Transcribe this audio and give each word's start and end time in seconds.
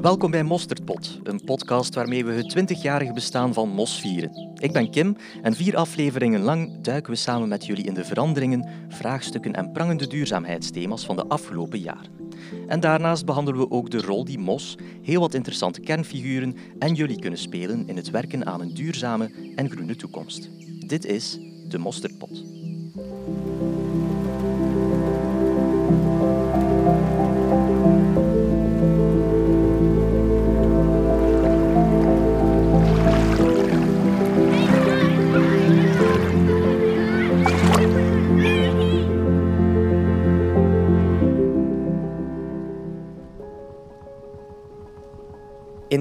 Welkom 0.00 0.30
bij 0.30 0.42
Mosterdpot, 0.42 1.20
een 1.22 1.44
podcast 1.44 1.94
waarmee 1.94 2.24
we 2.24 2.32
het 2.32 2.56
20-jarige 2.58 3.12
bestaan 3.12 3.54
van 3.54 3.68
Mos 3.68 4.00
vieren. 4.00 4.52
Ik 4.58 4.72
ben 4.72 4.90
Kim 4.90 5.16
en 5.42 5.54
vier 5.54 5.76
afleveringen 5.76 6.40
lang 6.40 6.80
duiken 6.80 7.12
we 7.12 7.18
samen 7.18 7.48
met 7.48 7.66
jullie 7.66 7.84
in 7.84 7.94
de 7.94 8.04
veranderingen, 8.04 8.68
vraagstukken 8.88 9.52
en 9.52 9.72
prangende 9.72 10.06
duurzaamheidsthema's 10.06 11.04
van 11.04 11.16
de 11.16 11.26
afgelopen 11.26 11.78
jaren. 11.78 12.10
En 12.66 12.80
daarnaast 12.80 13.24
behandelen 13.24 13.60
we 13.60 13.70
ook 13.70 13.90
de 13.90 14.00
rol 14.00 14.24
die 14.24 14.38
Mos, 14.38 14.76
heel 15.02 15.20
wat 15.20 15.34
interessante 15.34 15.80
kernfiguren 15.80 16.56
en 16.78 16.94
jullie 16.94 17.20
kunnen 17.20 17.38
spelen 17.38 17.88
in 17.88 17.96
het 17.96 18.10
werken 18.10 18.46
aan 18.46 18.60
een 18.60 18.74
duurzame 18.74 19.30
en 19.54 19.70
groene 19.70 19.96
toekomst. 19.96 20.50
Dit 20.86 21.04
is 21.04 21.38
de 21.68 21.78
Mosterdpot. 21.78 22.44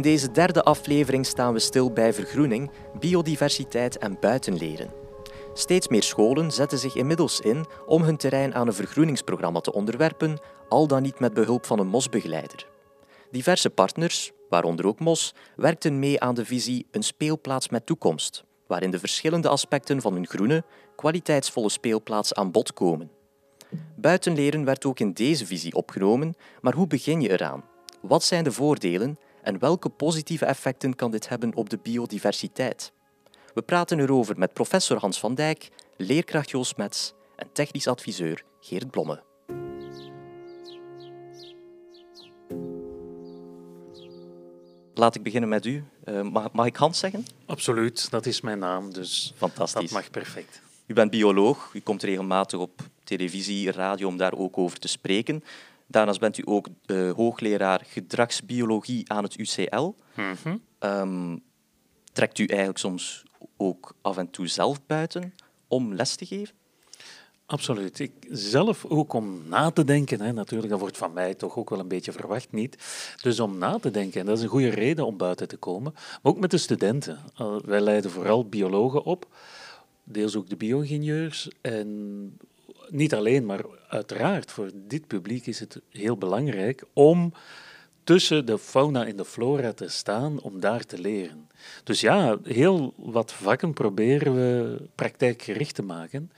Deze 0.05 0.31
derde 0.31 0.63
aflevering 0.63 1.25
staan 1.25 1.53
we 1.53 1.59
stil 1.59 1.91
bij 1.91 2.13
vergroening, 2.13 2.71
biodiversiteit 2.99 3.97
en 3.97 4.17
buitenleren. 4.19 4.93
Steeds 5.53 5.87
meer 5.87 6.03
scholen 6.03 6.51
zetten 6.51 6.77
zich 6.77 6.95
inmiddels 6.95 7.39
in 7.39 7.65
om 7.85 8.01
hun 8.01 8.17
terrein 8.17 8.55
aan 8.55 8.67
een 8.67 8.73
vergroeningsprogramma 8.73 9.59
te 9.59 9.73
onderwerpen, 9.73 10.39
al 10.69 10.87
dan 10.87 11.01
niet 11.01 11.19
met 11.19 11.33
behulp 11.33 11.65
van 11.65 11.79
een 11.79 11.87
MOS-begeleider. 11.87 12.67
Diverse 13.31 13.69
partners, 13.69 14.31
waaronder 14.49 14.87
ook 14.87 14.99
MOS, 14.99 15.33
werkten 15.55 15.99
mee 15.99 16.21
aan 16.21 16.35
de 16.35 16.45
visie 16.45 16.87
Een 16.91 17.03
speelplaats 17.03 17.69
met 17.69 17.85
toekomst, 17.85 18.43
waarin 18.67 18.91
de 18.91 18.99
verschillende 18.99 19.49
aspecten 19.49 20.01
van 20.01 20.15
een 20.15 20.27
groene, 20.27 20.63
kwaliteitsvolle 20.95 21.69
speelplaats 21.69 22.33
aan 22.33 22.51
bod 22.51 22.73
komen. 22.73 23.11
Buitenleren 23.95 24.65
werd 24.65 24.85
ook 24.85 24.99
in 24.99 25.13
deze 25.13 25.45
visie 25.45 25.73
opgenomen, 25.73 26.35
maar 26.61 26.73
hoe 26.73 26.87
begin 26.87 27.21
je 27.21 27.29
eraan? 27.29 27.63
Wat 28.01 28.23
zijn 28.23 28.43
de 28.43 28.51
voordelen 28.51 29.17
en 29.45 29.59
welke 29.59 29.89
positieve 29.89 30.45
effecten 30.45 30.95
kan 30.95 31.11
dit 31.11 31.29
hebben 31.29 31.55
op 31.55 31.69
de 31.69 31.79
biodiversiteit? 31.81 32.91
We 33.53 33.61
praten 33.61 33.99
erover 33.99 34.37
met 34.37 34.53
professor 34.53 34.97
Hans 34.97 35.19
van 35.19 35.35
Dijk, 35.35 35.69
leerkracht 35.97 36.49
Joost 36.49 36.77
Mets 36.77 37.13
en 37.35 37.47
technisch 37.53 37.87
adviseur 37.87 38.43
Geert 38.59 38.91
Blomme. 38.91 39.23
Laat 44.93 45.15
ik 45.15 45.23
beginnen 45.23 45.49
met 45.49 45.65
u. 45.65 45.83
Uh, 46.05 46.21
mag, 46.21 46.51
mag, 46.51 46.65
ik 46.65 46.75
Hans 46.75 46.99
zeggen? 46.99 47.25
Absoluut, 47.45 48.11
dat 48.11 48.25
is 48.25 48.41
mijn 48.41 48.59
naam, 48.59 48.93
dus 48.93 49.33
Fantastisch. 49.35 49.91
dat 49.91 50.01
mag 50.01 50.11
perfect. 50.11 50.61
U 50.85 50.93
bent 50.93 51.11
bioloog, 51.11 51.73
u 51.73 51.79
komt 51.79 52.03
regelmatig 52.03 52.59
op 52.59 52.81
televisie, 53.03 53.71
radio 53.71 54.07
om 54.07 54.17
daar 54.17 54.33
ook 54.33 54.57
over 54.57 54.79
te 54.79 54.87
spreken. 54.87 55.43
Daarnaast 55.87 56.19
bent 56.19 56.37
u 56.37 56.43
ook 56.45 56.67
uh, 56.85 57.11
hoogleraar 57.11 57.81
gedragsbiologie 57.87 59.11
aan 59.11 59.23
het 59.23 59.37
UCL. 59.37 59.93
Mm 60.15 60.35
-hmm. 60.43 60.61
um, 60.79 61.43
trekt 62.11 62.39
u 62.39 62.45
eigenlijk 62.45 62.79
soms 62.79 63.23
ook 63.57 63.95
af 64.01 64.17
en 64.17 64.29
toe 64.29 64.47
zelf 64.47 64.85
buiten 64.85 65.33
om 65.67 65.93
les 65.93 66.15
te 66.15 66.25
geven? 66.25 66.55
Absoluut. 67.45 67.99
Ik 67.99 68.11
zelf 68.29 68.85
ook 68.85 69.13
om 69.13 69.47
na 69.47 69.71
te 69.71 69.83
denken. 69.83 70.21
Hè. 70.21 70.33
Natuurlijk, 70.33 70.69
dat 70.69 70.79
wordt 70.79 70.97
van 70.97 71.13
mij 71.13 71.33
toch 71.33 71.57
ook 71.57 71.69
wel 71.69 71.79
een 71.79 71.87
beetje 71.87 72.11
verwacht 72.11 72.51
niet. 72.51 72.77
Dus 73.21 73.39
om 73.39 73.57
na 73.57 73.79
te 73.79 73.91
denken, 73.91 74.19
en 74.19 74.25
dat 74.25 74.37
is 74.37 74.43
een 74.43 74.49
goede 74.49 74.69
reden 74.69 75.05
om 75.05 75.17
buiten 75.17 75.47
te 75.47 75.57
komen. 75.57 75.91
Maar 75.93 76.31
ook 76.33 76.39
met 76.39 76.51
de 76.51 76.57
studenten. 76.57 77.19
Uh, 77.41 77.55
wij 77.65 77.81
leiden 77.81 78.11
vooral 78.11 78.49
biologen 78.49 79.03
op, 79.03 79.27
deels 80.03 80.35
ook 80.35 80.49
de 80.49 80.55
bio-ingenieurs. 80.55 81.49
En 81.61 82.37
niet 82.89 83.13
alleen, 83.15 83.45
maar 83.45 83.65
uiteraard 83.87 84.51
voor 84.51 84.71
dit 84.73 85.07
publiek 85.07 85.45
is 85.45 85.59
het 85.59 85.81
heel 85.89 86.17
belangrijk 86.17 86.83
om 86.93 87.33
tussen 88.05 88.45
de 88.45 88.57
fauna 88.57 89.05
en 89.05 89.15
de 89.15 89.25
flora 89.25 89.73
te 89.73 89.87
staan 89.87 90.41
om 90.41 90.59
daar 90.59 90.83
te 90.85 90.99
leren. 90.99 91.49
Dus 91.83 92.01
ja, 92.01 92.37
heel 92.43 92.93
wat 92.97 93.33
vakken 93.33 93.73
proberen 93.73 94.35
we 94.35 94.81
praktijkgericht 94.95 95.75
te 95.75 95.81
maken, 95.81 96.31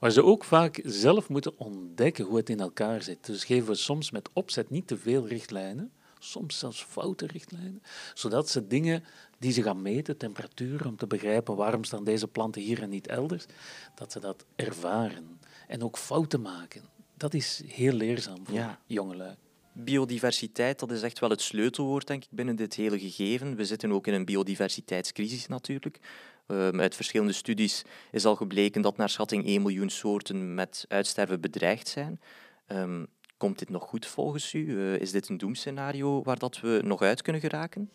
waar 0.00 0.10
ze 0.10 0.24
ook 0.24 0.44
vaak 0.44 0.80
zelf 0.84 1.28
moeten 1.28 1.58
ontdekken 1.58 2.24
hoe 2.24 2.36
het 2.36 2.50
in 2.50 2.60
elkaar 2.60 3.02
zit. 3.02 3.26
Dus 3.26 3.44
geven 3.44 3.68
we 3.68 3.74
soms 3.74 4.10
met 4.10 4.28
opzet 4.32 4.70
niet 4.70 4.86
te 4.86 4.96
veel 4.96 5.26
richtlijnen, 5.26 5.92
soms 6.18 6.58
zelfs 6.58 6.84
foute 6.84 7.26
richtlijnen, 7.26 7.82
zodat 8.14 8.48
ze 8.48 8.66
dingen 8.66 9.04
die 9.38 9.52
ze 9.52 9.62
gaan 9.62 9.82
meten, 9.82 10.16
temperatuur, 10.16 10.86
om 10.86 10.96
te 10.96 11.06
begrijpen 11.06 11.56
waarom 11.56 11.84
staan 11.84 12.04
deze 12.04 12.28
planten 12.28 12.62
hier 12.62 12.82
en 12.82 12.90
niet 12.90 13.06
elders, 13.06 13.46
dat 13.94 14.12
ze 14.12 14.20
dat 14.20 14.44
ervaren 14.56 15.31
en 15.72 15.82
ook 15.82 15.98
fouten 15.98 16.40
maken. 16.40 16.82
Dat 17.16 17.34
is 17.34 17.62
heel 17.66 17.92
leerzaam 17.92 18.46
voor 18.46 18.54
ja. 18.54 18.80
jongelui. 18.86 19.34
Biodiversiteit, 19.72 20.78
dat 20.78 20.90
is 20.90 21.02
echt 21.02 21.18
wel 21.18 21.30
het 21.30 21.40
sleutelwoord, 21.40 22.06
denk 22.06 22.22
ik, 22.22 22.28
binnen 22.30 22.56
dit 22.56 22.74
hele 22.74 22.98
gegeven. 22.98 23.56
We 23.56 23.64
zitten 23.64 23.92
ook 23.92 24.06
in 24.06 24.14
een 24.14 24.24
biodiversiteitscrisis 24.24 25.46
natuurlijk. 25.46 25.98
Um, 26.46 26.80
uit 26.80 26.94
verschillende 26.94 27.32
studies 27.32 27.82
is 28.10 28.24
al 28.24 28.36
gebleken 28.36 28.82
dat 28.82 28.96
naar 28.96 29.08
schatting 29.08 29.46
1 29.46 29.62
miljoen 29.62 29.90
soorten 29.90 30.54
met 30.54 30.84
uitsterven 30.88 31.40
bedreigd 31.40 31.88
zijn. 31.88 32.20
Um, 32.66 33.06
komt 33.36 33.58
dit 33.58 33.70
nog 33.70 33.82
goed 33.82 34.06
volgens 34.06 34.52
u? 34.52 34.58
Uh, 34.58 35.00
is 35.00 35.10
dit 35.10 35.28
een 35.28 35.38
doemscenario 35.38 36.22
waar 36.22 36.38
dat 36.38 36.60
we 36.60 36.80
nog 36.84 37.02
uit 37.02 37.22
kunnen 37.22 37.42
geraken? 37.42 37.90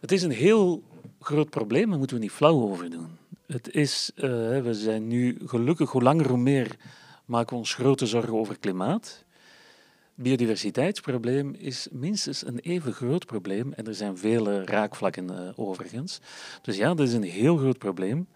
Het 0.00 0.12
is 0.12 0.22
een 0.22 0.30
heel 0.30 0.82
groot 1.20 1.50
probleem, 1.50 1.88
daar 1.88 1.98
moeten 1.98 2.16
we 2.16 2.22
niet 2.22 2.32
flauw 2.32 2.60
over 2.60 2.90
doen. 2.90 3.18
Het 3.48 3.74
is, 3.74 4.10
uh, 4.14 4.22
we 4.60 4.70
zijn 4.74 5.06
nu 5.06 5.38
gelukkig 5.44 5.90
hoe 5.90 6.02
langer 6.02 6.28
hoe 6.28 6.38
meer 6.38 6.76
maken 7.24 7.50
we 7.50 7.56
ons 7.56 7.74
grote 7.74 8.06
zorgen 8.06 8.34
over 8.34 8.58
klimaat 8.58 9.26
biodiversiteitsprobleem 10.20 11.54
is 11.58 11.88
minstens 11.90 12.46
een 12.46 12.58
even 12.58 12.92
groot 12.92 13.26
probleem 13.26 13.72
en 13.72 13.86
er 13.86 13.94
zijn 13.94 14.18
vele 14.18 14.64
raakvlakken 14.64 15.30
uh, 15.30 15.48
overigens. 15.56 16.20
Dus 16.62 16.76
ja, 16.76 16.94
dat 16.94 17.08
is 17.08 17.12
een 17.14 17.22
heel 17.22 17.56
groot 17.56 17.78
probleem 17.78 18.28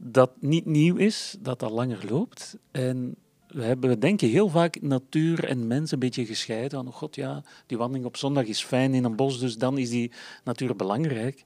dat 0.00 0.30
niet 0.40 0.66
nieuw 0.66 0.96
is, 0.96 1.36
dat 1.40 1.62
al 1.62 1.70
langer 1.70 2.04
loopt. 2.08 2.56
En 2.70 3.14
we, 3.46 3.62
hebben, 3.62 4.00
denken 4.00 4.28
heel 4.28 4.48
vaak 4.48 4.80
natuur 4.80 5.44
en 5.44 5.66
mens 5.66 5.90
een 5.90 5.98
beetje 5.98 6.26
gescheiden. 6.26 6.86
Oh 6.86 6.94
god 6.94 7.14
ja, 7.14 7.42
die 7.66 7.78
wandeling 7.78 8.06
op 8.06 8.16
zondag 8.16 8.44
is 8.44 8.64
fijn 8.64 8.94
in 8.94 9.04
een 9.04 9.16
bos, 9.16 9.38
dus 9.38 9.56
dan 9.56 9.78
is 9.78 9.90
die 9.90 10.10
natuur 10.44 10.76
belangrijk. 10.76 11.44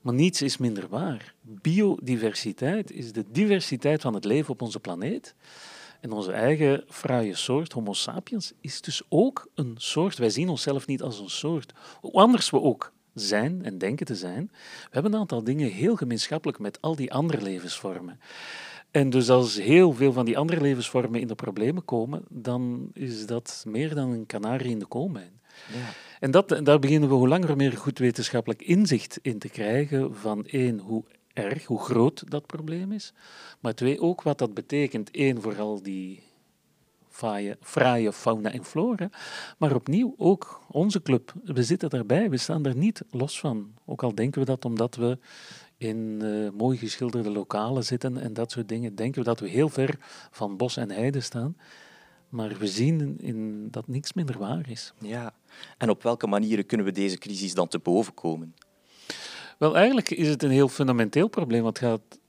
Maar 0.00 0.14
niets 0.14 0.42
is 0.42 0.56
minder 0.56 0.88
waar. 0.88 1.34
Biodiversiteit 1.40 2.92
is 2.92 3.12
de 3.12 3.24
diversiteit 3.30 4.00
van 4.00 4.14
het 4.14 4.24
leven 4.24 4.50
op 4.50 4.62
onze 4.62 4.80
planeet. 4.80 5.34
En 6.00 6.12
onze 6.12 6.32
eigen 6.32 6.84
fraaie 6.88 7.34
soort, 7.34 7.72
Homo 7.72 7.92
sapiens, 7.92 8.52
is 8.60 8.80
dus 8.80 9.02
ook 9.08 9.48
een 9.54 9.74
soort. 9.76 10.18
Wij 10.18 10.30
zien 10.30 10.48
onszelf 10.48 10.86
niet 10.86 11.02
als 11.02 11.18
een 11.18 11.30
soort. 11.30 11.72
Hoe 12.00 12.12
anders 12.12 12.50
we 12.50 12.60
ook 12.60 12.92
zijn 13.14 13.64
en 13.64 13.78
denken 13.78 14.06
te 14.06 14.14
zijn, 14.14 14.50
we 14.52 14.88
hebben 14.90 15.12
een 15.12 15.20
aantal 15.20 15.44
dingen 15.44 15.70
heel 15.70 15.96
gemeenschappelijk 15.96 16.58
met 16.58 16.80
al 16.80 16.96
die 16.96 17.12
andere 17.12 17.42
levensvormen. 17.42 18.20
En 18.90 19.10
dus 19.10 19.30
als 19.30 19.56
heel 19.56 19.92
veel 19.92 20.12
van 20.12 20.24
die 20.24 20.38
andere 20.38 20.60
levensvormen 20.60 21.20
in 21.20 21.26
de 21.26 21.34
problemen 21.34 21.84
komen, 21.84 22.24
dan 22.28 22.90
is 22.92 23.26
dat 23.26 23.64
meer 23.66 23.94
dan 23.94 24.10
een 24.10 24.26
kanarie 24.26 24.70
in 24.70 24.78
de 24.78 24.86
koolmijn. 24.86 25.40
Ja. 25.72 25.92
En 26.20 26.30
dat, 26.30 26.60
daar 26.62 26.78
beginnen 26.78 27.08
we 27.08 27.14
hoe 27.14 27.28
langer 27.28 27.56
meer 27.56 27.72
goed 27.72 27.98
wetenschappelijk 27.98 28.62
inzicht 28.62 29.18
in 29.22 29.38
te 29.38 29.48
krijgen 29.48 30.14
van 30.14 30.46
één, 30.46 30.78
hoe 30.78 31.04
erg, 31.32 31.64
hoe 31.64 31.80
groot 31.80 32.30
dat 32.30 32.46
probleem 32.46 32.92
is. 32.92 33.12
Maar 33.60 33.74
twee, 33.74 34.00
ook 34.00 34.22
wat 34.22 34.38
dat 34.38 34.54
betekent. 34.54 35.08
Eén, 35.12 35.40
vooral 35.40 35.82
die 35.82 36.22
fraaie, 37.60 38.12
fauna 38.12 38.52
en 38.52 38.64
flora. 38.64 39.10
Maar 39.58 39.74
opnieuw 39.74 40.14
ook 40.16 40.60
onze 40.70 41.02
club. 41.02 41.32
We 41.44 41.62
zitten 41.62 41.90
daarbij, 41.90 42.30
we 42.30 42.36
staan 42.36 42.64
er 42.64 42.76
niet 42.76 43.02
los 43.10 43.40
van. 43.40 43.74
Ook 43.84 44.02
al 44.02 44.14
denken 44.14 44.40
we 44.40 44.46
dat 44.46 44.64
omdat 44.64 44.96
we 44.96 45.18
in 45.76 46.20
uh, 46.22 46.50
mooi 46.50 46.78
geschilderde 46.78 47.30
lokalen 47.30 47.84
zitten 47.84 48.16
en 48.16 48.32
dat 48.32 48.50
soort 48.50 48.68
dingen, 48.68 48.94
denken 48.94 49.20
we 49.20 49.28
dat 49.28 49.40
we 49.40 49.48
heel 49.48 49.68
ver 49.68 49.96
van 50.30 50.56
bos 50.56 50.76
en 50.76 50.90
heide 50.90 51.20
staan. 51.20 51.56
Maar 52.28 52.56
we 52.58 52.66
zien 52.66 53.18
in 53.18 53.68
dat 53.70 53.88
niks 53.88 54.12
minder 54.12 54.38
waar 54.38 54.70
is. 54.70 54.92
Ja, 54.98 55.32
en 55.78 55.90
op 55.90 56.02
welke 56.02 56.26
manieren 56.26 56.66
kunnen 56.66 56.86
we 56.86 56.92
deze 56.92 57.18
crisis 57.18 57.54
dan 57.54 57.68
te 57.68 57.78
boven 57.78 58.14
komen? 58.14 58.54
Wel, 59.58 59.76
eigenlijk 59.76 60.10
is 60.10 60.28
het 60.28 60.42
een 60.42 60.50
heel 60.50 60.68
fundamenteel 60.68 61.28
probleem. 61.28 61.64
Het 61.64 61.78
gaat 61.78 62.20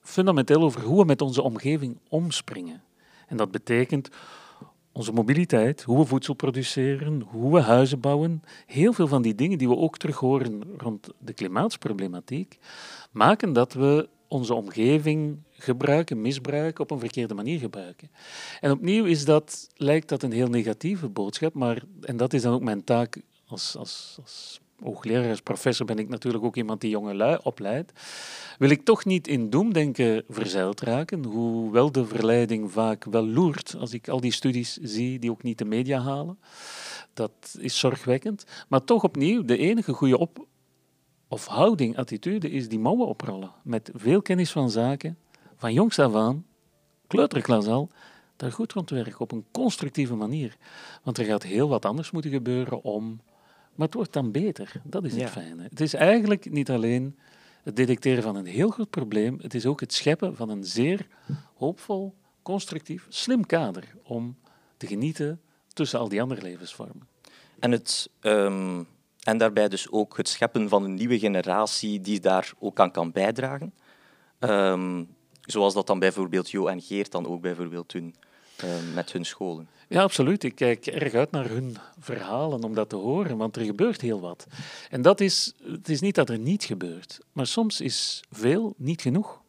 fundamenteel 0.00 0.62
over 0.62 0.82
hoe 0.82 0.98
we 0.98 1.04
met 1.04 1.22
onze 1.22 1.42
omgeving 1.42 1.98
omspringen. 2.08 2.82
En 3.26 3.36
dat 3.36 3.50
betekent 3.50 4.08
onze 4.92 5.12
mobiliteit, 5.12 5.82
hoe 5.82 5.98
we 5.98 6.04
voedsel 6.04 6.34
produceren, 6.34 7.20
hoe 7.20 7.52
we 7.52 7.60
huizen 7.60 8.00
bouwen. 8.00 8.42
Heel 8.66 8.92
veel 8.92 9.06
van 9.06 9.22
die 9.22 9.34
dingen 9.34 9.58
die 9.58 9.68
we 9.68 9.76
ook 9.76 9.98
terug 9.98 10.16
horen 10.16 10.62
rond 10.76 11.08
de 11.18 11.32
klimaatsproblematiek, 11.32 12.58
maken 13.10 13.52
dat 13.52 13.72
we 13.72 14.08
onze 14.28 14.54
omgeving 14.54 15.42
gebruiken, 15.62 16.20
misbruiken, 16.20 16.82
op 16.82 16.90
een 16.90 16.98
verkeerde 16.98 17.34
manier 17.34 17.58
gebruiken. 17.58 18.10
En 18.60 18.70
opnieuw 18.70 19.04
is 19.04 19.24
dat, 19.24 19.68
lijkt 19.76 20.08
dat 20.08 20.22
een 20.22 20.32
heel 20.32 20.48
negatieve 20.48 21.08
boodschap, 21.08 21.54
maar, 21.54 21.82
en 22.00 22.16
dat 22.16 22.32
is 22.32 22.42
dan 22.42 22.54
ook 22.54 22.62
mijn 22.62 22.84
taak 22.84 23.20
als, 23.46 23.76
als, 23.76 24.18
als 24.20 24.60
hoogleraar, 24.82 25.30
als 25.30 25.40
professor 25.40 25.86
ben 25.86 25.98
ik 25.98 26.08
natuurlijk 26.08 26.44
ook 26.44 26.56
iemand 26.56 26.80
die 26.80 26.90
jonge 26.90 27.14
lui 27.14 27.38
opleidt, 27.42 27.92
wil 28.58 28.70
ik 28.70 28.84
toch 28.84 29.04
niet 29.04 29.28
in 29.28 29.50
doemdenken 29.50 30.24
verzeild 30.28 30.80
raken, 30.80 31.24
hoewel 31.24 31.92
de 31.92 32.06
verleiding 32.06 32.72
vaak 32.72 33.04
wel 33.04 33.26
loert 33.26 33.74
als 33.78 33.92
ik 33.92 34.08
al 34.08 34.20
die 34.20 34.32
studies 34.32 34.76
zie 34.76 35.18
die 35.18 35.30
ook 35.30 35.42
niet 35.42 35.58
de 35.58 35.64
media 35.64 36.00
halen. 36.00 36.38
Dat 37.14 37.56
is 37.58 37.78
zorgwekkend. 37.78 38.44
Maar 38.68 38.84
toch 38.84 39.04
opnieuw, 39.04 39.44
de 39.44 39.56
enige 39.56 39.92
goede 39.92 40.18
op 40.18 40.46
of 41.28 41.46
houding, 41.46 41.96
attitude, 41.96 42.50
is 42.50 42.68
die 42.68 42.78
mouwen 42.78 43.06
oprollen. 43.06 43.52
Met 43.62 43.90
veel 43.94 44.22
kennis 44.22 44.50
van 44.50 44.70
zaken, 44.70 45.18
van 45.60 45.72
jongs 45.72 45.98
af 45.98 46.14
aan, 46.14 46.46
kleuterklas 47.06 47.66
al, 47.66 47.90
daar 48.36 48.52
goed 48.52 48.72
rond 48.72 48.90
werken 48.90 49.20
op 49.20 49.32
een 49.32 49.44
constructieve 49.50 50.14
manier. 50.14 50.56
Want 51.02 51.18
er 51.18 51.24
gaat 51.24 51.42
heel 51.42 51.68
wat 51.68 51.84
anders 51.84 52.10
moeten 52.10 52.30
gebeuren 52.30 52.82
om 52.82 53.20
maar 53.74 53.86
het 53.86 53.98
wordt 53.98 54.12
dan 54.12 54.30
beter. 54.30 54.72
Dat 54.84 55.04
is 55.04 55.16
het 55.16 55.30
fijne. 55.30 55.62
Het 55.62 55.80
is 55.80 55.94
eigenlijk 55.94 56.50
niet 56.50 56.70
alleen 56.70 57.18
het 57.62 57.76
detecteren 57.76 58.22
van 58.22 58.36
een 58.36 58.46
heel 58.46 58.70
groot 58.70 58.90
probleem, 58.90 59.38
het 59.42 59.54
is 59.54 59.66
ook 59.66 59.80
het 59.80 59.92
scheppen 59.92 60.36
van 60.36 60.48
een 60.48 60.64
zeer 60.64 61.06
hoopvol, 61.54 62.14
constructief, 62.42 63.06
slim 63.08 63.46
kader 63.46 63.84
om 64.02 64.36
te 64.76 64.86
genieten 64.86 65.40
tussen 65.72 65.98
al 65.98 66.08
die 66.08 66.22
andere 66.22 66.42
levensvormen. 66.42 67.08
En, 67.58 67.72
het, 67.72 68.10
ehm, 68.20 68.82
en 69.22 69.38
daarbij 69.38 69.68
dus 69.68 69.90
ook 69.90 70.16
het 70.16 70.28
scheppen 70.28 70.68
van 70.68 70.84
een 70.84 70.94
nieuwe 70.94 71.18
generatie 71.18 72.00
die 72.00 72.20
daar 72.20 72.52
ook 72.58 72.80
aan 72.80 72.90
kan 72.90 73.12
bijdragen. 73.12 73.74
Um, 74.38 75.08
zoals 75.50 75.74
dat 75.74 75.86
dan 75.86 75.98
bijvoorbeeld 75.98 76.50
Jo 76.50 76.66
en 76.66 76.80
Geert 76.80 77.12
dan 77.12 77.26
ook 77.26 77.40
bijvoorbeeld 77.40 77.90
doen 77.92 78.14
um, 78.64 78.94
met 78.94 79.12
hun 79.12 79.24
scholen. 79.24 79.68
Ja, 79.88 80.02
absoluut. 80.02 80.44
Ik 80.44 80.54
kijk 80.54 80.86
erg 80.86 81.14
uit 81.14 81.30
naar 81.30 81.48
hun 81.48 81.76
verhalen 81.98 82.62
om 82.62 82.74
dat 82.74 82.88
te 82.88 82.96
horen, 82.96 83.36
want 83.36 83.56
er 83.56 83.64
gebeurt 83.64 84.00
heel 84.00 84.20
wat. 84.20 84.46
En 84.90 85.02
dat 85.02 85.20
is, 85.20 85.52
het 85.64 85.88
is 85.88 86.00
niet 86.00 86.14
dat 86.14 86.28
er 86.28 86.38
niet 86.38 86.64
gebeurt, 86.64 87.20
maar 87.32 87.46
soms 87.46 87.80
is 87.80 88.22
veel 88.30 88.74
niet 88.76 89.02
genoeg. 89.02 89.40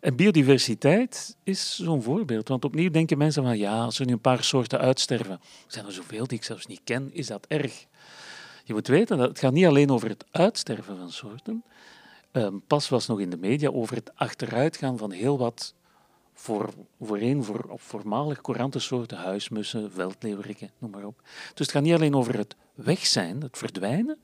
En 0.00 0.16
biodiversiteit 0.16 1.36
is 1.42 1.76
zo'n 1.76 2.02
voorbeeld. 2.02 2.48
Want 2.48 2.64
opnieuw 2.64 2.90
denken 2.90 3.18
mensen 3.18 3.42
van 3.42 3.58
ja, 3.58 3.84
als 3.84 3.98
er 3.98 4.06
nu 4.06 4.12
een 4.12 4.20
paar 4.20 4.44
soorten 4.44 4.78
uitsterven, 4.78 5.40
zijn 5.66 5.86
er 5.86 5.92
zoveel 5.92 6.26
die 6.26 6.38
ik 6.38 6.44
zelfs 6.44 6.66
niet 6.66 6.80
ken, 6.84 7.10
is 7.12 7.26
dat 7.26 7.46
erg. 7.48 7.86
Je 8.64 8.72
moet 8.72 8.86
weten 8.86 9.18
dat 9.18 9.28
het 9.28 9.38
gaat 9.38 9.52
niet 9.52 9.66
alleen 9.66 9.90
over 9.90 10.08
het 10.08 10.24
uitsterven 10.30 10.96
van 10.96 11.10
soorten. 11.10 11.64
Um, 12.32 12.62
pas 12.66 12.88
was 12.88 13.06
nog 13.06 13.20
in 13.20 13.30
de 13.30 13.36
media 13.36 13.68
over 13.68 13.96
het 13.96 14.10
achteruitgaan 14.14 14.98
van 14.98 15.10
heel 15.10 15.38
wat 15.38 15.74
voor, 16.34 16.68
voorheen 17.00 17.44
voor 17.44 17.72
voormalig 17.74 18.40
soorten 18.70 19.18
huismussen, 19.18 19.92
veldleeuweriken, 19.92 20.70
noem 20.78 20.90
maar 20.90 21.04
op. 21.04 21.20
Dus 21.54 21.66
het 21.66 21.70
gaat 21.70 21.82
niet 21.82 21.94
alleen 21.94 22.14
over 22.14 22.38
het 22.38 22.56
weg 22.74 23.06
zijn, 23.06 23.40
het 23.40 23.58
verdwijnen, 23.58 24.18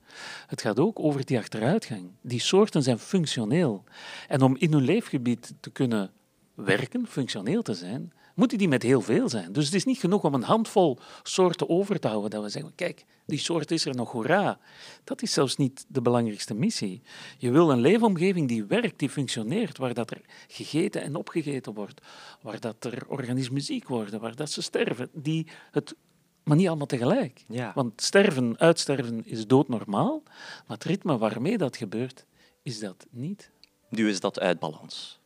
het 0.47 0.61
gaat 0.61 0.79
ook 0.79 0.99
over 0.99 1.25
die 1.25 1.37
achteruitgang. 1.37 2.11
Die 2.21 2.39
soorten 2.39 2.83
zijn 2.83 2.99
functioneel. 2.99 3.83
En 4.27 4.41
om 4.41 4.55
in 4.57 4.73
hun 4.73 4.83
leefgebied 4.83 5.53
te 5.59 5.69
kunnen 5.69 6.11
werken, 6.53 7.07
functioneel 7.07 7.61
te 7.61 7.73
zijn, 7.73 8.13
moeten 8.39 8.57
die 8.57 8.67
met 8.67 8.83
heel 8.83 9.01
veel 9.01 9.29
zijn. 9.29 9.51
Dus 9.51 9.65
het 9.65 9.73
is 9.73 9.85
niet 9.85 9.97
genoeg 9.97 10.23
om 10.23 10.33
een 10.33 10.43
handvol 10.43 10.99
soorten 11.23 11.69
over 11.69 11.99
te 11.99 12.07
houden, 12.07 12.29
dat 12.29 12.43
we 12.43 12.49
zeggen, 12.49 12.75
kijk, 12.75 13.05
die 13.25 13.39
soort 13.39 13.71
is 13.71 13.85
er 13.85 13.95
nog, 13.95 14.11
hoera. 14.11 14.59
Dat 15.03 15.21
is 15.21 15.33
zelfs 15.33 15.55
niet 15.55 15.85
de 15.87 16.01
belangrijkste 16.01 16.53
missie. 16.53 17.01
Je 17.37 17.51
wil 17.51 17.71
een 17.71 17.79
leefomgeving 17.79 18.47
die 18.47 18.63
werkt, 18.63 18.99
die 18.99 19.09
functioneert, 19.09 19.77
waar 19.77 19.93
dat 19.93 20.11
er 20.11 20.21
gegeten 20.47 21.01
en 21.01 21.15
opgegeten 21.15 21.73
wordt, 21.73 22.01
waar 22.41 22.59
dat 22.59 22.83
er 22.83 23.03
organismen 23.07 23.61
ziek 23.61 23.87
worden, 23.87 24.19
waar 24.19 24.35
dat 24.35 24.51
ze 24.51 24.61
sterven, 24.61 25.09
die 25.13 25.47
het 25.71 25.95
maar 26.43 26.57
niet 26.57 26.67
allemaal 26.67 26.87
tegelijk. 26.87 27.43
Ja. 27.47 27.71
Want 27.75 28.01
sterven, 28.01 28.57
uitsterven 28.57 29.25
is 29.25 29.47
doodnormaal, 29.47 30.21
maar 30.67 30.77
het 30.77 30.83
ritme 30.83 31.17
waarmee 31.17 31.57
dat 31.57 31.77
gebeurt, 31.77 32.25
is 32.63 32.79
dat 32.79 33.05
niet. 33.09 33.51
Nu 33.89 34.09
is 34.09 34.19
dat 34.19 34.39
uit 34.39 34.59
balans. 34.59 35.18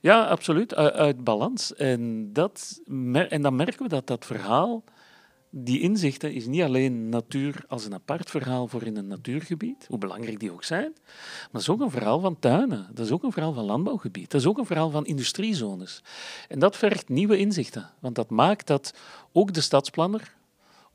Ja, 0.00 0.26
absoluut, 0.26 0.74
uit, 0.74 1.24
balans. 1.24 1.74
En, 1.74 2.32
dat, 2.32 2.80
en 3.28 3.42
dan 3.42 3.56
merken 3.56 3.82
we 3.82 3.88
dat 3.88 4.06
dat 4.06 4.26
verhaal, 4.26 4.84
die 5.50 5.80
inzichten, 5.80 6.32
is 6.32 6.46
niet 6.46 6.62
alleen 6.62 7.08
natuur 7.08 7.64
als 7.68 7.84
een 7.84 7.94
apart 7.94 8.30
verhaal 8.30 8.66
voor 8.66 8.82
in 8.82 8.96
een 8.96 9.06
natuurgebied, 9.06 9.86
hoe 9.88 9.98
belangrijk 9.98 10.40
die 10.40 10.52
ook 10.52 10.64
zijn, 10.64 10.92
maar 10.92 11.48
het 11.52 11.60
is 11.60 11.68
ook 11.68 11.80
een 11.80 11.90
verhaal 11.90 12.20
van 12.20 12.38
tuinen, 12.38 12.88
dat 12.92 13.06
is 13.06 13.12
ook 13.12 13.22
een 13.22 13.32
verhaal 13.32 13.52
van 13.52 13.64
landbouwgebied, 13.64 14.30
dat 14.30 14.40
is 14.40 14.46
ook 14.46 14.58
een 14.58 14.66
verhaal 14.66 14.90
van 14.90 15.06
industriezones. 15.06 16.02
En 16.48 16.58
dat 16.58 16.76
vergt 16.76 17.08
nieuwe 17.08 17.38
inzichten, 17.38 17.90
want 17.98 18.14
dat 18.14 18.30
maakt 18.30 18.66
dat 18.66 18.94
ook 19.32 19.52
de 19.52 19.60
stadsplanner, 19.60 20.36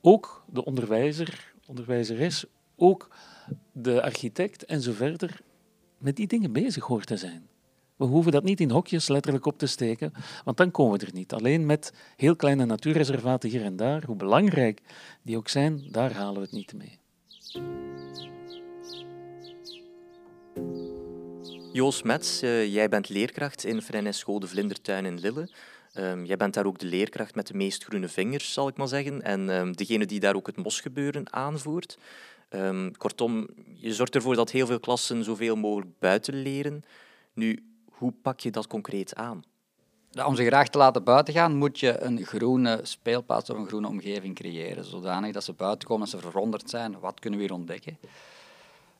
ook 0.01 0.43
de 0.47 0.65
onderwijzer, 0.65 1.53
onderwijzeres, 1.65 2.45
ook 2.75 3.09
de 3.71 4.01
architect 4.01 4.65
en 4.65 4.81
zo 4.81 4.91
verder 4.91 5.39
met 5.97 6.15
die 6.15 6.27
dingen 6.27 6.51
bezig 6.51 6.83
hoort 6.83 7.07
te 7.07 7.17
zijn. 7.17 7.47
We 7.95 8.05
hoeven 8.05 8.31
dat 8.31 8.43
niet 8.43 8.59
in 8.59 8.71
hokjes 8.71 9.07
letterlijk 9.07 9.45
op 9.45 9.57
te 9.57 9.67
steken, 9.67 10.13
want 10.43 10.57
dan 10.57 10.71
komen 10.71 10.99
we 10.99 11.05
er 11.05 11.13
niet. 11.13 11.33
Alleen 11.33 11.65
met 11.65 11.93
heel 12.15 12.35
kleine 12.35 12.65
natuurreservaten 12.65 13.49
hier 13.49 13.63
en 13.63 13.75
daar, 13.75 14.03
hoe 14.05 14.15
belangrijk 14.15 14.81
die 15.21 15.37
ook 15.37 15.47
zijn, 15.47 15.83
daar 15.91 16.13
halen 16.13 16.35
we 16.35 16.41
het 16.41 16.51
niet 16.51 16.73
mee. 16.73 16.99
Joos 21.71 22.01
Mets, 22.01 22.43
uh, 22.43 22.73
jij 22.73 22.89
bent 22.89 23.09
leerkracht 23.09 23.65
in 23.65 24.13
School 24.13 24.39
de 24.39 24.47
Vlindertuin 24.47 25.05
in 25.05 25.19
Lille. 25.19 25.49
Um, 25.97 26.25
jij 26.25 26.37
bent 26.37 26.53
daar 26.53 26.65
ook 26.65 26.79
de 26.79 26.85
leerkracht 26.85 27.35
met 27.35 27.47
de 27.47 27.53
meest 27.53 27.83
groene 27.83 28.07
vingers, 28.07 28.53
zal 28.53 28.67
ik 28.67 28.77
maar 28.77 28.87
zeggen. 28.87 29.21
En 29.21 29.49
um, 29.49 29.75
degene 29.75 30.05
die 30.05 30.19
daar 30.19 30.35
ook 30.35 30.47
het 30.47 30.57
mosgebeuren 30.57 31.33
aanvoert. 31.33 31.97
Um, 32.49 32.97
kortom, 32.97 33.47
je 33.73 33.93
zorgt 33.93 34.15
ervoor 34.15 34.35
dat 34.35 34.51
heel 34.51 34.65
veel 34.65 34.79
klassen 34.79 35.23
zoveel 35.23 35.55
mogelijk 35.55 35.99
buiten 35.99 36.41
leren. 36.41 36.83
Nu, 37.33 37.63
hoe 37.97 38.13
pak 38.21 38.39
je 38.39 38.51
dat 38.51 38.67
concreet 38.67 39.15
aan? 39.15 39.43
Om 40.25 40.35
ze 40.35 40.45
graag 40.45 40.69
te 40.69 40.77
laten 40.77 41.03
buiten 41.03 41.33
gaan, 41.33 41.55
moet 41.55 41.79
je 41.79 42.01
een 42.01 42.25
groene 42.25 42.79
speelplaats 42.83 43.49
of 43.49 43.57
een 43.57 43.67
groene 43.67 43.87
omgeving 43.87 44.35
creëren. 44.35 44.85
Zodanig 44.85 45.33
dat 45.33 45.43
ze 45.43 45.53
buiten 45.53 45.87
komen, 45.87 46.09
dat 46.09 46.19
ze 46.19 46.27
verwonderd 46.27 46.69
zijn. 46.69 46.99
Wat 46.99 47.19
kunnen 47.19 47.39
we 47.39 47.45
hier 47.45 47.55
ontdekken? 47.55 47.97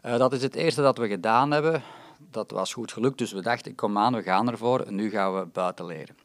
Uh, 0.05 0.17
dat 0.17 0.33
is 0.33 0.41
het 0.41 0.55
eerste 0.55 0.81
dat 0.81 0.97
we 0.97 1.07
gedaan 1.07 1.51
hebben. 1.51 1.83
Dat 2.31 2.51
was 2.51 2.73
goed 2.73 2.91
gelukt, 2.91 3.17
dus 3.17 3.31
we 3.31 3.41
dachten, 3.41 3.75
kom 3.75 3.97
aan, 3.97 4.15
we 4.15 4.23
gaan 4.23 4.51
ervoor. 4.51 4.91
Nu 4.91 5.09
gaan 5.09 5.39
we 5.39 5.45
buiten 5.45 5.85
leren. 5.85 6.17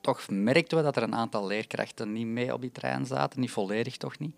Toch 0.00 0.28
merkten 0.28 0.76
we 0.76 0.84
dat 0.84 0.96
er 0.96 1.02
een 1.02 1.14
aantal 1.14 1.46
leerkrachten 1.46 2.12
niet 2.12 2.26
mee 2.26 2.52
op 2.52 2.60
die 2.60 2.72
trein 2.72 3.06
zaten. 3.06 3.40
Niet 3.40 3.50
volledig, 3.50 3.96
toch 3.96 4.18
niet. 4.18 4.34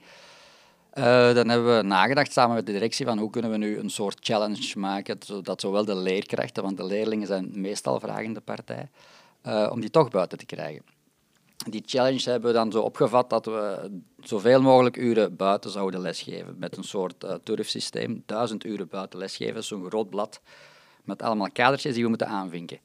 Uh, 0.98 1.34
dan 1.34 1.48
hebben 1.48 1.76
we 1.76 1.82
nagedacht 1.82 2.32
samen 2.32 2.54
met 2.54 2.66
de 2.66 2.72
directie 2.72 3.06
van 3.06 3.18
hoe 3.18 3.30
kunnen 3.30 3.50
we 3.50 3.56
nu 3.56 3.78
een 3.78 3.90
soort 3.90 4.18
challenge 4.20 4.78
maken, 4.78 5.16
zodat 5.24 5.60
zowel 5.60 5.84
de 5.84 5.96
leerkrachten, 5.96 6.62
want 6.62 6.76
de 6.76 6.84
leerlingen 6.84 7.26
zijn 7.26 7.50
meestal 7.54 8.00
vragende 8.00 8.40
partij, 8.40 8.88
uh, 9.46 9.68
om 9.70 9.80
die 9.80 9.90
toch 9.90 10.10
buiten 10.10 10.38
te 10.38 10.46
krijgen. 10.46 10.82
Die 11.68 11.82
challenge 11.86 12.30
hebben 12.30 12.50
we 12.50 12.56
dan 12.56 12.72
zo 12.72 12.80
opgevat 12.80 13.30
dat 13.30 13.46
we 13.46 13.90
zoveel 14.20 14.62
mogelijk 14.62 14.96
uren 14.96 15.36
buiten 15.36 15.70
zouden 15.70 16.00
lesgeven 16.00 16.56
met 16.58 16.76
een 16.76 16.84
soort 16.84 17.24
uh, 17.24 17.34
turfsysteem. 17.42 18.22
Duizend 18.26 18.64
uren 18.64 18.88
buiten 18.88 19.18
lesgeven, 19.18 19.64
zo'n 19.64 19.86
groot 19.86 20.10
blad 20.10 20.40
met 21.04 21.22
allemaal 21.22 21.50
kadertjes 21.52 21.94
die 21.94 22.02
we 22.02 22.08
moeten 22.08 22.28
aanvinken. 22.28 22.78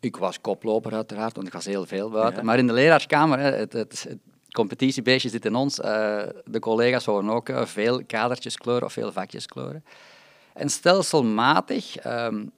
ik 0.00 0.16
was 0.16 0.40
koploper 0.40 0.92
uiteraard, 0.92 1.34
want 1.34 1.46
ik 1.46 1.52
was 1.52 1.64
heel 1.64 1.86
veel 1.86 2.10
buiten. 2.10 2.44
Maar 2.44 2.58
in 2.58 2.66
de 2.66 2.72
leraarskamer, 2.72 3.38
het, 3.38 3.72
het, 3.72 4.06
het 4.08 4.18
competitiebeestje 4.52 5.28
zit 5.28 5.44
in 5.44 5.54
ons. 5.54 5.78
Uh, 5.78 6.22
de 6.44 6.58
collega's 6.58 7.04
houden 7.04 7.30
ook 7.30 7.48
uh, 7.48 7.66
veel 7.66 8.04
kadertjes 8.04 8.56
kleuren 8.56 8.86
of 8.86 8.92
veel 8.92 9.12
vakjes 9.12 9.46
kleuren. 9.46 9.84
En 10.52 10.68
stelselmatig 10.68 12.04
um, 12.06 12.52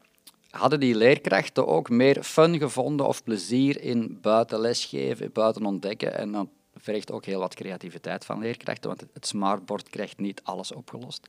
hadden 0.51 0.81
die 0.81 0.95
leerkrachten 0.95 1.67
ook 1.67 1.91
meer 1.91 2.23
fun 2.23 2.59
gevonden 2.59 3.07
of 3.07 3.23
plezier 3.23 3.81
in 3.81 4.19
buiten 4.21 4.61
lesgeven, 4.61 5.33
buiten 5.33 5.67
ontdekken. 5.67 6.19
En 6.19 6.33
dat 6.33 6.47
vergt 6.77 7.13
ook 7.13 7.25
heel 7.25 7.41
wat 7.41 7.55
creativiteit 7.55 8.25
van 8.25 8.39
leerkrachten, 8.39 8.89
want 8.89 9.05
het 9.13 9.27
smartboard 9.27 9.91
krijgt 9.91 10.19
niet 10.19 10.41
alles 10.45 10.73
opgelost. 10.73 11.29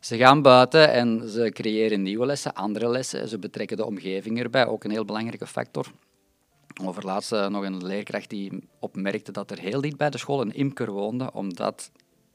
Ze 0.00 0.16
gaan 0.16 0.42
buiten 0.42 0.92
en 0.92 1.28
ze 1.28 1.50
creëren 1.52 2.02
nieuwe 2.02 2.26
lessen, 2.26 2.54
andere 2.54 2.88
lessen. 2.88 3.28
Ze 3.28 3.38
betrekken 3.38 3.76
de 3.76 3.84
omgeving 3.84 4.40
erbij, 4.40 4.66
ook 4.66 4.84
een 4.84 4.90
heel 4.90 5.04
belangrijke 5.04 5.46
factor. 5.46 5.86
Overlaatst 6.84 7.30
nog 7.30 7.64
een 7.64 7.86
leerkracht 7.86 8.30
die 8.30 8.68
opmerkte 8.78 9.32
dat 9.32 9.50
er 9.50 9.58
heel 9.58 9.80
dicht 9.80 9.96
bij 9.96 10.10
de 10.10 10.18
school 10.18 10.40
een 10.40 10.54
imker 10.54 10.90
woonde, 10.90 11.32
omdat 11.32 11.90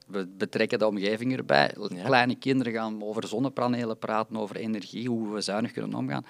we 0.08 0.28
betrekken 0.38 0.80
de 0.80 0.88
omgeving 0.88 1.38
erbij. 1.38 1.76
Kleine 2.04 2.36
kinderen 2.36 2.74
gaan 2.74 3.04
over 3.04 3.28
zonnepanelen 3.28 3.98
praten, 3.98 4.38
over 4.38 4.56
energie, 4.56 5.10
hoe 5.10 5.34
we 5.34 5.42
zuinig 5.42 5.72
kunnen 5.72 5.98
omgaan. 5.98 6.26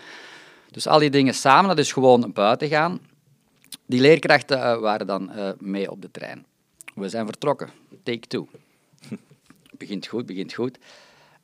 Dus 0.72 0.88
al 0.88 1.00
die 1.00 1.10
dingen 1.10 1.34
samen, 1.34 1.70
dat 1.70 1.78
is 1.78 1.92
gewoon 1.92 2.32
buiten 2.34 2.68
gaan. 2.68 3.00
Die 3.86 4.02
leerkrachten 4.02 4.58
uh, 4.58 4.78
waren 4.80 5.08
dan 5.08 5.32
uh, 5.36 5.50
mee 5.60 5.92
op 5.92 6.02
de 6.02 6.12
trein. 6.12 6.46
We 6.96 7.10
zijn 7.10 7.26
vertrokken. 7.26 7.70
Take 8.04 8.28
two. 8.28 8.48
begint 9.78 10.08
goed, 10.08 10.26
begint 10.26 10.54
goed. 10.54 10.78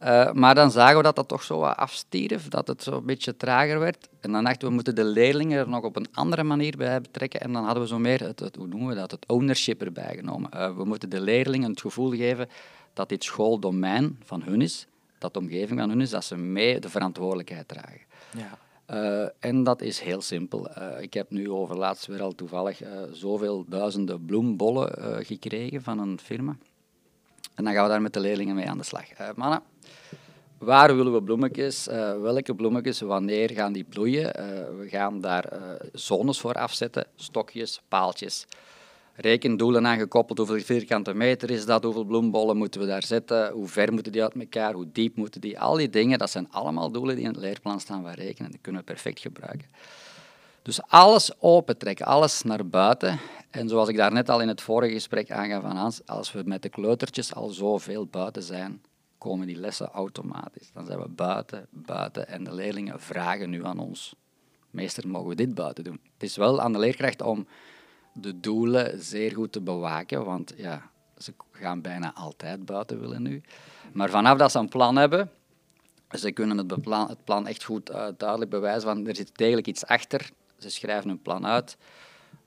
Uh, 0.03 0.31
maar 0.31 0.55
dan 0.55 0.71
zagen 0.71 0.97
we 0.97 1.03
dat 1.03 1.15
dat 1.15 1.27
toch 1.27 1.43
zo 1.43 1.59
wat 1.59 1.75
afstierf, 1.75 2.47
dat 2.47 2.67
het 2.67 2.83
zo 2.83 2.97
een 2.97 3.05
beetje 3.05 3.37
trager 3.37 3.79
werd. 3.79 4.09
En 4.19 4.31
dan 4.31 4.43
dachten 4.43 4.61
we, 4.61 4.67
we 4.67 4.73
moeten 4.73 4.95
de 4.95 5.03
leerlingen 5.03 5.59
er 5.59 5.69
nog 5.69 5.83
op 5.83 5.95
een 5.95 6.07
andere 6.13 6.43
manier 6.43 6.77
bij 6.77 7.01
betrekken. 7.01 7.41
En 7.41 7.53
dan 7.53 7.63
hadden 7.63 7.83
we 7.83 7.89
zo 7.89 7.99
meer, 7.99 8.23
het, 8.23 8.39
het 8.39 8.55
hoe 8.55 8.67
noemen 8.67 8.87
we 8.87 8.95
dat, 8.95 9.11
het 9.11 9.25
ownership 9.27 9.81
erbij 9.81 10.15
genomen. 10.15 10.49
Uh, 10.53 10.75
we 10.75 10.85
moeten 10.85 11.09
de 11.09 11.21
leerlingen 11.21 11.69
het 11.69 11.81
gevoel 11.81 12.11
geven 12.11 12.49
dat 12.93 13.09
dit 13.09 13.23
schooldomein 13.23 14.19
van 14.23 14.41
hun 14.41 14.61
is, 14.61 14.87
dat 15.17 15.33
de 15.33 15.39
omgeving 15.39 15.79
van 15.79 15.89
hun 15.89 16.01
is, 16.01 16.09
dat 16.09 16.25
ze 16.25 16.35
mee 16.35 16.79
de 16.79 16.89
verantwoordelijkheid 16.89 17.67
dragen. 17.67 18.01
Ja. 18.31 18.57
Uh, 18.93 19.29
en 19.39 19.63
dat 19.63 19.81
is 19.81 19.99
heel 19.99 20.21
simpel. 20.21 20.69
Uh, 20.77 21.01
ik 21.01 21.13
heb 21.13 21.31
nu 21.31 21.49
over 21.49 21.77
laatst 21.77 22.05
weer 22.05 22.21
al 22.21 22.35
toevallig 22.35 22.83
uh, 22.83 22.89
zoveel 23.11 23.65
duizenden 23.67 24.25
bloembollen 24.25 25.25
gekregen 25.25 25.83
van 25.83 25.99
een 25.99 26.19
firma. 26.19 26.57
En 27.55 27.63
dan 27.63 27.73
gaan 27.73 27.83
we 27.83 27.89
daar 27.89 28.01
met 28.01 28.13
de 28.13 28.19
leerlingen 28.19 28.55
mee 28.55 28.69
aan 28.69 28.77
de 28.77 28.83
slag. 28.83 29.05
mannen, 29.35 29.61
waar 30.57 30.95
willen 30.95 31.13
we 31.13 31.23
bloemetjes? 31.23 31.85
welke 32.21 32.55
bloemetjes? 32.55 33.01
Wanneer 33.01 33.51
gaan 33.51 33.73
die 33.73 33.83
bloeien? 33.83 34.25
we 34.77 34.85
gaan 34.89 35.21
daar 35.21 35.77
zones 35.93 36.39
voor 36.39 36.53
afzetten, 36.53 37.07
stokjes, 37.15 37.81
paaltjes 37.87 38.47
rekendoelen 39.17 39.87
aan 39.87 39.97
gekoppeld. 39.97 40.37
Hoeveel 40.37 40.59
vierkante 40.59 41.13
meter 41.13 41.49
is 41.49 41.65
dat? 41.65 41.83
Hoeveel 41.83 42.03
bloembollen 42.03 42.57
moeten 42.57 42.81
we 42.81 42.87
daar 42.87 43.03
zetten? 43.03 43.51
Hoe 43.51 43.67
ver 43.67 43.93
moeten 43.93 44.11
die 44.11 44.23
uit 44.23 44.35
elkaar? 44.35 44.73
Hoe 44.73 44.91
diep 44.91 45.15
moeten 45.15 45.41
die? 45.41 45.59
Al 45.59 45.75
die 45.75 45.89
dingen, 45.89 46.19
dat 46.19 46.29
zijn 46.29 46.47
allemaal 46.51 46.91
doelen 46.91 47.15
die 47.15 47.25
in 47.25 47.31
het 47.31 47.39
leerplan 47.39 47.79
staan 47.79 48.03
van 48.03 48.11
rekenen. 48.11 48.51
Die 48.51 48.59
kunnen 48.61 48.81
we 48.81 48.87
perfect 48.87 49.19
gebruiken. 49.19 49.67
Dus 50.61 50.81
alles 50.87 51.31
opentrekken, 51.39 52.05
alles 52.05 52.41
naar 52.41 52.67
buiten. 52.67 53.19
En 53.49 53.69
zoals 53.69 53.89
ik 53.89 53.97
daar 53.97 54.13
net 54.13 54.29
al 54.29 54.41
in 54.41 54.47
het 54.47 54.61
vorige 54.61 54.93
gesprek 54.93 55.31
aangaf 55.31 55.61
van 55.61 55.75
Hans, 55.75 56.01
als 56.05 56.31
we 56.31 56.41
met 56.45 56.61
de 56.61 56.69
kleutertjes 56.69 57.33
al 57.33 57.49
zoveel 57.49 58.05
buiten 58.05 58.43
zijn, 58.43 58.81
komen 59.17 59.47
die 59.47 59.55
lessen 59.55 59.89
automatisch. 59.89 60.71
Dan 60.73 60.85
zijn 60.85 60.99
we 60.99 61.07
buiten, 61.07 61.67
buiten 61.69 62.27
en 62.27 62.43
de 62.43 62.53
leerlingen 62.53 62.99
vragen 62.99 63.49
nu 63.49 63.65
aan 63.65 63.79
ons. 63.79 64.15
Meester, 64.69 65.07
mogen 65.07 65.29
we 65.29 65.35
dit 65.35 65.55
buiten 65.55 65.83
doen? 65.83 65.99
Het 66.13 66.23
is 66.23 66.35
wel 66.35 66.61
aan 66.61 66.73
de 66.73 66.79
leerkracht 66.79 67.21
om 67.21 67.47
de 68.13 68.39
doelen 68.39 69.03
zeer 69.03 69.33
goed 69.33 69.51
te 69.51 69.61
bewaken, 69.61 70.25
want 70.25 70.53
ja, 70.57 70.89
ze 71.17 71.33
gaan 71.51 71.81
bijna 71.81 72.13
altijd 72.13 72.65
buiten 72.65 72.99
willen 72.99 73.21
nu. 73.21 73.41
Maar 73.93 74.09
vanaf 74.09 74.37
dat 74.37 74.51
ze 74.51 74.59
een 74.59 74.69
plan 74.69 74.95
hebben, 74.95 75.31
ze 76.11 76.31
kunnen 76.31 76.57
het 76.57 76.81
plan, 76.81 77.09
het 77.09 77.23
plan 77.23 77.47
echt 77.47 77.63
goed 77.63 77.89
uh, 77.89 78.07
duidelijk 78.17 78.49
bewijzen 78.49 78.89
van 78.89 79.07
er 79.07 79.15
zit 79.15 79.37
degelijk 79.37 79.67
iets 79.67 79.85
achter. 79.85 80.31
Ze 80.57 80.69
schrijven 80.69 81.09
hun 81.09 81.21
plan 81.21 81.45
uit, 81.45 81.77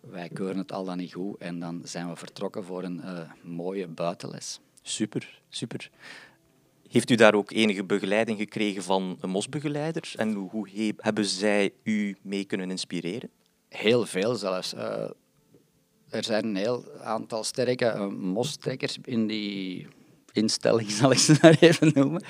wij 0.01 0.29
keuren 0.29 0.59
het 0.59 0.73
al 0.73 0.85
dan 0.85 0.97
niet 0.97 1.13
goed 1.13 1.39
en 1.39 1.61
dan 1.61 1.81
zijn 1.85 2.09
we 2.09 2.17
vertrokken 2.17 2.65
voor 2.65 2.83
een 2.83 3.01
uh, 3.05 3.21
mooie 3.43 3.87
buitenles. 3.87 4.61
Super, 4.83 5.41
super. 5.49 5.91
Heeft 6.91 7.11
u 7.11 7.15
daar 7.15 7.35
ook 7.35 7.51
enige 7.51 7.85
begeleiding 7.85 8.39
gekregen 8.39 8.83
van 8.83 9.17
een 9.21 9.31
MOS-begeleider 9.31 10.13
en 10.17 10.33
hoe 10.33 10.95
hebben 10.97 11.25
zij 11.25 11.73
u 11.83 12.17
mee 12.23 12.45
kunnen 12.45 12.71
inspireren? 12.71 13.31
Heel 13.69 14.07
veel 14.07 14.35
zelfs. 14.35 14.75
Uh, 14.75 14.81
er 16.09 16.25
zijn 16.25 16.45
een 16.45 16.57
heel 16.57 16.85
aantal 17.03 17.45
sterke 17.45 17.85
uh, 17.85 18.07
mostrekkers 18.07 18.99
in 19.05 19.27
die 19.27 19.87
instelling, 20.33 20.91
zal 21.01 21.11
ik 21.11 21.19
ze 21.19 21.39
maar 21.43 21.57
even 21.61 21.91
noemen, 21.95 22.23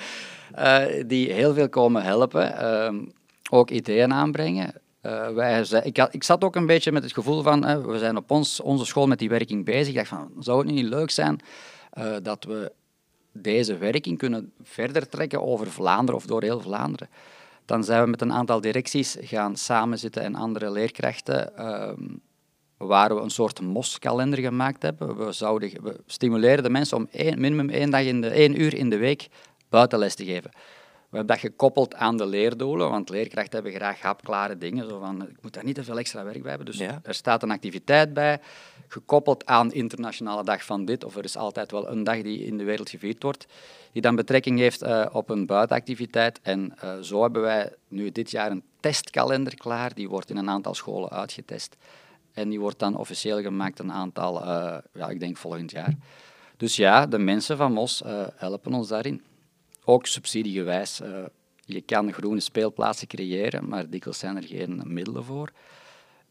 uh, 0.58 0.84
die 1.06 1.32
heel 1.32 1.54
veel 1.54 1.68
komen 1.68 2.02
helpen, 2.02 3.12
ook 3.50 3.70
ideeën 3.70 4.12
aanbrengen. 4.12 4.72
Wij, 5.34 5.64
ik, 5.82 6.08
ik 6.10 6.24
zat 6.24 6.44
ook 6.44 6.56
een 6.56 6.66
beetje 6.66 6.92
met 6.92 7.02
het 7.02 7.12
gevoel 7.12 7.42
van, 7.42 7.82
we 7.86 7.98
zijn 7.98 8.16
op 8.16 8.30
ons, 8.30 8.60
onze 8.60 8.84
school 8.84 9.06
met 9.06 9.18
die 9.18 9.28
werking 9.28 9.64
bezig. 9.64 9.88
Ik 9.88 9.94
dacht 9.94 10.08
van, 10.08 10.32
zou 10.38 10.58
het 10.58 10.74
niet 10.74 10.84
leuk 10.84 11.10
zijn 11.10 11.40
dat 12.22 12.44
we 12.44 12.72
deze 13.32 13.76
werking 13.76 14.18
kunnen 14.18 14.52
verder 14.62 15.08
trekken 15.08 15.42
over 15.42 15.70
Vlaanderen 15.70 16.20
of 16.20 16.26
door 16.26 16.42
heel 16.42 16.60
Vlaanderen? 16.60 17.08
Dan 17.64 17.84
zijn 17.84 18.02
we 18.02 18.10
met 18.10 18.20
een 18.20 18.32
aantal 18.32 18.60
directies 18.60 19.16
gaan 19.20 19.56
samenzitten 19.56 20.22
en 20.22 20.34
andere 20.34 20.70
leerkrachten 20.70 21.56
ehm, 21.56 22.02
waar 22.76 23.14
we 23.14 23.20
een 23.20 23.30
soort 23.30 23.60
MOS-kalender 23.60 24.38
gemaakt 24.38 24.82
hebben. 24.82 25.16
We, 25.16 25.32
zouden, 25.32 25.82
we 25.82 26.00
stimuleren 26.06 26.62
de 26.62 26.70
mensen 26.70 26.96
om 26.96 27.08
minimum 27.12 27.70
één, 27.70 27.90
dag 27.90 28.02
in 28.02 28.20
de, 28.20 28.28
één 28.28 28.60
uur 28.60 28.74
in 28.74 28.90
de 28.90 28.96
week 28.96 29.28
buitenles 29.68 30.14
te 30.14 30.24
geven. 30.24 30.50
We 31.10 31.16
hebben 31.16 31.36
dat 31.36 31.44
gekoppeld 31.44 31.94
aan 31.94 32.16
de 32.16 32.26
leerdoelen, 32.26 32.90
want 32.90 33.08
leerkrachten 33.08 33.52
hebben 33.52 33.72
graag 33.72 34.00
hapklare 34.00 34.58
dingen. 34.58 34.88
Zo 34.88 34.98
van, 34.98 35.28
ik 35.28 35.42
moet 35.42 35.54
daar 35.54 35.64
niet 35.64 35.74
te 35.74 35.84
veel 35.84 35.98
extra 35.98 36.24
werk 36.24 36.40
bij 36.40 36.48
hebben. 36.48 36.66
Dus 36.66 36.80
er 36.80 37.14
staat 37.14 37.42
een 37.42 37.50
activiteit 37.50 38.14
bij, 38.14 38.40
gekoppeld 38.88 39.46
aan 39.46 39.72
Internationale 39.72 40.44
Dag 40.44 40.64
van 40.64 40.84
dit, 40.84 41.04
of 41.04 41.16
er 41.16 41.24
is 41.24 41.36
altijd 41.36 41.70
wel 41.70 41.88
een 41.88 42.04
dag 42.04 42.22
die 42.22 42.44
in 42.44 42.58
de 42.58 42.64
wereld 42.64 42.90
gevierd 42.90 43.22
wordt, 43.22 43.46
die 43.92 44.02
dan 44.02 44.16
betrekking 44.16 44.58
heeft 44.58 44.82
uh, 44.82 45.06
op 45.12 45.30
een 45.30 45.46
buitenactiviteit. 45.46 46.40
En 46.42 46.74
uh, 46.84 46.98
zo 46.98 47.22
hebben 47.22 47.42
wij 47.42 47.72
nu 47.88 48.12
dit 48.12 48.30
jaar 48.30 48.50
een 48.50 48.62
testkalender 48.80 49.54
klaar, 49.56 49.94
die 49.94 50.08
wordt 50.08 50.30
in 50.30 50.36
een 50.36 50.50
aantal 50.50 50.74
scholen 50.74 51.10
uitgetest. 51.10 51.76
En 52.32 52.48
die 52.48 52.60
wordt 52.60 52.78
dan 52.78 52.96
officieel 52.96 53.40
gemaakt 53.40 53.78
een 53.78 53.92
aantal, 53.92 54.42
uh, 54.42 54.76
ja, 54.94 55.08
ik 55.08 55.20
denk 55.20 55.36
volgend 55.36 55.70
jaar. 55.70 55.94
Dus 56.56 56.76
ja, 56.76 57.06
de 57.06 57.18
mensen 57.18 57.56
van 57.56 57.72
MOS 57.72 58.02
helpen 58.36 58.74
ons 58.74 58.88
daarin. 58.88 59.22
Ook 59.84 60.06
subsidiegewijs. 60.06 61.00
Uh, 61.00 61.24
je 61.64 61.80
kan 61.80 62.12
groene 62.12 62.40
speelplaatsen 62.40 63.06
creëren, 63.08 63.68
maar 63.68 63.90
dikwijls 63.90 64.18
zijn 64.18 64.36
er 64.36 64.42
geen 64.42 64.82
middelen 64.84 65.24
voor. 65.24 65.52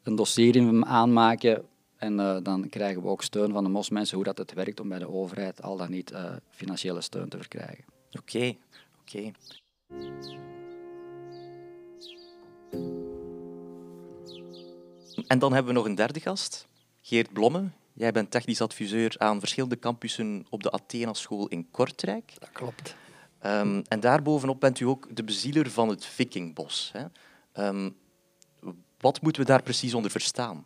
Een 0.04 0.16
dossier 0.16 0.86
aanmaken 0.86 1.66
en 1.98 2.16
dan 2.44 2.70
krijgen 2.70 3.02
we 3.02 3.08
ook 3.08 3.24
steun 3.24 3.52
van 3.52 3.64
de 3.64 3.70
MOS-mensen 3.70 4.16
hoe 4.16 4.26
dat 4.26 4.38
het 4.38 4.54
werkt 4.54 4.80
om 4.80 4.90
bij 4.90 5.00
de 5.00 5.10
overheid 5.10 5.62
al 5.62 5.78
dan 5.78 5.92
niet 5.92 6.14
financiële 6.50 7.02
steun 7.02 7.30
te 7.30 7.38
verkrijgen. 7.38 7.86
Oké, 8.12 8.56
oké. 9.02 9.32
En 15.28 15.40
dan 15.40 15.54
hebben 15.54 15.74
we 15.74 15.80
nog 15.80 15.88
een 15.88 15.96
derde 15.96 16.20
gast, 16.20 16.68
Geert 17.02 17.34
Blomme. 17.34 17.70
Jij 17.94 18.12
bent 18.12 18.32
technisch 18.32 18.62
adviseur 18.62 19.16
aan 19.18 19.40
verschillende 19.40 19.80
campussen 19.80 20.46
op 20.50 20.64
de 20.64 20.72
Athena 20.72 21.14
School 21.14 21.48
in 21.48 21.68
Kortrijk. 21.72 22.34
Dat 22.40 22.50
klopt. 22.52 22.96
Um, 23.46 23.82
en 23.88 24.00
daarbovenop 24.00 24.60
bent 24.60 24.80
u 24.80 24.86
ook 24.86 25.16
de 25.16 25.24
bezieler 25.24 25.72
van 25.72 25.90
het 25.90 26.06
Vikingbos. 26.06 26.92
Hè? 26.94 27.06
Um, 27.68 27.96
wat 28.98 29.22
moeten 29.22 29.42
we 29.42 29.48
daar 29.48 29.64
precies 29.64 29.94
onder 29.94 30.12
verstaan? 30.12 30.66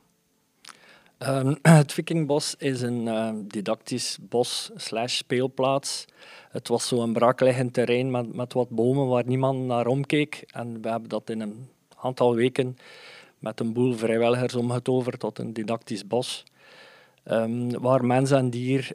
Um, 1.19 1.57
het 1.79 1.93
Vikingbos 1.93 2.55
is 2.57 2.81
een 2.81 3.47
didactisch 3.47 4.17
bos 4.21 4.71
slash 4.75 5.15
speelplaats. 5.15 6.05
Het 6.49 6.67
was 6.67 6.87
zo'n 6.87 7.13
braakliggend 7.13 7.73
terrein 7.73 8.11
met, 8.11 8.35
met 8.35 8.53
wat 8.53 8.69
bomen 8.69 9.07
waar 9.07 9.25
niemand 9.25 9.59
naar 9.59 9.87
omkeek. 9.87 10.43
En 10.47 10.81
we 10.81 10.89
hebben 10.89 11.09
dat 11.09 11.29
in 11.29 11.41
een 11.41 11.67
aantal 11.95 12.35
weken 12.35 12.77
met 13.39 13.59
een 13.59 13.73
boel 13.73 13.93
vrijwilligers 13.93 14.55
omgetoverd 14.55 15.19
tot 15.19 15.39
een 15.39 15.53
didactisch 15.53 16.07
bos. 16.07 16.43
Waar 17.79 18.05
mens 18.05 18.31
en 18.31 18.49
dier 18.49 18.91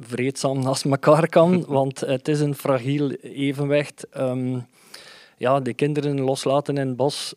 vreedzaam 0.00 0.62
naast 0.62 0.84
elkaar 0.84 1.28
kan, 1.28 1.64
want 1.78 2.00
het 2.00 2.28
is 2.28 2.40
een 2.40 2.54
fragiel 2.54 3.10
evenwicht. 3.10 4.06
Um, 4.16 4.66
ja, 5.36 5.60
de 5.60 5.74
kinderen 5.74 6.20
loslaten 6.20 6.76
in 6.76 6.86
het 6.88 6.96
bos. 6.96 7.34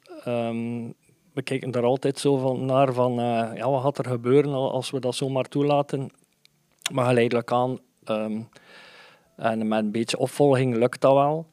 we 1.33 1.41
kijken 1.43 1.71
daar 1.71 1.83
altijd 1.83 2.19
zo 2.19 2.37
van 2.37 2.65
naar 2.65 2.93
van, 2.93 3.11
uh, 3.19 3.49
ja, 3.55 3.69
wat 3.69 3.81
gaat 3.81 3.97
er 3.97 4.05
gebeuren 4.05 4.53
als 4.53 4.91
we 4.91 4.99
dat 4.99 5.15
zomaar 5.15 5.45
toelaten? 5.45 6.09
Maar 6.91 7.05
geleidelijk 7.05 7.51
aan 7.51 7.79
en 9.41 9.67
met 9.67 9.79
een 9.79 9.91
beetje 9.91 10.17
opvolging 10.17 10.75
lukt 10.75 11.01
dat 11.01 11.13
wel. 11.13 11.47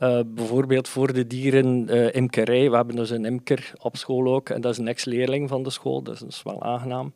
Uh, 0.00 0.20
bijvoorbeeld 0.26 0.88
voor 0.88 1.12
de 1.12 1.26
dieren 1.26 1.94
uh, 1.94 2.14
imkerij. 2.14 2.70
We 2.70 2.76
hebben 2.76 2.96
dus 2.96 3.10
een 3.10 3.24
imker 3.24 3.72
op 3.80 3.96
school 3.96 4.34
ook. 4.34 4.48
En 4.48 4.60
dat 4.60 4.72
is 4.72 4.78
een 4.78 4.88
ex-leerling 4.88 5.48
van 5.48 5.62
de 5.62 5.70
school, 5.70 6.02
dus 6.02 6.18
dat 6.18 6.28
is 6.28 6.42
wel 6.42 6.62
aangenaam. 6.62 7.12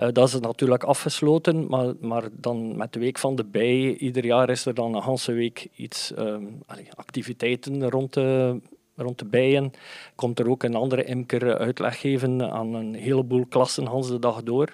Uh, 0.00 0.08
dat 0.12 0.28
is 0.28 0.40
natuurlijk 0.40 0.84
afgesloten, 0.84 1.66
maar, 1.66 1.92
maar 2.00 2.24
dan 2.32 2.76
met 2.76 2.92
de 2.92 2.98
Week 2.98 3.18
van 3.18 3.36
de 3.36 3.44
Bij, 3.44 3.96
ieder 3.96 4.24
jaar 4.24 4.50
is 4.50 4.66
er 4.66 4.74
dan 4.74 4.94
een 4.94 5.02
hele 5.02 5.38
week 5.38 5.68
iets, 5.76 6.12
um, 6.18 6.58
activiteiten 6.94 7.90
rond 7.90 8.12
de, 8.12 8.60
rond 8.96 9.18
de 9.18 9.24
bijen. 9.24 9.72
Komt 10.14 10.38
er 10.38 10.50
ook 10.50 10.62
een 10.62 10.74
andere 10.74 11.04
imker 11.04 11.58
uitleg 11.58 12.00
geven 12.00 12.52
aan 12.52 12.74
een 12.74 12.94
heleboel 12.94 13.46
klassen 13.46 13.86
Hans 13.86 14.08
de 14.08 14.18
dag 14.18 14.42
door. 14.42 14.72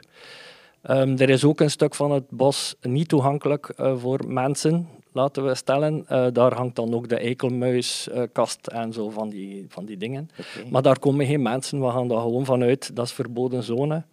Um, 0.91 1.19
er 1.19 1.29
is 1.29 1.45
ook 1.45 1.61
een 1.61 1.71
stuk 1.71 1.95
van 1.95 2.11
het 2.11 2.31
bos 2.31 2.75
niet 2.81 3.09
toegankelijk 3.09 3.73
uh, 3.81 3.97
voor 3.97 4.21
mensen 4.27 4.89
laten 5.13 5.45
we 5.45 5.55
stellen. 5.55 6.05
Uh, 6.11 6.27
daar 6.33 6.55
hangt 6.55 6.77
dan 6.77 6.95
ook 6.95 7.09
de 7.09 7.17
eikelmuiskast 7.17 8.69
uh, 8.73 8.79
en 8.79 8.93
zo 8.93 9.11
van 9.11 9.29
die, 9.29 9.67
van 9.69 9.85
die 9.85 9.97
dingen. 9.97 10.31
Maar 10.71 10.83
daar 10.83 10.99
komen 10.99 11.27
geen 11.27 11.43
mensen, 11.43 11.81
we 11.81 11.91
gaan 11.91 12.09
daar 12.09 12.21
gewoon 12.21 12.45
vanuit. 12.45 12.97
Dat 12.97 13.07
is 13.07 13.13
verboden 13.13 13.63
zone. 13.63 14.05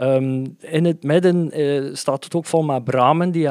Um, 0.00 0.56
in 0.58 0.84
het 0.84 1.02
midden 1.02 1.60
uh, 1.60 1.94
staat 1.94 2.24
het 2.24 2.34
ook 2.34 2.46
vol 2.46 2.62
met 2.62 2.84
bramen. 2.84 3.30
Die, 3.30 3.48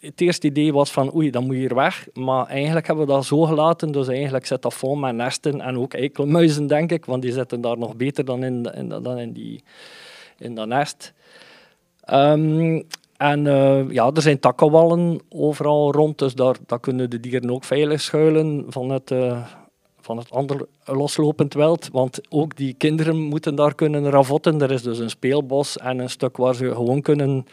het 0.00 0.20
eerste 0.20 0.46
idee 0.46 0.72
was 0.72 0.90
van 0.90 1.14
oei, 1.14 1.30
dan 1.30 1.44
moet 1.44 1.54
je 1.54 1.60
hier 1.60 1.74
weg. 1.74 2.08
Maar 2.14 2.46
eigenlijk 2.46 2.86
hebben 2.86 3.06
we 3.06 3.12
dat 3.12 3.24
zo 3.24 3.40
gelaten, 3.42 3.92
dus 3.92 4.08
eigenlijk 4.08 4.46
zit 4.46 4.62
dat 4.62 4.74
vol 4.74 4.94
met 4.94 5.14
nesten 5.14 5.60
en 5.60 5.78
ook 5.78 5.94
eikelmuizen, 5.94 6.66
denk 6.66 6.92
ik. 6.92 7.04
Want 7.04 7.22
die 7.22 7.32
zitten 7.32 7.60
daar 7.60 7.78
nog 7.78 7.96
beter 7.96 8.24
dan 8.24 8.44
in, 8.44 8.62
dan 8.88 9.18
in, 9.18 9.32
die, 9.32 9.62
in 10.38 10.54
dat 10.54 10.68
nest. 10.68 11.12
Um, 12.12 12.84
En 13.16 13.44
uh, 13.44 13.90
ja, 13.90 14.10
er 14.14 14.22
zijn 14.22 14.40
takkenwallen 14.40 15.20
overal 15.28 15.92
rond, 15.92 16.18
dus 16.18 16.34
daar, 16.34 16.56
daar 16.66 16.80
kunnen 16.80 17.10
de 17.10 17.20
dieren 17.20 17.50
ook 17.50 17.64
veilig 17.64 18.00
schuilen 18.00 18.64
van 18.68 18.90
het, 18.90 19.10
uh, 19.10 19.46
van 20.06 20.16
het 20.16 20.30
ander 20.30 20.66
loslopend 20.84 21.54
wild. 21.54 21.88
Want 21.92 22.20
ook 22.28 22.56
die 22.56 22.74
kinderen 22.74 23.16
moeten 23.16 23.54
daar 23.54 23.74
kunnen 23.74 24.10
ravotten. 24.10 24.60
Er 24.60 24.70
is 24.70 24.82
dus 24.82 24.98
een 24.98 25.10
speelbos 25.10 25.76
en 25.76 25.98
een 25.98 26.10
stuk 26.10 26.36
waar 26.36 26.54
ze 26.54 26.74
gewoon 26.74 27.00
kunnen 27.00 27.46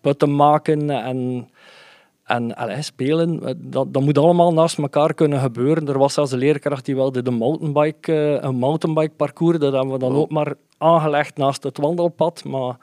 putten 0.00 0.36
maken 0.36 0.90
en 0.90 1.48
en 2.26 2.56
allee, 2.56 2.82
spelen, 2.82 3.46
eh, 3.46 3.54
dat, 3.56 3.92
dat 3.92 4.02
moet 4.02 4.18
allemaal 4.18 4.52
naast 4.52 4.78
elkaar 4.78 5.14
kunnen 5.14 5.40
gebeuren. 5.40 5.88
Er 5.88 5.98
was 5.98 6.14
zelfs 6.14 6.32
een 6.32 6.38
leerkracht 6.38 6.84
die 6.84 6.94
wilde 6.94 7.22
de 7.22 7.30
mountainbike, 7.30 8.12
uh, 8.12 8.42
een 8.42 8.56
mountainbike 8.56 9.14
parcours. 9.16 9.58
Dat 9.58 9.72
hebben 9.72 9.92
we 9.92 9.98
dan 9.98 10.14
ook 10.14 10.30
maar 10.30 10.54
aangelegd 10.78 11.36
naast 11.36 11.62
het 11.62 11.78
wandelpad. 11.78 12.44
Maar 12.44 12.76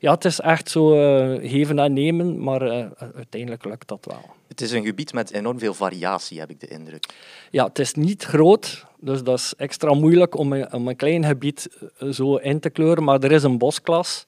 ja, 0.00 0.12
het 0.12 0.24
is 0.24 0.40
echt 0.40 0.70
zo 0.70 0.94
uh, 0.94 1.50
geven 1.50 1.78
en 1.78 1.92
nemen, 1.92 2.42
maar 2.42 2.62
uh, 2.62 2.84
uiteindelijk 3.14 3.64
lukt 3.64 3.88
dat 3.88 4.06
wel. 4.10 4.37
Het 4.48 4.60
is 4.60 4.72
een 4.72 4.84
gebied 4.84 5.12
met 5.12 5.32
enorm 5.32 5.58
veel 5.58 5.74
variatie, 5.74 6.38
heb 6.38 6.50
ik 6.50 6.60
de 6.60 6.68
indruk. 6.68 7.06
Ja, 7.50 7.64
het 7.64 7.78
is 7.78 7.94
niet 7.94 8.24
groot, 8.24 8.86
dus 9.00 9.22
dat 9.22 9.38
is 9.38 9.54
extra 9.56 9.94
moeilijk 9.94 10.36
om 10.36 10.52
een, 10.52 10.72
om 10.72 10.88
een 10.88 10.96
klein 10.96 11.24
gebied 11.24 11.68
zo 12.10 12.36
in 12.36 12.60
te 12.60 12.70
kleuren. 12.70 13.04
Maar 13.04 13.22
er 13.22 13.32
is 13.32 13.42
een 13.42 13.58
bosklas. 13.58 14.24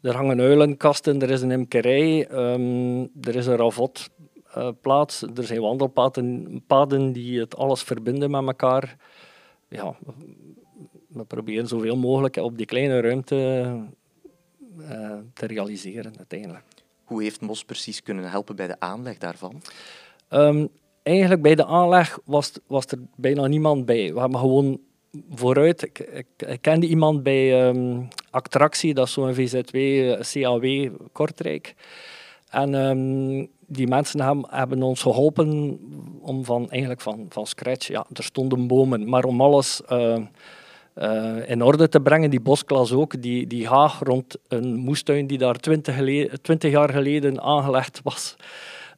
Er 0.00 0.14
hangen 0.14 0.40
uilenkasten, 0.40 1.22
er 1.22 1.30
is 1.30 1.42
een 1.42 1.50
imkerij, 1.50 2.30
um, 2.30 3.00
er 3.20 3.36
is 3.36 3.46
een 3.46 3.56
ravotplaats, 3.56 5.22
uh, 5.22 5.30
er 5.36 5.44
zijn 5.44 5.60
wandelpaden 5.60 6.62
paden 6.66 7.12
die 7.12 7.40
het 7.40 7.56
alles 7.56 7.82
verbinden 7.82 8.30
met 8.30 8.46
elkaar. 8.46 8.96
Ja, 9.68 9.96
we 11.08 11.24
proberen 11.24 11.66
zoveel 11.66 11.96
mogelijk 11.96 12.36
op 12.36 12.56
die 12.56 12.66
kleine 12.66 13.00
ruimte 13.00 13.36
te 15.34 15.46
realiseren 15.46 16.12
uiteindelijk. 16.16 16.64
Hoe 17.08 17.22
heeft 17.22 17.40
MOS 17.40 17.64
precies 17.64 18.02
kunnen 18.02 18.30
helpen 18.30 18.56
bij 18.56 18.66
de 18.66 18.80
aanleg 18.80 19.18
daarvan? 19.18 19.62
Um, 20.30 20.68
eigenlijk 21.02 21.42
bij 21.42 21.54
de 21.54 21.66
aanleg 21.66 22.18
was, 22.24 22.52
was 22.66 22.86
er 22.86 22.98
bijna 23.16 23.46
niemand 23.46 23.84
bij. 23.86 24.12
We 24.12 24.20
hebben 24.20 24.38
gewoon 24.38 24.80
vooruit. 25.30 25.82
Ik, 25.82 25.98
ik, 26.36 26.58
kende 26.60 26.86
iemand 26.86 27.22
bij 27.22 27.68
um, 27.68 28.08
Attractie, 28.30 28.94
dat 28.94 29.06
is 29.06 29.12
zo'n 29.12 29.34
VZW, 29.34 29.76
eh, 29.76 30.20
CAW 30.20 30.90
Kortrijk. 31.12 31.74
En 32.50 32.74
um, 32.74 33.48
die 33.66 33.86
mensen 33.86 34.20
hebben, 34.20 34.46
hebben, 34.50 34.82
ons 34.82 35.02
geholpen 35.02 35.78
om 36.20 36.44
van, 36.44 36.70
eigenlijk 36.70 37.00
van, 37.00 37.26
van 37.28 37.46
scratch, 37.46 37.88
ja, 37.88 38.06
er 38.12 38.24
stonden 38.24 38.66
bomen, 38.66 39.08
maar 39.08 39.24
om 39.24 39.40
alles 39.40 39.80
uh, 39.92 40.18
uh, 41.02 41.50
in 41.50 41.62
orde 41.62 41.88
te 41.88 42.00
brengen, 42.00 42.30
die 42.30 42.40
bosklas 42.40 42.92
ook, 42.92 43.22
die, 43.22 43.46
die 43.46 43.68
haag 43.68 44.00
rond 44.02 44.36
een 44.48 44.76
moestuin 44.76 45.26
die 45.26 45.38
daar 45.38 45.56
twintig 46.42 46.70
jaar 46.70 46.90
geleden 46.90 47.40
aangelegd 47.40 48.00
was, 48.02 48.36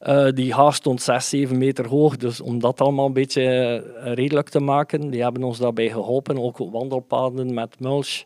uh, 0.08 0.28
die 0.34 0.54
haag 0.54 0.74
stond 0.74 1.02
6, 1.02 1.28
7 1.28 1.58
meter 1.58 1.88
hoog. 1.88 2.16
Dus 2.16 2.40
om 2.40 2.60
dat 2.60 2.80
allemaal 2.80 3.06
een 3.06 3.12
beetje 3.12 3.42
uh, 3.42 4.12
redelijk 4.14 4.48
te 4.48 4.60
maken, 4.60 5.10
die 5.10 5.22
hebben 5.22 5.42
ons 5.42 5.58
daarbij 5.58 5.88
geholpen. 5.88 6.38
Ook 6.38 6.58
wandelpaden 6.58 7.54
met 7.54 7.80
mulch. 7.80 8.22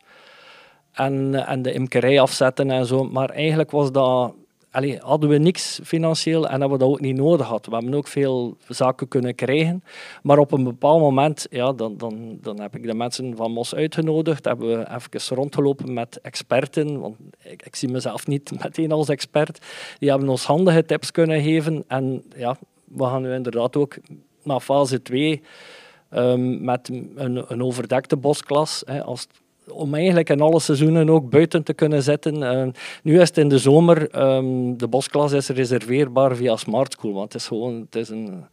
En, 0.93 1.47
en 1.47 1.62
de 1.62 1.73
imkerij 1.73 2.21
afzetten 2.21 2.71
en 2.71 2.87
zo. 2.87 3.04
Maar 3.04 3.31
eigenlijk 3.31 3.71
was 3.71 3.93
dat 3.93 4.35
allee, 4.75 4.99
hadden 4.99 5.28
we 5.28 5.38
niks 5.38 5.81
financieel 5.85 6.45
en 6.45 6.61
hebben 6.61 6.71
we 6.71 6.85
dat 6.85 6.88
ook 6.88 7.00
niet 7.00 7.16
nodig 7.16 7.47
gehad. 7.47 7.66
We 7.66 7.75
hebben 7.75 7.95
ook 7.95 8.07
veel 8.07 8.57
zaken 8.69 9.09
kunnen 9.09 9.35
krijgen. 9.35 9.85
Maar 10.23 10.38
op 10.38 10.52
een 10.52 10.64
bepaald 10.64 11.00
moment, 11.00 11.47
ja, 11.50 11.73
dan, 11.73 11.97
dan, 11.97 12.38
dan 12.40 12.61
heb 12.61 12.76
ik 12.76 12.83
de 12.83 12.95
mensen 12.95 13.37
van 13.37 13.52
MOS 13.52 13.75
uitgenodigd. 13.75 14.45
Hebben 14.45 14.69
we 14.69 14.87
even 14.95 15.37
rondgelopen 15.37 15.93
met 15.93 16.21
experten. 16.21 17.00
Want 17.00 17.16
ik, 17.43 17.76
zie 17.76 17.88
mezelf 17.88 18.26
niet 18.26 18.50
meteen 18.62 18.93
als 18.93 19.09
expert. 19.09 19.66
Die 19.99 20.11
hebben 20.11 20.28
ons 20.28 20.45
handige 20.45 20.85
tips 20.85 21.11
kunnen 21.11 21.43
geven. 21.43 21.85
En 21.88 22.25
ja, 22.37 22.57
we 22.85 23.04
gaan 23.04 23.23
nu 23.23 23.35
inderdaad 23.35 23.76
ook 23.76 23.97
naar 24.43 24.61
fase 24.61 25.02
2 25.02 25.33
um, 25.33 25.40
ehm, 26.19 26.64
met 26.64 26.88
een, 27.14 27.45
een 27.49 27.62
overdekte 27.62 28.16
bosklas. 28.16 28.83
Hè, 28.87 29.02
als 29.02 29.26
om 29.68 29.94
eigenlijk 29.94 30.30
in 30.30 30.40
alle 30.40 30.61
seizoenen 30.61 31.11
ook 31.11 31.30
buiten 31.30 31.62
te 31.62 31.75
kunnen 31.75 32.02
zitten. 32.02 32.37
Uh, 32.37 32.66
nu 33.02 33.21
is 33.21 33.28
het 33.28 33.38
in 33.38 33.49
de 33.49 33.59
zomer, 33.59 34.23
um, 34.23 34.76
de 34.76 34.88
bosklas 34.88 35.33
is 35.33 35.49
reserveerbaar 35.49 36.37
via 36.37 36.57
Smart 36.57 36.92
School, 36.92 37.12
want 37.12 37.33
het 37.33 37.42
is 37.42 37.48
gewoon 37.48 37.81
het 37.81 37.96
is 37.96 38.09
een, 38.09 38.44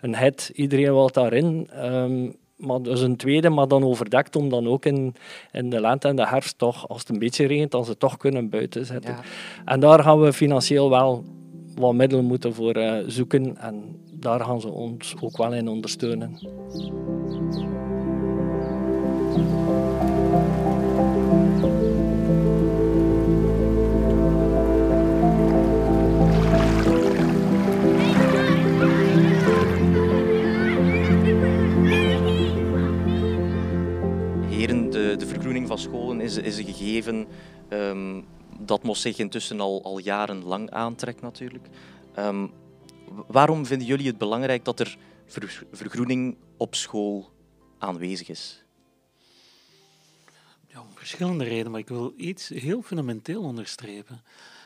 een 0.00 0.16
hit. 0.16 0.50
Iedereen 0.54 0.92
wil 0.92 1.10
daarin. 1.12 1.70
Um, 1.84 2.36
maar 2.56 2.82
dus 2.82 3.00
een 3.00 3.16
tweede, 3.16 3.48
maar 3.48 3.68
dan 3.68 3.84
overdekt 3.84 4.36
om 4.36 4.48
dan 4.48 4.68
ook 4.68 4.84
in, 4.84 5.14
in 5.52 5.70
de 5.70 5.80
lente 5.80 6.08
en 6.08 6.16
de 6.16 6.26
herfst 6.26 6.58
toch, 6.58 6.88
als 6.88 7.00
het 7.00 7.08
een 7.08 7.18
beetje 7.18 7.46
regent, 7.46 7.70
dan 7.70 7.84
ze 7.84 7.96
toch 7.96 8.16
kunnen 8.16 8.48
buiten 8.48 8.86
zitten. 8.86 9.14
Ja. 9.14 9.20
En 9.64 9.80
daar 9.80 10.02
gaan 10.02 10.20
we 10.20 10.32
financieel 10.32 10.90
wel 10.90 11.24
wat 11.74 11.94
middelen 11.94 12.24
moeten 12.24 12.54
voor 12.54 12.76
uh, 12.76 12.94
zoeken 13.06 13.56
en 13.56 14.00
daar 14.12 14.40
gaan 14.40 14.60
ze 14.60 14.68
ons 14.68 15.14
ook 15.20 15.36
wel 15.36 15.54
in 15.54 15.68
ondersteunen. 15.68 16.38
Van 35.68 35.78
scholen 35.78 36.20
is, 36.20 36.36
is 36.36 36.58
een 36.58 36.64
gegeven 36.64 37.26
um, 37.68 38.26
dat 38.60 38.82
MOS 38.82 39.00
zich 39.00 39.18
intussen 39.18 39.60
al, 39.60 39.84
al 39.84 39.98
jarenlang 39.98 40.70
aantrekt 40.70 41.20
natuurlijk. 41.20 41.68
Um, 42.18 42.50
waarom 43.26 43.66
vinden 43.66 43.86
jullie 43.86 44.06
het 44.06 44.18
belangrijk 44.18 44.64
dat 44.64 44.80
er 44.80 44.98
vergroening 45.72 46.36
op 46.56 46.74
school 46.74 47.30
aanwezig 47.78 48.28
is? 48.28 48.64
Ja, 50.66 50.80
om 50.80 50.88
verschillende 50.94 51.44
redenen, 51.44 51.70
maar 51.70 51.80
ik 51.80 51.88
wil 51.88 52.12
iets 52.16 52.48
heel 52.48 52.82
fundamenteel 52.82 53.42
onderstrepen. 53.42 54.22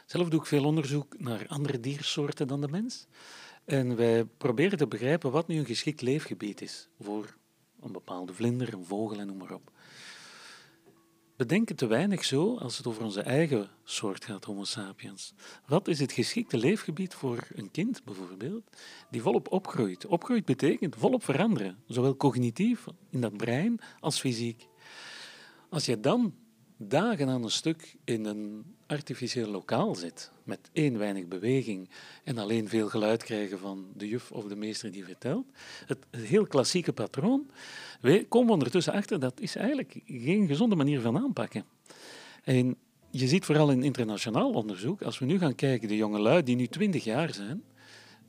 Zelf 0.06 0.28
doe 0.28 0.40
ik 0.40 0.46
veel 0.46 0.64
onderzoek 0.64 1.18
naar 1.18 1.44
andere 1.48 1.80
diersoorten 1.80 2.48
dan 2.48 2.60
de 2.60 2.68
mens. 2.68 3.06
En 3.64 3.96
wij 3.96 4.24
proberen 4.24 4.78
te 4.78 4.86
begrijpen 4.86 5.30
wat 5.30 5.46
nu 5.46 5.58
een 5.58 5.64
geschikt 5.64 6.00
leefgebied 6.00 6.60
is 6.60 6.88
voor 7.00 7.36
een 7.80 7.92
bepaalde 7.92 8.32
vlinder, 8.32 8.74
een 8.74 8.84
vogel 8.84 9.18
en 9.18 9.26
noem 9.26 9.36
maar 9.36 9.54
op. 9.54 9.70
We 11.42 11.48
denken 11.48 11.76
te 11.76 11.86
weinig 11.86 12.24
zo 12.24 12.56
als 12.56 12.76
het 12.76 12.86
over 12.86 13.04
onze 13.04 13.20
eigen 13.20 13.68
soort 13.84 14.24
gaat, 14.24 14.44
Homo 14.44 14.64
sapiens. 14.64 15.34
Wat 15.66 15.88
is 15.88 15.98
het 15.98 16.12
geschikte 16.12 16.56
leefgebied 16.56 17.14
voor 17.14 17.48
een 17.54 17.70
kind 17.70 18.04
bijvoorbeeld, 18.04 18.62
die 19.10 19.22
volop 19.22 19.52
opgroeit? 19.52 20.06
Opgroeit 20.06 20.44
betekent 20.44 20.96
volop 20.98 21.24
veranderen, 21.24 21.78
zowel 21.86 22.16
cognitief 22.16 22.86
in 23.10 23.20
dat 23.20 23.36
brein 23.36 23.80
als 24.00 24.20
fysiek. 24.20 24.66
Als 25.70 25.86
je 25.86 26.00
dan 26.00 26.34
dagen 26.76 27.28
aan 27.28 27.42
een 27.42 27.50
stuk 27.50 27.96
in 28.04 28.24
een 28.24 28.64
artificieel 28.92 29.50
lokaal 29.50 29.94
zit, 29.94 30.30
met 30.44 30.58
één 30.72 30.98
weinig 30.98 31.26
beweging 31.26 31.88
en 32.24 32.38
alleen 32.38 32.68
veel 32.68 32.88
geluid 32.88 33.22
krijgen 33.22 33.58
van 33.58 33.86
de 33.96 34.08
juf 34.08 34.32
of 34.32 34.44
de 34.44 34.56
meester 34.56 34.92
die 34.92 35.04
vertelt, 35.04 35.46
het, 35.86 35.98
heel 36.10 36.46
klassieke 36.46 36.92
patroon, 36.92 37.50
we 38.00 38.26
komen 38.28 38.52
ondertussen 38.52 38.92
achter 38.92 39.20
dat 39.20 39.40
is 39.40 39.56
eigenlijk 39.56 40.00
geen 40.06 40.46
gezonde 40.46 40.76
manier 40.76 41.00
van 41.00 41.18
aanpakken. 41.18 41.64
En 42.44 42.76
je 43.10 43.26
ziet 43.26 43.44
vooral 43.44 43.70
in 43.70 43.82
internationaal 43.82 44.50
onderzoek, 44.50 45.02
als 45.02 45.18
we 45.18 45.24
nu 45.24 45.38
gaan 45.38 45.54
kijken, 45.54 45.88
de 45.88 45.96
jonge 45.96 46.18
lui 46.18 46.42
die 46.42 46.56
nu 46.56 46.66
20 46.66 47.04
jaar 47.04 47.34
zijn, 47.34 47.62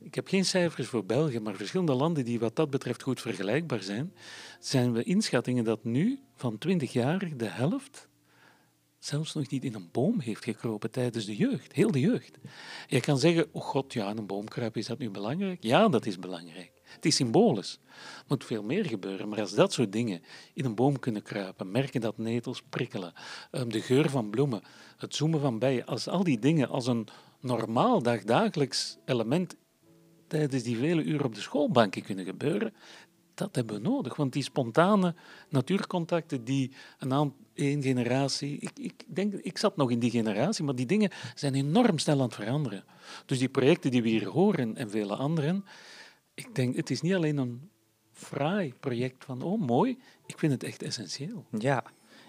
ik 0.00 0.14
heb 0.14 0.28
geen 0.28 0.44
cijfers 0.44 0.88
voor 0.88 1.04
België, 1.04 1.40
maar 1.40 1.54
verschillende 1.54 1.94
landen 1.94 2.24
die 2.24 2.38
wat 2.38 2.56
dat 2.56 2.70
betreft 2.70 3.02
goed 3.02 3.20
vergelijkbaar 3.20 3.82
zijn, 3.82 4.12
zijn 4.60 4.92
we 4.92 5.02
inschattingen 5.02 5.64
dat 5.64 5.84
nu 5.84 6.18
van 6.34 6.58
20 6.58 6.92
jaar 6.92 7.36
de 7.36 7.48
helft 7.48 8.08
zelfs 9.04 9.34
nog 9.34 9.50
niet 9.50 9.64
in 9.64 9.74
een 9.74 9.88
boom 9.92 10.20
heeft 10.20 10.44
gekropen 10.44 10.90
tijdens 10.90 11.24
de 11.24 11.36
jeugd, 11.36 11.72
heel 11.72 11.90
de 11.90 12.00
jeugd. 12.00 12.38
Je 12.86 13.00
kan 13.00 13.18
zeggen, 13.18 13.46
oh 13.52 13.62
god, 13.62 13.92
ja, 13.92 14.10
een 14.10 14.26
boom 14.26 14.48
kruipen, 14.48 14.80
is 14.80 14.86
dat 14.86 14.98
nu 14.98 15.10
belangrijk? 15.10 15.62
Ja, 15.62 15.88
dat 15.88 16.06
is 16.06 16.18
belangrijk. 16.18 16.72
Het 16.82 17.04
is 17.04 17.16
symbolisch. 17.16 17.78
Er 17.88 18.24
moet 18.28 18.44
veel 18.44 18.62
meer 18.62 18.84
gebeuren. 18.84 19.28
Maar 19.28 19.40
als 19.40 19.54
dat 19.54 19.72
soort 19.72 19.92
dingen 19.92 20.22
in 20.54 20.64
een 20.64 20.74
boom 20.74 20.98
kunnen 20.98 21.22
kruipen, 21.22 21.70
merken 21.70 22.00
dat 22.00 22.18
netels 22.18 22.62
prikkelen, 22.62 23.12
ehm, 23.50 23.68
de 23.68 23.80
geur 23.80 24.10
van 24.10 24.30
bloemen, 24.30 24.62
het 24.96 25.14
zoomen 25.14 25.40
van 25.40 25.58
bijen, 25.58 25.86
als 25.86 26.08
al 26.08 26.24
die 26.24 26.38
dingen 26.38 26.68
als 26.68 26.86
een 26.86 27.06
normaal 27.40 28.02
dagdagelijks 28.02 28.98
element 29.04 29.56
tijdens 30.26 30.62
die 30.62 30.76
vele 30.76 31.02
uren 31.02 31.26
op 31.26 31.34
de 31.34 31.40
schoolbanken 31.40 32.02
kunnen 32.02 32.24
gebeuren, 32.24 32.74
dat 33.34 33.54
hebben 33.54 33.76
we 33.76 33.88
nodig. 33.88 34.16
Want 34.16 34.32
die 34.32 34.42
spontane 34.42 35.14
natuurcontacten 35.48 36.44
die 36.44 36.72
een 36.98 37.12
aantal 37.12 37.43
één 37.54 37.82
generatie. 37.82 38.56
Ik, 38.60 38.70
ik, 38.74 39.04
denk, 39.06 39.34
ik 39.34 39.58
zat 39.58 39.76
nog 39.76 39.90
in 39.90 39.98
die 39.98 40.10
generatie, 40.10 40.64
maar 40.64 40.74
die 40.74 40.86
dingen 40.86 41.10
zijn 41.34 41.54
enorm 41.54 41.98
snel 41.98 42.16
aan 42.16 42.26
het 42.26 42.34
veranderen. 42.34 42.84
Dus 43.26 43.38
die 43.38 43.48
projecten 43.48 43.90
die 43.90 44.02
we 44.02 44.08
hier 44.08 44.28
horen 44.28 44.76
en 44.76 44.90
vele 44.90 45.14
anderen, 45.16 45.64
ik 46.34 46.54
denk, 46.54 46.76
het 46.76 46.90
is 46.90 47.00
niet 47.00 47.14
alleen 47.14 47.36
een 47.36 47.70
fraai 48.12 48.74
project 48.80 49.24
van, 49.24 49.42
oh 49.42 49.60
mooi, 49.60 49.98
ik 50.26 50.38
vind 50.38 50.52
het 50.52 50.62
echt 50.62 50.82
essentieel. 50.82 51.44
Ja, 51.58 51.84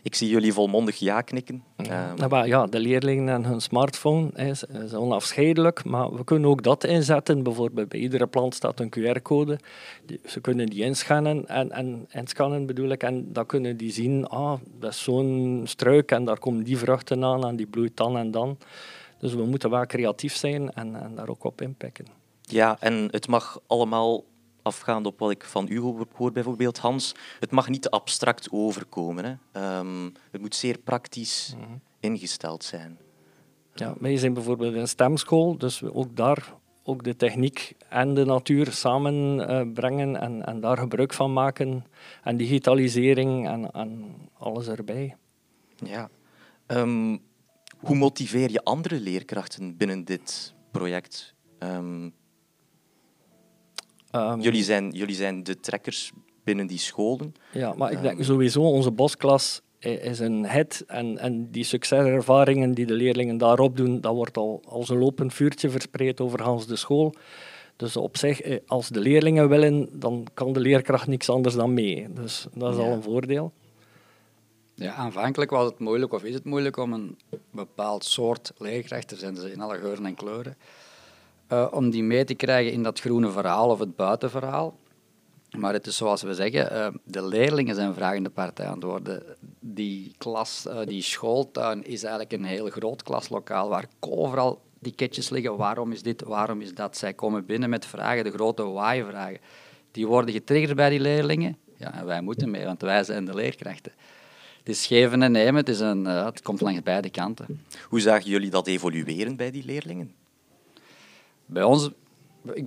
Ik 0.05 0.15
zie 0.15 0.29
jullie 0.29 0.53
volmondig 0.53 0.95
ja 0.95 1.21
knikken. 1.21 1.63
Ja, 1.77 2.13
maar 2.29 2.47
ja, 2.47 2.65
de 2.65 2.79
leerlingen 2.79 3.33
en 3.33 3.45
hun 3.45 3.61
smartphone 3.61 4.31
is, 4.35 4.63
is 4.63 4.93
onafscheidelijk, 4.93 5.83
maar 5.83 6.13
we 6.13 6.23
kunnen 6.23 6.49
ook 6.49 6.63
dat 6.63 6.83
inzetten. 6.83 7.43
Bijvoorbeeld 7.43 7.89
bij 7.89 7.99
iedere 7.99 8.27
plant 8.27 8.55
staat 8.55 8.79
een 8.79 8.93
QR-code. 8.97 9.59
Die- 10.05 10.19
Ze 10.25 10.39
kunnen 10.41 10.65
die 10.67 10.83
inscannen 10.83 11.47
en, 11.47 11.71
en 11.71 12.07
inscannen 12.11 12.65
bedoel 12.65 12.89
ik, 12.89 13.03
en 13.03 13.33
dan 13.33 13.45
kunnen 13.45 13.77
die 13.77 13.91
zien, 13.91 14.27
ah, 14.27 14.59
dat 14.79 14.91
is 14.91 15.03
zo'n 15.03 15.61
struik 15.63 16.11
en 16.11 16.25
daar 16.25 16.39
komen 16.39 16.63
die 16.63 16.77
vruchten 16.77 17.23
aan 17.23 17.45
en 17.47 17.55
die 17.55 17.67
bloeit 17.67 17.97
dan 17.97 18.17
en 18.17 18.31
dan. 18.31 18.57
Dus 19.19 19.33
we 19.33 19.43
moeten 19.45 19.69
wel 19.69 19.85
creatief 19.85 20.35
zijn 20.35 20.71
en, 20.73 20.95
en 20.95 21.15
daar 21.15 21.29
ook 21.29 21.43
op 21.43 21.61
inpikken. 21.61 22.05
Ja, 22.41 22.77
en 22.79 23.07
het 23.11 23.27
mag 23.27 23.59
allemaal, 23.67 24.23
afgaand 24.65 25.05
op 25.05 25.19
wat 25.19 25.31
ik 25.31 25.43
van 25.43 25.67
u 25.69 25.79
hoor, 25.79 26.31
bijvoorbeeld, 26.33 26.77
Hans, 26.77 27.15
het 27.39 27.51
mag 27.51 27.69
niet 27.69 27.81
te 27.81 27.89
abstract 27.89 28.47
overkomen. 28.51 29.25
Hè. 29.25 29.33
Ehm, 29.51 30.09
het 30.31 30.41
moet 30.41 30.55
zeer 30.55 30.77
praktisch 30.77 31.55
ingesteld 31.99 32.63
zijn. 32.63 32.97
Ja, 33.73 33.95
wij 33.99 34.17
zijn 34.17 34.33
bijvoorbeeld 34.33 34.75
een 34.75 34.87
stemschool, 34.87 35.57
dus 35.57 35.79
we 35.79 35.93
ook 35.93 36.15
daar 36.15 36.53
ook 36.83 37.03
de 37.03 37.15
techniek 37.15 37.75
en 37.89 38.13
de 38.13 38.25
natuur 38.25 38.71
samen 38.71 39.47
eh, 39.47 39.71
brengen 39.73 40.15
en, 40.15 40.45
en 40.45 40.59
daar 40.59 40.77
gebruik 40.77 41.13
van 41.13 41.33
maken. 41.33 41.85
En 42.23 42.37
digitalisering 42.37 43.47
en, 43.47 43.71
en 43.71 44.15
alles 44.37 44.67
erbij. 44.67 45.15
Ja. 45.75 46.09
Ehm, 46.65 47.17
hoe 47.77 47.95
motiveer 47.95 48.51
je 48.51 48.63
andere 48.63 48.99
leerkrachten 48.99 49.77
binnen 49.77 50.05
dit 50.05 50.53
project? 50.71 51.33
Ehm, 51.59 52.09
Ehm, 54.15 54.39
jullie, 54.39 54.63
zijn, 54.63 54.89
jullie 54.91 55.15
zijn 55.15 55.43
de 55.43 55.59
trekkers 55.59 56.11
binnen 56.43 56.67
die 56.67 56.77
scholen. 56.77 57.33
Ja, 57.51 57.73
maar 57.73 57.91
ik 57.91 58.01
denk 58.01 58.17
Ehm. 58.17 58.23
sowieso, 58.25 58.61
onze 58.61 58.91
bosklas 58.91 59.61
is 59.79 60.19
een 60.19 60.49
hit. 60.49 60.83
En, 60.87 61.17
en 61.17 61.51
die 61.51 61.63
succeservaringen 61.63 62.73
die 62.73 62.85
de 62.85 62.93
leerlingen 62.93 63.37
daarop 63.37 63.77
doen, 63.77 64.01
dat 64.01 64.13
wordt 64.13 64.37
al 64.37 64.61
als 64.67 64.89
een 64.89 64.97
lopend 64.97 65.33
vuurtje 65.33 65.69
verspreid 65.69 66.21
over 66.21 66.41
Hans 66.41 66.67
de 66.67 66.75
school. 66.75 67.13
Dus 67.75 67.97
op 67.97 68.17
zich, 68.17 68.41
eh, 68.41 68.57
als 68.67 68.89
de 68.89 68.99
leerlingen 68.99 69.49
willen, 69.49 69.89
dan 69.99 70.27
kan 70.33 70.53
de 70.53 70.59
leerkracht 70.59 71.07
niks 71.07 71.29
anders 71.29 71.55
dan 71.55 71.73
mee. 71.73 72.07
Dus 72.13 72.47
dat 72.53 72.71
is 72.73 72.79
Ja. 72.79 72.85
al 72.85 72.91
een 72.91 73.03
voordeel. 73.03 73.51
Ja, 74.73 74.93
aanvankelijk 74.93 75.51
was 75.51 75.65
het 75.69 75.79
moeilijk, 75.79 76.13
of 76.13 76.23
is 76.23 76.33
het 76.33 76.43
moeilijk, 76.45 76.77
om 76.77 76.93
een 76.93 77.17
bepaald 77.51 78.03
soort 78.05 78.51
leerkrachten, 78.57 79.17
zijn 79.17 79.35
ze 79.35 79.51
in 79.51 79.61
alle 79.61 79.77
geuren 79.77 80.05
en 80.05 80.15
kleuren, 80.15 80.55
eh, 81.47 81.67
om 81.71 81.89
die 81.89 82.03
mee 82.03 82.23
te 82.23 82.33
krijgen 82.33 82.71
in 82.71 82.83
dat 82.83 82.99
groene 82.99 83.29
verhaal 83.29 83.69
of 83.69 83.79
het 83.79 83.95
buitenverhaal. 83.95 84.77
Maar 85.57 85.73
het 85.73 85.87
is 85.87 85.97
zoals 85.97 86.21
we 86.21 86.33
zeggen, 86.33 86.71
eh, 86.71 86.87
de 87.03 87.27
leerlingen 87.27 87.75
zijn 87.75 87.93
vragende 87.93 88.29
partij 88.29 88.65
aan 88.65 88.73
het 88.73 88.83
worden. 88.83 89.23
Die, 89.59 90.13
klas, 90.17 90.67
eh, 90.67 90.79
die 90.85 91.01
schooltuin 91.01 91.85
is 91.85 92.03
eigenlijk 92.03 92.33
een 92.33 92.43
heel 92.43 92.69
groot 92.69 93.03
klaslokaal 93.03 93.69
waar 93.69 93.85
overal 93.99 94.61
die 94.79 94.95
ketjes 94.95 95.29
liggen. 95.29 95.57
Waarom 95.57 95.91
is 95.91 96.01
dit, 96.01 96.23
waarom 96.23 96.61
is 96.61 96.73
dat? 96.73 96.97
Zij 96.97 97.13
komen 97.13 97.45
binnen 97.45 97.69
met 97.69 97.85
vragen, 97.85 98.23
de 98.23 98.31
grote 98.31 98.63
why-vragen. 98.63 99.39
Die 99.91 100.07
worden 100.07 100.33
getriggerd 100.33 100.75
bij 100.75 100.89
die 100.89 100.99
leerlingen. 100.99 101.57
Ja, 101.77 101.93
en 101.93 102.05
wij 102.05 102.21
moeten 102.21 102.51
mee, 102.51 102.65
want 102.65 102.81
wij 102.81 103.03
zijn 103.03 103.25
de 103.25 103.33
leerkrachten. 103.33 103.91
Het 104.57 104.69
is 104.69 104.85
geven 104.85 105.23
en 105.23 105.31
nemen, 105.31 105.55
het, 105.55 105.69
is 105.69 105.79
een, 105.79 106.05
het 106.05 106.41
komt 106.41 106.61
langs 106.61 106.83
beide 106.83 107.09
kanten. 107.09 107.65
Hoe 107.89 107.99
zagen 107.99 108.29
jullie 108.29 108.49
dat 108.49 108.67
evolueren 108.67 109.35
bij 109.35 109.51
die 109.51 109.65
leerlingen? 109.65 110.13
Bij 111.45 111.63
ons, 111.63 111.89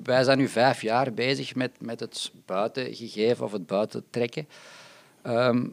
wij 0.02 0.24
zijn 0.24 0.38
nu 0.38 0.48
vijf 0.48 0.82
jaar 0.82 1.12
bezig 1.12 1.54
met, 1.54 1.72
met 1.80 2.00
het 2.00 2.32
buitengegeven 2.46 3.44
of 3.44 3.52
het 3.52 3.66
buitentrekken. 3.66 4.48
Ehm, 5.22 5.66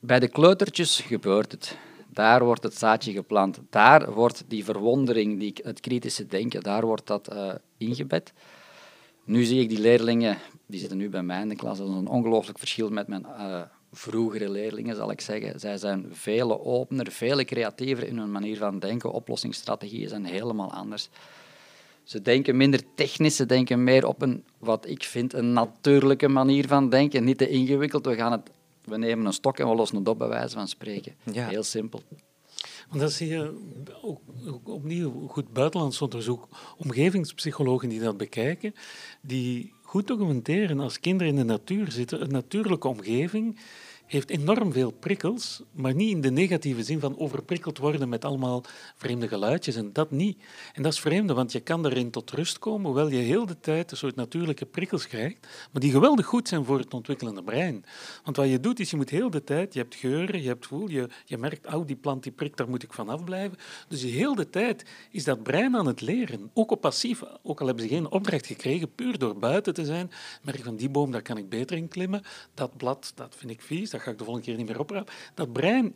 bij 0.00 0.20
de 0.20 0.28
kleutertjes 0.28 1.00
gebeurt 1.00 1.52
het. 1.52 1.76
Daar 2.12 2.44
wordt 2.44 2.62
het 2.62 2.74
zaadje 2.74 3.12
geplant. 3.12 3.60
Daar 3.70 4.12
wordt 4.12 4.44
die 4.48 4.64
verwondering, 4.64 5.38
die, 5.38 5.54
het 5.62 5.80
kritische 5.80 6.26
denken, 6.26 6.62
daar 6.62 6.86
wordt 6.86 7.06
dat 7.06 7.28
eh, 7.28 7.54
ingebed. 7.76 8.32
Nu 9.24 9.44
zie 9.44 9.60
ik 9.60 9.68
die 9.68 9.80
leerlingen, 9.80 10.38
die 10.66 10.80
zitten 10.80 10.98
nu 10.98 11.08
bij 11.08 11.22
mij 11.22 11.40
in 11.40 11.48
de 11.48 11.56
klas, 11.56 11.78
dat 11.78 11.88
is 11.88 11.94
een 11.94 12.08
ongelooflijk 12.08 12.58
verschil 12.58 12.90
met 12.90 13.08
mijn 13.08 13.26
eh, 13.26 13.62
vroegere 13.92 14.50
leerlingen, 14.50 14.96
zal 14.96 15.10
ik 15.10 15.20
zeggen. 15.20 15.60
Zij 15.60 15.78
zijn 15.78 16.06
veel 16.10 16.64
opener, 16.66 17.10
veel 17.12 17.44
creatiever 17.44 18.06
in 18.06 18.18
hun 18.18 18.32
manier 18.32 18.56
van 18.56 18.78
denken. 18.78 19.12
Oplossingsstrategieën 19.12 20.08
zijn 20.08 20.24
helemaal 20.24 20.72
anders. 20.72 21.08
Ze 22.08 22.22
denken 22.22 22.56
minder 22.56 22.80
technisch, 22.94 23.36
ze 23.36 23.46
denken 23.46 23.84
meer 23.84 24.06
op 24.06 24.22
een, 24.22 24.44
wat 24.58 24.86
ik 24.86 25.04
vind, 25.04 25.32
een 25.32 25.52
natuurlijke 25.52 26.28
manier 26.28 26.68
van 26.68 26.88
denken. 26.90 27.24
Niet 27.24 27.38
te 27.38 27.48
ingewikkeld. 27.48 28.06
We, 28.06 28.14
gaan 28.14 28.32
het, 28.32 28.50
we 28.84 28.98
nemen 28.98 29.26
een 29.26 29.32
stok 29.32 29.58
en 29.58 29.68
we 29.68 29.74
lossen 29.74 29.98
het 29.98 30.08
op, 30.08 30.18
bij 30.18 30.28
wijze 30.28 30.54
van 30.54 30.68
spreken. 30.68 31.14
Ja. 31.32 31.48
Heel 31.48 31.62
simpel. 31.62 32.02
Want 32.88 33.00
dat 33.00 33.12
zie 33.12 33.28
je 33.28 33.58
ook, 34.02 34.20
ook 34.46 34.68
opnieuw 34.68 35.26
goed 35.26 35.52
buitenlands 35.52 36.02
onderzoek, 36.02 36.48
omgevingspsychologen 36.76 37.88
die 37.88 38.00
dat 38.00 38.16
bekijken, 38.16 38.74
die 39.20 39.72
goed 39.82 40.06
documenteren 40.06 40.80
als 40.80 41.00
kinderen 41.00 41.32
in 41.32 41.38
de 41.38 41.52
natuur 41.52 41.92
zitten, 41.92 42.22
een 42.22 42.30
natuurlijke 42.30 42.88
omgeving 42.88 43.58
heeft 44.08 44.30
enorm 44.30 44.72
veel 44.72 44.90
prikkels, 44.90 45.62
maar 45.72 45.94
niet 45.94 46.10
in 46.10 46.20
de 46.20 46.30
negatieve 46.30 46.82
zin 46.82 47.00
van 47.00 47.18
overprikkeld 47.18 47.78
worden 47.78 48.08
met 48.08 48.24
allemaal 48.24 48.64
vreemde 48.96 49.28
geluidjes 49.28 49.76
en 49.76 49.92
dat 49.92 50.10
niet. 50.10 50.42
En 50.72 50.82
dat 50.82 50.92
is 50.92 51.00
vreemde, 51.00 51.34
want 51.34 51.52
je 51.52 51.60
kan 51.60 51.86
erin 51.86 52.10
tot 52.10 52.30
rust 52.30 52.58
komen, 52.58 52.86
hoewel 52.86 53.08
je 53.08 53.16
heel 53.16 53.46
de 53.46 53.60
tijd 53.60 53.90
een 53.90 53.96
soort 53.96 54.16
natuurlijke 54.16 54.66
prikkels 54.66 55.06
krijgt, 55.06 55.46
maar 55.72 55.82
die 55.82 55.90
geweldig 55.90 56.26
goed 56.26 56.48
zijn 56.48 56.64
voor 56.64 56.78
het 56.78 56.94
ontwikkelende 56.94 57.42
brein. 57.42 57.84
Want 58.24 58.36
wat 58.36 58.48
je 58.48 58.60
doet, 58.60 58.80
is 58.80 58.90
je 58.90 58.96
moet 58.96 59.10
heel 59.10 59.30
de 59.30 59.44
tijd, 59.44 59.74
je 59.74 59.80
hebt 59.80 59.94
geuren, 59.94 60.42
je 60.42 60.48
hebt 60.48 60.66
voel, 60.66 60.88
je, 60.88 61.08
je 61.24 61.38
merkt, 61.38 61.74
oh, 61.74 61.86
die 61.86 61.96
plant 61.96 62.22
die 62.22 62.32
prikt, 62.32 62.56
daar 62.56 62.68
moet 62.68 62.82
ik 62.82 62.92
vanaf 62.92 63.24
blijven. 63.24 63.58
Dus 63.88 64.02
heel 64.02 64.34
de 64.34 64.50
tijd 64.50 64.84
is 65.10 65.24
dat 65.24 65.42
brein 65.42 65.76
aan 65.76 65.86
het 65.86 66.00
leren, 66.00 66.50
ook 66.54 66.70
op 66.70 66.80
passief, 66.80 67.22
ook 67.42 67.60
al 67.60 67.66
hebben 67.66 67.84
ze 67.84 67.90
geen 67.90 68.10
opdracht 68.10 68.46
gekregen, 68.46 68.94
puur 68.94 69.18
door 69.18 69.38
buiten 69.38 69.74
te 69.74 69.84
zijn, 69.84 70.10
merk 70.42 70.62
van 70.62 70.76
die 70.76 70.88
boom, 70.88 71.10
daar 71.10 71.22
kan 71.22 71.36
ik 71.36 71.48
beter 71.48 71.76
in 71.76 71.88
klimmen, 71.88 72.22
dat 72.54 72.76
blad, 72.76 73.12
dat 73.14 73.34
vind 73.38 73.50
ik 73.50 73.62
vies, 73.62 73.90
dat 73.98 74.06
ga 74.06 74.12
ik 74.12 74.18
de 74.18 74.24
volgende 74.24 74.48
keer 74.48 74.58
niet 74.58 74.68
meer 74.68 74.80
oprapen. 74.80 75.14
Dat 75.34 75.52
brein, 75.52 75.94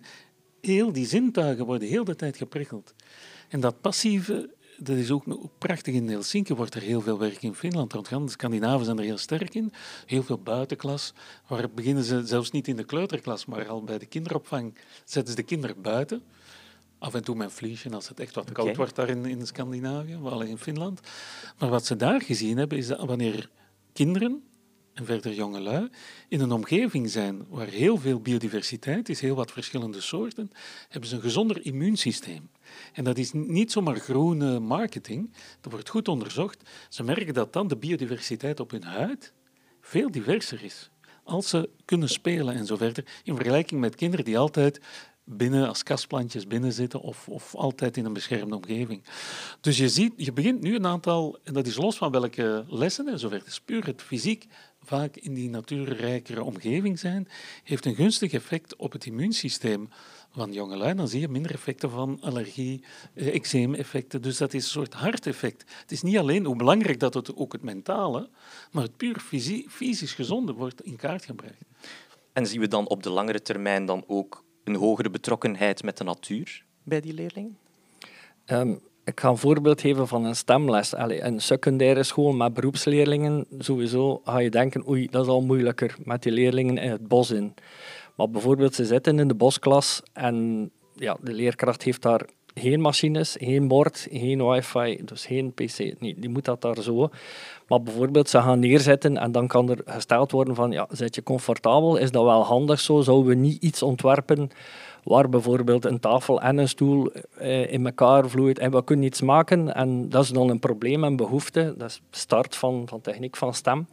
heel 0.60 0.92
die 0.92 1.06
zintuigen 1.06 1.66
worden 1.66 1.88
heel 1.88 2.04
de 2.04 2.16
tijd 2.16 2.36
geprikkeld. 2.36 2.94
En 3.48 3.60
dat 3.60 3.80
passieve, 3.80 4.54
dat 4.78 4.96
is 4.96 5.10
ook 5.10 5.24
prachtig 5.58 5.94
in 5.94 6.08
Helsinki, 6.08 6.54
wordt 6.54 6.74
er 6.74 6.82
heel 6.82 7.00
veel 7.00 7.18
werk 7.18 7.42
in 7.42 7.54
Finland 7.54 7.92
rond 7.92 8.08
gedaan. 8.08 8.24
De 8.24 8.30
Scandinaven 8.30 8.84
zijn 8.84 8.98
er 8.98 9.04
heel 9.04 9.18
sterk 9.18 9.54
in. 9.54 9.72
Heel 10.06 10.22
veel 10.22 10.38
buitenklas. 10.38 11.14
Waar 11.48 11.70
beginnen 11.70 12.04
ze 12.04 12.26
zelfs 12.26 12.50
niet 12.50 12.68
in 12.68 12.76
de 12.76 12.84
kleuterklas, 12.84 13.46
maar 13.46 13.68
al 13.68 13.84
bij 13.84 13.98
de 13.98 14.06
kinderopvang 14.06 14.74
zetten 15.04 15.34
ze 15.34 15.40
de 15.40 15.46
kinderen 15.46 15.82
buiten. 15.82 16.22
Af 16.98 17.14
en 17.14 17.24
toe 17.24 17.36
met 17.36 17.52
vliesje 17.52 17.90
als 17.90 18.08
het 18.08 18.20
echt 18.20 18.34
wat 18.34 18.52
koud 18.52 18.76
wordt 18.76 18.94
daar 18.94 19.08
in, 19.08 19.24
in 19.24 19.46
Scandinavië, 19.46 20.18
wel 20.18 20.42
in 20.42 20.58
Finland. 20.58 21.00
Maar 21.58 21.68
wat 21.68 21.86
ze 21.86 21.96
daar 21.96 22.22
gezien 22.22 22.56
hebben, 22.56 22.78
is 22.78 22.86
dat 22.86 23.04
wanneer 23.04 23.50
kinderen 23.92 24.42
en 24.94 25.04
verder 25.04 25.32
jongelui 25.32 25.88
in 26.28 26.40
een 26.40 26.52
omgeving 26.52 27.10
zijn 27.10 27.46
waar 27.48 27.66
heel 27.66 27.96
veel 27.96 28.20
biodiversiteit 28.20 29.08
is, 29.08 29.20
heel 29.20 29.34
wat 29.34 29.52
verschillende 29.52 30.00
soorten, 30.00 30.50
hebben 30.88 31.08
ze 31.08 31.14
een 31.14 31.22
gezonder 31.22 31.64
immuunsysteem. 31.64 32.50
En 32.92 33.04
dat 33.04 33.18
is 33.18 33.32
niet 33.32 33.72
zomaar 33.72 33.96
groene 33.96 34.58
marketing, 34.60 35.32
dat 35.60 35.72
wordt 35.72 35.88
goed 35.88 36.08
onderzocht. 36.08 36.62
Ze 36.88 37.02
merken 37.02 37.34
dat 37.34 37.52
dan 37.52 37.68
de 37.68 37.76
biodiversiteit 37.76 38.60
op 38.60 38.70
hun 38.70 38.84
huid 38.84 39.32
veel 39.80 40.10
diverser 40.10 40.64
is. 40.64 40.90
Als 41.24 41.48
ze 41.48 41.70
kunnen 41.84 42.08
spelen 42.08 42.54
en 42.54 42.66
zo 42.66 42.76
verder, 42.76 43.04
in 43.24 43.34
vergelijking 43.34 43.80
met 43.80 43.94
kinderen 43.94 44.24
die 44.24 44.38
altijd 44.38 44.80
binnen 45.24 45.68
als 45.68 45.82
kastplantjes 45.82 46.46
binnen 46.46 46.72
zitten 46.72 47.00
of, 47.00 47.28
of 47.28 47.54
altijd 47.54 47.96
in 47.96 48.04
een 48.04 48.12
beschermde 48.12 48.56
omgeving. 48.56 49.04
Dus 49.60 49.78
je 49.78 49.88
ziet, 49.88 50.12
je 50.16 50.32
begint 50.32 50.60
nu 50.60 50.74
een 50.74 50.86
aantal, 50.86 51.38
en 51.44 51.52
dat 51.52 51.66
is 51.66 51.76
los 51.76 51.96
van 51.96 52.10
welke 52.10 52.64
lessen 52.68 53.08
en 53.08 53.18
zo 53.18 53.28
verder, 53.28 53.46
het 53.46 53.56
is 53.56 53.60
puur 53.60 53.86
het 53.86 54.02
fysiek 54.02 54.46
vaak 54.82 55.16
in 55.16 55.34
die 55.34 55.50
natuurrijkere 55.50 56.42
omgeving 56.42 56.98
zijn, 56.98 57.28
heeft 57.64 57.84
een 57.86 57.94
gunstig 57.94 58.32
effect 58.32 58.76
op 58.76 58.92
het 58.92 59.06
immuunsysteem 59.06 59.88
van 60.30 60.52
jongelui. 60.52 60.94
Dan 60.94 61.08
zie 61.08 61.20
je 61.20 61.28
minder 61.28 61.50
effecten 61.52 61.90
van 61.90 62.18
allergie, 62.20 62.84
eh, 63.14 63.34
eczeemeffecten. 63.34 64.22
Dus 64.22 64.36
dat 64.36 64.54
is 64.54 64.64
een 64.64 64.70
soort 64.70 64.94
harteffect. 64.94 65.64
Het 65.80 65.92
is 65.92 66.02
niet 66.02 66.18
alleen 66.18 66.44
hoe 66.44 66.56
belangrijk 66.56 67.00
dat 67.00 67.14
het 67.14 67.36
ook 67.36 67.52
het 67.52 67.62
mentale, 67.62 68.30
maar 68.70 68.82
het 68.82 68.96
puur 68.96 69.18
fysi- 69.20 69.66
fysisch 69.68 70.14
gezonde 70.14 70.52
wordt 70.52 70.82
in 70.82 70.96
kaart 70.96 71.24
gebracht. 71.24 71.64
En 72.32 72.46
zien 72.46 72.60
we 72.60 72.68
dan 72.68 72.88
op 72.88 73.02
de 73.02 73.10
langere 73.10 73.42
termijn 73.42 73.86
dan 73.86 74.04
ook 74.06 74.44
een 74.64 74.74
hogere 74.74 75.10
betrokkenheid 75.10 75.82
met 75.82 75.96
de 75.96 76.04
natuur 76.04 76.64
bij 76.82 77.00
die 77.00 77.14
leerlingen? 77.14 77.58
Ehm, 78.44 78.74
ik 79.04 79.20
ga 79.20 79.28
een 79.28 79.36
voorbeeld 79.36 79.80
geven 79.80 80.08
van 80.08 80.24
een 80.24 80.36
stemles. 80.36 80.94
Allee, 80.94 81.22
een 81.22 81.40
secundaire 81.40 82.02
school 82.02 82.32
met 82.32 82.54
beroepsleerlingen, 82.54 83.46
sowieso 83.58 84.20
ga 84.24 84.38
je 84.38 84.50
denken, 84.50 84.88
oei, 84.88 85.08
dat 85.10 85.22
is 85.22 85.30
al 85.30 85.42
moeilijker 85.42 85.96
met 86.04 86.22
die 86.22 86.32
leerlingen 86.32 86.78
in 86.78 86.90
het 86.90 87.08
bos 87.08 87.30
in. 87.30 87.54
Maar 88.14 88.30
bijvoorbeeld, 88.30 88.74
ze 88.74 88.84
zitten 88.84 89.18
in 89.18 89.28
de 89.28 89.34
bosklas 89.34 90.02
en 90.12 90.70
ja, 90.94 91.16
de 91.20 91.32
leerkracht 91.32 91.82
heeft 91.82 92.02
daar 92.02 92.26
geen 92.54 92.80
machines, 92.80 93.36
geen 93.40 93.68
bord, 93.68 94.06
geen 94.10 94.48
wifi, 94.48 95.00
dus 95.04 95.26
geen 95.26 95.52
pc. 95.52 95.78
Nee, 96.00 96.14
die 96.18 96.28
moet 96.28 96.44
dat 96.44 96.60
daar 96.60 96.82
zo. 96.82 97.08
Maar 97.68 97.82
bijvoorbeeld, 97.82 98.28
ze 98.28 98.40
gaan 98.40 98.58
neerzetten 98.58 99.16
en 99.16 99.32
dan 99.32 99.46
kan 99.46 99.70
er 99.70 99.78
gesteld 99.84 100.30
worden 100.30 100.54
van, 100.54 100.70
ja, 100.70 100.86
zit 100.90 101.14
je 101.14 101.22
comfortabel? 101.22 101.96
Is 101.96 102.10
dat 102.10 102.24
wel 102.24 102.44
handig 102.44 102.80
zo? 102.80 103.00
Zouden 103.00 103.28
we 103.28 103.34
niet 103.34 103.62
iets 103.62 103.82
ontwerpen 103.82 104.50
waar 105.02 105.28
bijvoorbeeld 105.28 105.84
een 105.84 106.00
tafel 106.00 106.40
en 106.40 106.58
een 106.58 106.68
stoel 106.68 107.10
eh, 107.38 107.72
in 107.72 107.86
elkaar 107.86 108.28
vloeit 108.28 108.58
en 108.58 108.70
we 108.70 108.84
kunnen 108.84 109.04
iets 109.04 109.20
maken 109.20 109.74
en 109.74 110.08
dat 110.08 110.22
is 110.22 110.30
dan 110.30 110.48
een 110.48 110.58
probleem 110.58 111.04
en 111.04 111.16
behoefte. 111.16 111.74
Dat 111.76 111.88
is 111.88 112.02
start 112.10 112.56
van, 112.56 112.82
van 112.88 113.00
techniek 113.00 113.36
van 113.36 113.54
stem. 113.54 113.86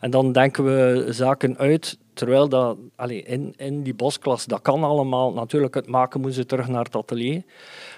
En 0.00 0.10
dan 0.10 0.32
denken 0.32 0.64
we 0.64 1.06
zaken 1.10 1.58
uit, 1.58 1.98
terwijl 2.12 2.48
dat 2.48 2.76
allez, 2.96 3.22
in, 3.22 3.54
in 3.56 3.82
die 3.82 3.94
bosklas, 3.94 4.44
dat 4.44 4.62
kan 4.62 4.84
allemaal. 4.84 5.32
Natuurlijk, 5.32 5.74
het 5.74 5.88
maken 5.88 6.20
moeten 6.20 6.40
ze 6.40 6.46
terug 6.46 6.68
naar 6.68 6.84
het 6.84 6.96
atelier. 6.96 7.42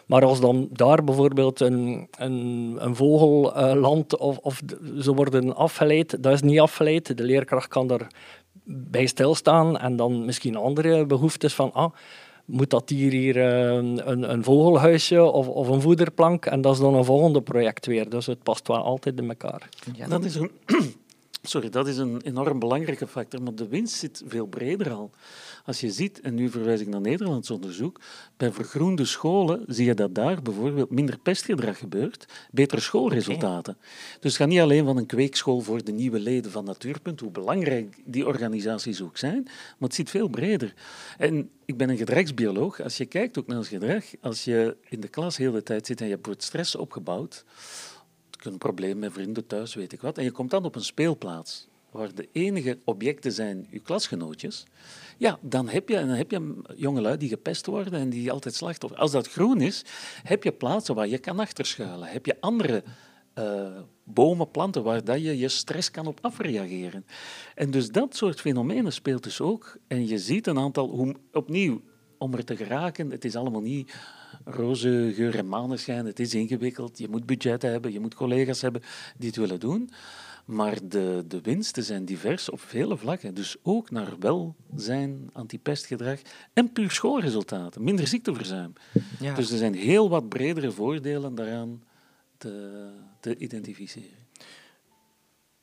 Maar 0.06 0.24
als 0.24 0.40
dan 0.40 0.68
daar 0.72 1.04
bijvoorbeeld 1.04 1.60
een, 1.60 2.08
een, 2.18 2.76
een 2.78 2.96
vogel 2.96 3.56
uh, 3.56 3.80
landt 3.80 4.16
of, 4.16 4.38
of 4.38 4.62
ze 4.98 5.14
worden 5.14 5.56
afgeleid, 5.56 6.22
dat 6.22 6.32
is 6.32 6.42
niet 6.42 6.60
afgeleid. 6.60 7.16
De 7.16 7.24
leerkracht 7.24 7.68
kan 7.68 7.90
er 7.90 8.06
bij 8.68 9.06
stilstaan 9.06 9.78
en 9.78 9.96
dan 9.96 10.24
misschien 10.24 10.56
andere 10.56 11.06
behoeftes 11.06 11.54
van 11.54 11.72
ah, 11.72 11.92
moet 12.46 12.70
dat 12.70 12.88
hier, 12.88 13.12
hier 13.12 13.36
eh, 13.36 13.74
een, 13.74 14.30
een 14.32 14.44
vogelhuisje 14.44 15.22
of, 15.22 15.48
of 15.48 15.68
een 15.68 15.80
voederplank 15.80 16.46
en 16.46 16.60
dat 16.60 16.72
is 16.72 16.80
dan 16.80 16.94
een 16.94 17.04
volgende 17.04 17.42
project 17.42 17.86
weer. 17.86 18.08
Dus 18.08 18.26
het 18.26 18.42
past 18.42 18.68
wel 18.68 18.82
altijd 18.82 19.18
in 19.18 19.28
elkaar. 19.28 19.68
Ja, 19.94 20.08
dat 20.08 20.24
is 20.24 20.34
een, 20.34 20.50
sorry, 21.42 21.70
dat 21.70 21.86
is 21.86 21.96
een 21.96 22.20
enorm 22.20 22.58
belangrijke 22.58 23.06
factor, 23.06 23.42
maar 23.42 23.54
de 23.54 23.68
winst 23.68 23.94
zit 23.94 24.22
veel 24.26 24.46
breder 24.46 24.92
al. 24.92 25.10
Als 25.66 25.80
je 25.80 25.90
ziet, 25.90 26.20
en 26.20 26.34
nu 26.34 26.50
verwijs 26.50 26.80
ik 26.80 26.88
naar 26.88 27.00
Nederlands 27.00 27.50
onderzoek, 27.50 28.00
bij 28.36 28.52
vergroende 28.52 29.04
scholen 29.04 29.64
zie 29.66 29.86
je 29.86 29.94
dat 29.94 30.14
daar 30.14 30.42
bijvoorbeeld 30.42 30.90
minder 30.90 31.18
pestgedrag 31.18 31.78
gebeurt, 31.78 32.26
betere 32.50 32.80
schoolresultaten. 32.80 33.76
Dus 34.20 34.32
het 34.32 34.40
gaat 34.40 34.48
niet 34.48 34.60
alleen 34.60 34.84
van 34.84 34.96
een 34.96 35.06
kweekschool 35.06 35.60
voor 35.60 35.84
de 35.84 35.92
nieuwe 35.92 36.20
leden 36.20 36.50
van 36.50 36.64
Natuurpunt, 36.64 37.20
hoe 37.20 37.30
belangrijk 37.30 38.02
die 38.04 38.26
organisaties 38.26 39.02
ook 39.02 39.16
zijn, 39.16 39.42
maar 39.42 39.88
het 39.88 39.94
zit 39.94 40.10
veel 40.10 40.28
breder. 40.28 40.74
En 41.18 41.50
ik 41.64 41.76
ben 41.76 41.90
een 41.90 41.96
gedragsbioloog. 41.96 42.80
Als 42.80 42.96
je 42.96 43.06
kijkt 43.06 43.38
ook 43.38 43.46
naar 43.46 43.58
ons 43.58 43.68
gedrag, 43.68 44.04
als 44.20 44.44
je 44.44 44.76
in 44.88 45.00
de 45.00 45.08
klas 45.08 45.36
heel 45.36 45.52
de 45.52 45.62
tijd 45.62 45.86
zit 45.86 46.00
en 46.00 46.08
je 46.08 46.18
wordt 46.22 46.42
stress 46.42 46.76
opgebouwd, 46.76 47.44
een 48.42 48.58
probleem 48.58 48.98
met 48.98 49.12
vrienden 49.12 49.46
thuis, 49.46 49.74
weet 49.74 49.92
ik 49.92 50.00
wat, 50.00 50.18
en 50.18 50.24
je 50.24 50.30
komt 50.30 50.50
dan 50.50 50.64
op 50.64 50.74
een 50.74 50.84
speelplaats 50.84 51.68
waar 51.96 52.14
de 52.14 52.28
enige 52.32 52.78
objecten 52.84 53.32
zijn 53.32 53.66
uw 53.70 53.80
klasgenootjes, 53.82 54.66
ja, 55.16 55.38
dan 55.40 55.68
heb 55.68 55.88
je, 55.88 55.94
dan 55.94 56.08
heb 56.08 56.30
je 56.30 56.62
jongelui 56.76 57.16
die 57.16 57.28
gepest 57.28 57.66
worden 57.66 57.92
en 57.92 58.10
die 58.10 58.32
altijd 58.32 58.54
slachtoffer. 58.54 58.98
Als 58.98 59.10
dat 59.10 59.28
groen 59.28 59.60
is, 59.60 59.84
heb 60.22 60.42
je 60.42 60.52
plaatsen 60.52 60.94
waar 60.94 61.08
je 61.08 61.18
kan 61.18 61.38
achterschuilen. 61.38 62.08
Heb 62.08 62.26
je 62.26 62.40
andere 62.40 62.82
uh, 63.38 63.78
bomen, 64.04 64.50
planten 64.50 64.82
waar 64.82 65.04
dat 65.04 65.22
je 65.22 65.38
je 65.38 65.48
stress 65.48 65.90
kan 65.90 66.06
op 66.06 66.18
afreageren. 66.22 67.06
En 67.54 67.70
dus 67.70 67.90
dat 67.90 68.16
soort 68.16 68.40
fenomenen 68.40 68.92
speelt 68.92 69.22
dus 69.22 69.40
ook. 69.40 69.78
En 69.86 70.06
je 70.06 70.18
ziet 70.18 70.46
een 70.46 70.58
aantal, 70.58 70.88
hoe, 70.88 71.14
opnieuw, 71.32 71.82
om 72.18 72.34
er 72.34 72.44
te 72.44 72.56
geraken, 72.56 73.10
het 73.10 73.24
is 73.24 73.36
allemaal 73.36 73.60
niet 73.60 73.94
roze 74.44 75.12
geur 75.14 75.38
en 75.38 75.48
maneschijn, 75.48 76.06
het 76.06 76.20
is 76.20 76.34
ingewikkeld, 76.34 76.98
je 76.98 77.08
moet 77.08 77.26
budgetten 77.26 77.70
hebben, 77.70 77.92
je 77.92 78.00
moet 78.00 78.14
collega's 78.14 78.60
hebben 78.60 78.82
die 79.16 79.28
het 79.28 79.36
willen 79.36 79.60
doen. 79.60 79.90
Maar 80.46 80.88
de, 80.88 81.24
de 81.28 81.40
winsten 81.40 81.82
zijn 81.82 82.04
divers 82.04 82.50
op 82.50 82.60
vele 82.60 82.96
vlakken. 82.96 83.34
Dus 83.34 83.56
ook 83.62 83.90
naar 83.90 84.18
welzijn, 84.18 85.30
antipestgedrag 85.32 86.20
en 86.52 86.72
puur 86.72 86.90
schoolresultaten. 86.90 87.84
Minder 87.84 88.06
ziekteverzuim. 88.06 88.72
Ja. 89.20 89.34
Dus 89.34 89.50
er 89.50 89.58
zijn 89.58 89.74
heel 89.74 90.08
wat 90.08 90.28
bredere 90.28 90.70
voordelen 90.70 91.34
daaraan 91.34 91.82
te, 92.38 92.88
te 93.20 93.36
identificeren. 93.36 94.26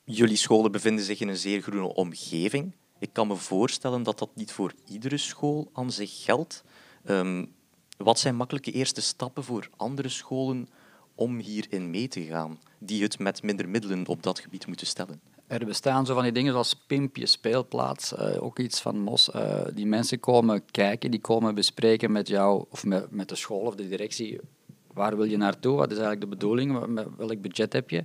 Jullie 0.04 0.36
scholen 0.36 0.72
bevinden 0.72 1.04
zich 1.04 1.20
in 1.20 1.28
een 1.28 1.36
zeer 1.36 1.62
groene 1.62 1.94
omgeving. 1.94 2.72
Ik 2.98 3.12
kan 3.12 3.26
me 3.26 3.36
voorstellen 3.36 4.02
dat 4.02 4.18
dat 4.18 4.30
niet 4.34 4.52
voor 4.52 4.72
iedere 4.86 5.16
school 5.16 5.70
aan 5.72 5.92
zich 5.92 6.24
geldt. 6.24 6.64
Um, 7.06 7.54
wat 7.96 8.18
zijn 8.18 8.36
makkelijke 8.36 8.72
eerste 8.72 9.00
stappen 9.00 9.44
voor 9.44 9.68
andere 9.76 10.08
scholen 10.08 10.68
om 11.14 11.38
hierin 11.38 11.90
mee 11.90 12.08
te 12.08 12.22
gaan, 12.22 12.58
die 12.78 13.02
het 13.02 13.18
met 13.18 13.42
minder 13.42 13.68
middelen 13.68 14.06
op 14.06 14.22
dat 14.22 14.38
gebied 14.38 14.66
moeten 14.66 14.86
stellen? 14.86 15.20
Er 15.46 15.66
bestaan 15.66 16.06
zo 16.06 16.14
van 16.14 16.22
die 16.22 16.32
dingen 16.32 16.52
zoals 16.52 16.74
Pimpje 16.86 17.26
Speelplaats, 17.26 18.12
uh, 18.12 18.42
ook 18.42 18.58
iets 18.58 18.80
van 18.80 18.98
MOS. 18.98 19.30
Uh, 19.34 19.60
die 19.74 19.86
mensen 19.86 20.20
komen 20.20 20.62
kijken, 20.70 21.10
die 21.10 21.20
komen 21.20 21.54
bespreken 21.54 22.12
met 22.12 22.28
jou 22.28 22.64
of 22.70 22.84
met, 22.84 23.10
met 23.10 23.28
de 23.28 23.34
school 23.34 23.60
of 23.60 23.74
de 23.74 23.88
directie. 23.88 24.40
Waar 24.92 25.16
wil 25.16 25.24
je 25.24 25.36
naartoe? 25.36 25.76
Wat 25.76 25.90
is 25.90 25.98
eigenlijk 25.98 26.20
de 26.20 26.36
bedoeling? 26.36 26.96
Welk 27.16 27.40
budget 27.40 27.72
heb 27.72 27.90
je? 27.90 28.04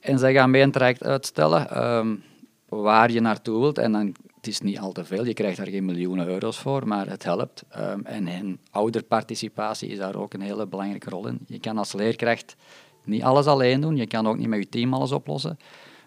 En 0.00 0.18
zij 0.18 0.32
gaan 0.32 0.50
mee 0.50 0.62
een 0.62 0.70
traject 0.70 1.04
uitstellen 1.04 1.84
um, 1.96 2.22
waar 2.68 3.10
je 3.10 3.20
naartoe 3.20 3.60
wilt. 3.60 3.78
En 3.78 3.92
dan 3.92 4.14
het 4.42 4.50
is 4.50 4.60
niet 4.60 4.78
al 4.78 4.92
te 4.92 5.04
veel, 5.04 5.26
je 5.26 5.34
krijgt 5.34 5.56
daar 5.56 5.66
geen 5.66 5.84
miljoenen 5.84 6.28
euro's 6.28 6.58
voor, 6.58 6.88
maar 6.88 7.08
het 7.08 7.22
helpt. 7.22 7.64
En, 7.68 8.26
en 8.26 8.58
ouderparticipatie 8.70 9.88
is 9.88 9.98
daar 9.98 10.16
ook 10.16 10.34
een 10.34 10.40
hele 10.40 10.66
belangrijke 10.66 11.10
rol 11.10 11.26
in. 11.26 11.38
Je 11.46 11.60
kan 11.60 11.78
als 11.78 11.92
leerkracht 11.92 12.56
niet 13.04 13.22
alles 13.22 13.46
alleen 13.46 13.80
doen, 13.80 13.96
je 13.96 14.06
kan 14.06 14.26
ook 14.26 14.36
niet 14.36 14.48
met 14.48 14.58
je 14.58 14.68
team 14.68 14.94
alles 14.94 15.12
oplossen. 15.12 15.58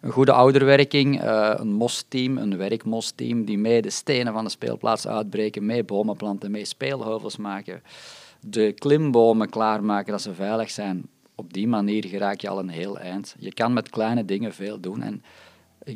Een 0.02 0.12
goede 0.12 0.32
ouderwerking, 0.32 1.24
uh, 1.24 1.54
een 1.56 1.74
MOS-team, 1.74 2.38
een 2.38 2.58
werkMOS-team, 2.58 3.45
die 3.45 3.58
mee 3.58 3.82
de 3.82 3.89
stenen 3.89 4.34
van 4.34 4.43
de 4.43 4.50
speelplaats 4.50 5.08
uitbreken, 5.08 5.65
mee 5.65 5.84
bomen 5.84 6.15
planten, 6.15 6.52
mee 6.52 6.65
speelheuvels 6.65 7.38
maken, 7.38 7.84
de 8.39 8.74
klimbomen 8.74 9.50
klaarmaken 9.50 10.12
dat 10.12 10.21
ze 10.21 10.34
veilig 10.34 10.69
zijn. 10.69 11.08
Op 11.36 11.54
die 11.54 11.67
manier 11.67 12.06
geraak 12.06 12.41
je 12.41 12.50
al 12.50 12.60
een 12.60 12.69
heel 12.69 13.00
eind. 13.00 13.36
Je 13.39 13.54
kan 13.54 13.74
met 13.74 13.89
kleine 13.89 14.26
dingen 14.26 14.54
veel 14.54 14.80
doen. 14.80 15.02
En 15.02 15.24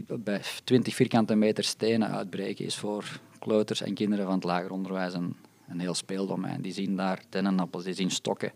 bij 0.08 0.41
20 0.63 0.95
vierkante 0.95 1.36
meter 1.36 1.63
stenen 1.63 2.10
uitbreken 2.10 2.65
is 2.65 2.75
voor 2.75 3.19
kleuters 3.39 3.82
en 3.82 3.93
kinderen 3.93 4.25
van 4.25 4.34
het 4.34 4.43
lager 4.43 4.71
onderwijs 4.71 5.13
een, 5.13 5.36
een 5.67 5.80
heel 5.80 5.93
speeldomein. 5.93 6.62
Die 6.62 6.73
zien 6.73 6.95
daar 6.95 7.21
dennenappels, 7.30 7.84
die 7.84 7.93
zien 7.93 8.12
stokken. 8.12 8.52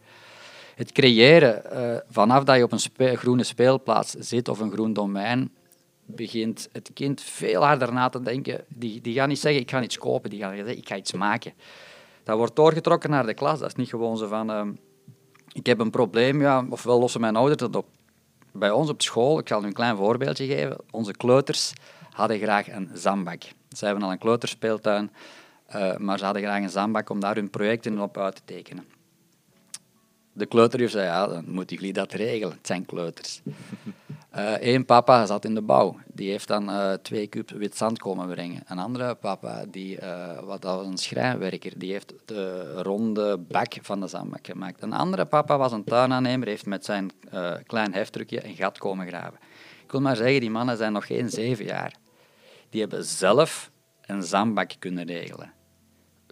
Het 0.76 0.91
creëren, 0.91 1.63
uh, 1.74 1.98
vanaf 2.10 2.43
dat 2.43 2.58
je 2.58 2.63
op 2.63 2.72
een 2.72 3.17
groene 3.17 3.43
speelplaats 3.43 4.12
zit 4.12 4.48
of 4.48 4.60
een 4.60 4.72
groen 4.72 4.93
domein, 4.93 5.52
begint 6.06 6.69
het 6.72 6.91
kind 6.93 7.22
veel 7.22 7.63
harder 7.63 7.93
na 7.93 8.10
te 8.10 8.22
denken. 8.22 8.65
Die, 8.67 9.02
die 9.02 9.13
gaat 9.13 9.28
niet 9.28 9.39
zeggen, 9.39 9.62
ik 9.62 9.69
ga 9.69 9.84
iets 9.84 9.98
kopen, 9.98 10.30
die 10.30 10.39
gaat 10.39 10.56
zeggen, 10.56 10.78
ik 10.78 10.88
ga 10.88 10.96
iets 10.96 11.13
maken. 11.13 11.54
Dat 12.24 12.38
wordt 12.38 12.56
doorgetrokken 12.56 13.10
naar 13.10 13.26
de 13.26 13.34
klas. 13.34 13.60
Dat 13.60 13.67
is 13.67 13.76
niet 13.76 13.89
gewoon 13.89 14.17
zo 14.17 14.28
van, 14.28 14.52
uh, 14.52 14.67
ik 15.52 15.65
heb 15.65 15.80
een 15.80 15.89
probleem, 15.89 16.41
ja, 16.41 16.65
ofwel 16.69 17.00
lossen 17.00 17.22
mijn 17.22 17.36
ouders 17.36 17.58
dat 17.58 17.76
op 17.76 17.86
bij 18.54 18.72
ons 18.72 18.89
op 18.89 19.02
school, 19.02 19.39
ik 19.39 19.48
zal 19.48 19.63
u 19.63 19.66
een 19.66 19.74
klein 19.74 19.96
voorbeeldje 19.96 20.46
geven, 20.46 20.78
onze 20.92 21.12
kleuters 21.12 21.74
hadden 22.10 22.39
graag 22.39 22.72
een 22.72 22.89
zandbak. 22.94 23.44
Ze 23.70 23.86
hebben 23.86 24.04
al 24.04 24.12
een 24.12 24.18
kleuterspeeltuin, 24.18 25.12
uh, 25.76 25.98
maar 25.98 26.18
ze 26.18 26.26
hadden 26.26 26.44
graag 26.44 26.62
een 26.62 26.70
zandbak 26.70 27.10
om 27.10 27.20
daar 27.20 27.36
hun 27.36 27.50
projecten 27.50 28.00
op 28.00 28.18
uit 28.18 28.36
te 28.36 28.42
tekenen. 28.46 28.86
De 30.34 30.46
kleuterjuf 30.46 30.92
zei, 30.92 31.06
ja, 31.06 31.28
dan 31.28 31.44
moet 31.48 31.70
jullie 31.70 31.94
dat 31.94 32.12
regelen. 32.12 32.58
Het 32.58 32.68
zijn 32.68 32.86
kleuters. 32.86 33.42
Eén 34.60 34.80
uh, 34.80 34.86
papa 34.86 35.26
zat 35.26 35.46
in 35.46 35.56
de 35.56 35.62
bouw. 35.62 35.98
Die 36.13 36.30
heeft 36.30 36.48
dan 36.48 36.69
uh, 36.69 36.93
twee 36.93 37.28
kub 37.28 37.50
wit 37.50 37.78
zand 37.78 38.00
komen 38.00 38.28
brengen. 38.28 38.63
Een 38.67 38.80
andere 38.80 39.15
papa, 39.15 39.65
die, 39.65 40.02
uh, 40.02 40.39
wat 40.39 40.62
dat 40.62 40.76
was 40.76 40.88
een 40.88 40.98
schrijnwerker, 40.98 41.74
die 41.78 41.91
heeft 41.91 42.13
de 42.26 42.74
ronde 42.82 43.38
bak 43.38 43.74
van 43.82 44.00
de 44.00 44.08
zandbak 44.08 44.46
gemaakt. 44.46 44.82
Een 44.82 44.93
andere 44.93 45.26
papa 45.26 45.58
was 45.58 45.72
een 45.72 45.84
tuinaannemer, 45.84 46.48
heeft 46.48 46.65
met 46.65 46.86
zijn 46.86 47.12
klein 47.65 47.93
heftruckje 47.93 48.46
een 48.46 48.56
gat 48.56 48.78
komen 48.78 49.08
graven. 49.08 49.39
Ik 49.84 49.91
wil 49.91 50.02
maar 50.02 50.15
zeggen, 50.15 50.39
die 50.39 50.52
mannen 50.52 50.78
zijn 50.78 50.93
nog 50.93 51.06
geen 51.06 51.30
zeven 51.30 51.65
jaar. 51.65 51.96
Die 52.69 52.82
hebben 52.82 53.06
zelf 53.06 53.72
een 54.02 54.24
zandbak 54.24 54.72
kunnen 54.80 55.06
regelen 55.06 55.54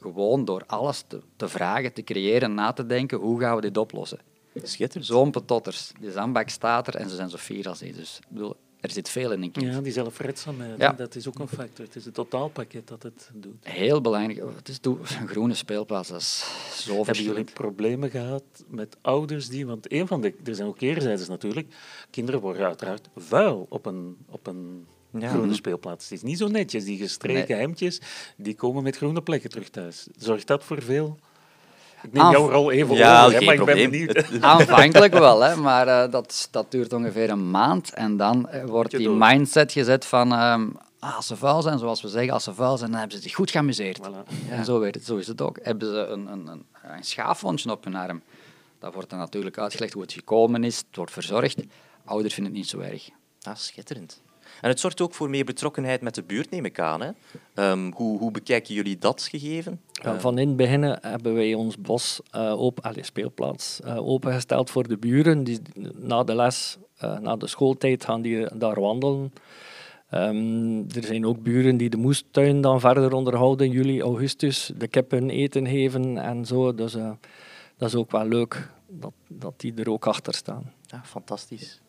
gewoon 0.02 0.46
door 0.46 0.64
alles 0.68 1.04
te, 1.08 1.22
te, 1.36 1.48
vragen, 1.48 1.94
te 1.94 2.04
creëren, 2.04 2.54
na 2.54 2.72
te 2.72 2.86
denken, 2.86 3.18
hoe 3.18 3.40
gaan 3.40 3.56
we 3.56 3.62
dit 3.62 3.78
oplossen? 3.78 4.20
Schitterend. 4.56 5.06
Zo'n 5.06 5.32
petotters. 5.32 5.92
Die 6.00 6.12
zandbak 6.12 6.50
staat 6.50 6.88
er 6.88 6.96
en 6.96 7.10
ze 7.10 7.16
zijn 7.16 7.30
zo 7.30 7.38
fier 7.38 7.68
als 7.68 7.80
hij. 7.80 7.94
Dus 7.94 8.20
bedoel, 8.30 8.56
er 8.82 8.92
zit 8.92 9.10
veel 9.10 9.32
in 9.32 9.44
een 9.44 9.52
kind. 9.52 9.74
Ja, 9.74 9.82
die 9.82 9.92
zelfredzaamheid, 9.92 10.80
ja. 10.80 10.92
dat 10.92 11.16
is 11.16 11.28
ook 11.28 11.40
een 11.40 11.48
factor. 11.48 11.86
Het 11.86 11.96
is 11.96 12.06
het 12.06 12.14
totaalpakket 12.14 12.88
dat 12.88 13.04
het 13.04 13.30
doet. 13.34 13.56
Heel 13.62 14.02
belangrijk. 14.02 14.56
Het 14.56 14.70
is 14.70 14.78
een 14.82 15.28
groene 15.28 15.54
speelplaats, 15.54 16.10
dat 16.10 16.22
is 16.22 16.46
zo 16.84 17.06
Hebben 17.06 17.24
jullie 17.24 17.44
problemen 17.44 18.10
gehad 18.10 18.44
met 18.68 18.98
ouders 19.02 19.48
die... 19.48 19.66
Want 19.66 19.92
een 19.92 20.08
van 20.08 20.22
de... 20.22 20.34
Er 20.44 20.56
zijn 20.56 20.68
ook 20.68 20.78
keerzijdes 20.78 21.28
natuurlijk. 21.28 21.74
Kinderen 22.10 22.42
worden 22.42 22.66
uiteraard 22.66 23.10
vuil 23.16 23.66
op 23.70 23.86
een, 23.86 24.18
op 24.30 24.48
een 24.48 24.86
ja. 25.20 25.30
groene 25.30 25.54
speelplaats. 25.54 26.04
Het 26.04 26.14
is 26.14 26.24
niet 26.24 26.38
zo 26.38 26.48
netjes. 26.48 26.84
Die 26.84 26.98
gestreken 26.98 27.58
hemdjes, 27.58 28.02
die 28.38 28.56
komen 28.56 28.84
met 28.84 28.98
groene 28.98 29.22
plekken 29.22 29.50
terug 29.50 29.70
thuis. 29.70 30.08
Zorgt 30.18 30.48
dat 30.48 30.64
voor 30.64 30.82
veel... 30.82 31.18
Ik 32.04 32.14
neem 32.14 32.32
jouw 32.32 32.50
rol 32.50 32.72
even 32.72 32.96
ja, 32.96 33.26
over, 33.26 33.44
maar 33.44 33.54
ik 33.54 33.66
ben 33.66 33.90
benieuwd. 33.90 34.26
Aanvankelijk 34.42 35.14
wel, 35.14 35.42
hè, 35.42 35.56
maar 35.56 35.88
uh, 35.88 36.12
dat, 36.12 36.48
dat 36.52 36.72
duurt 36.72 36.94
ongeveer 36.94 37.30
een 37.30 37.52
maand. 37.52 37.94
En 37.94 38.18
dan 38.18 38.50
uh, 38.54 38.64
wordt 38.64 38.98
die 38.98 39.10
mindset 39.10 39.72
gezet 39.72 40.06
van... 40.06 40.42
Um, 40.42 40.78
als 41.00 41.28
ze 41.28 41.36
vuil 41.36 41.62
zijn, 41.62 41.80
zoals 41.80 42.02
we 42.02 42.08
zeggen, 42.08 42.34
als 42.34 42.44
ze 42.44 42.54
vuil 42.54 42.78
zijn, 42.78 42.90
dan 42.90 43.00
hebben 43.00 43.18
ze 43.18 43.24
zich 43.24 43.36
goed 43.36 43.52
geamuseerd. 43.52 44.00
Voilà. 44.00 44.48
Ja. 44.48 44.56
En 44.56 44.66
zo, 44.66 44.80
weet 44.80 44.96
het, 44.96 45.06
zo 45.06 45.16
is 45.16 45.28
het 45.28 45.42
ook. 45.42 45.60
Hebben 45.62 45.88
ze 45.88 46.06
een, 46.06 46.32
een, 46.32 46.48
een, 46.48 46.66
een 46.84 47.04
schaafwondje 47.04 47.72
op 47.72 47.84
hun 47.84 47.96
arm, 47.96 48.22
Dat 48.80 48.94
wordt 48.94 49.10
dan 49.10 49.20
natuurlijk 49.20 49.58
uitgelegd 49.58 49.94
hoe 49.94 50.02
het 50.02 50.14
gekomen 50.14 50.64
is. 50.64 50.78
Het 50.78 50.96
wordt 50.96 51.12
verzorgd. 51.12 51.64
Ouders 52.06 52.34
vinden 52.34 52.54
het 52.54 52.62
niet 52.62 52.72
zo 52.72 52.80
erg. 52.80 53.10
Ah, 53.42 53.56
schitterend. 53.56 54.22
En 54.62 54.70
het 54.70 54.80
zorgt 54.80 55.02
ook 55.02 55.14
voor 55.14 55.30
meer 55.30 55.46
betrokkenheid 55.46 56.02
met 56.02 56.16
de 56.16 56.24
buurt, 56.24 56.50
neem 56.50 56.66
ik 56.66 56.80
aan. 56.80 57.02
Hè? 57.02 57.10
Ehm, 57.54 57.92
hoe, 57.92 58.20
hoe 58.20 58.32
bekijken 58.32 58.74
jullie 58.74 58.98
dat 58.98 59.28
gegeven? 59.32 59.82
Ja, 59.92 60.20
van 60.20 60.38
in 60.38 60.48
het 60.48 60.58
begin 60.58 60.84
hebben 61.02 61.34
wij 61.34 61.54
ons 61.54 61.78
bos 61.78 62.22
uh, 62.36 62.62
open, 62.62 62.84
allez, 62.84 63.06
speelplaats 63.06 63.80
uh, 63.86 64.08
opengesteld 64.08 64.70
voor 64.70 64.88
de 64.88 64.98
buren. 64.98 65.44
Die, 65.44 65.62
na 65.96 66.24
de 66.24 66.36
les, 66.36 66.78
uh, 67.04 67.20
na 67.20 67.36
de 67.36 67.48
schooltijd, 67.48 68.06
gaan 68.06 68.22
die 68.22 68.58
daar 68.58 68.80
wandelen. 68.80 69.34
Um, 70.14 70.86
er 70.96 71.04
zijn 71.04 71.26
ook 71.26 71.44
buren 71.44 71.78
die 71.78 71.90
de 71.90 71.98
moestuin 71.98 72.62
dan 72.62 72.80
verder 72.80 73.14
onderhouden, 73.14 73.70
juli, 73.70 74.02
augustus, 74.02 74.72
de 74.78 74.88
kippen 74.88 75.30
eten 75.30 75.68
geven 75.68 76.18
en 76.18 76.46
zo. 76.46 76.76
Dus 76.76 76.92
dat 77.78 77.90
is 77.90 77.96
ook 77.96 78.12
wel 78.12 78.26
leuk 78.26 78.70
dat, 78.88 79.14
dat 79.28 79.54
die 79.58 79.74
er 79.76 79.90
ook 79.90 80.08
achter 80.08 80.34
staan. 80.34 80.72
Ja, 80.86 81.02
fantastisch. 81.04 81.82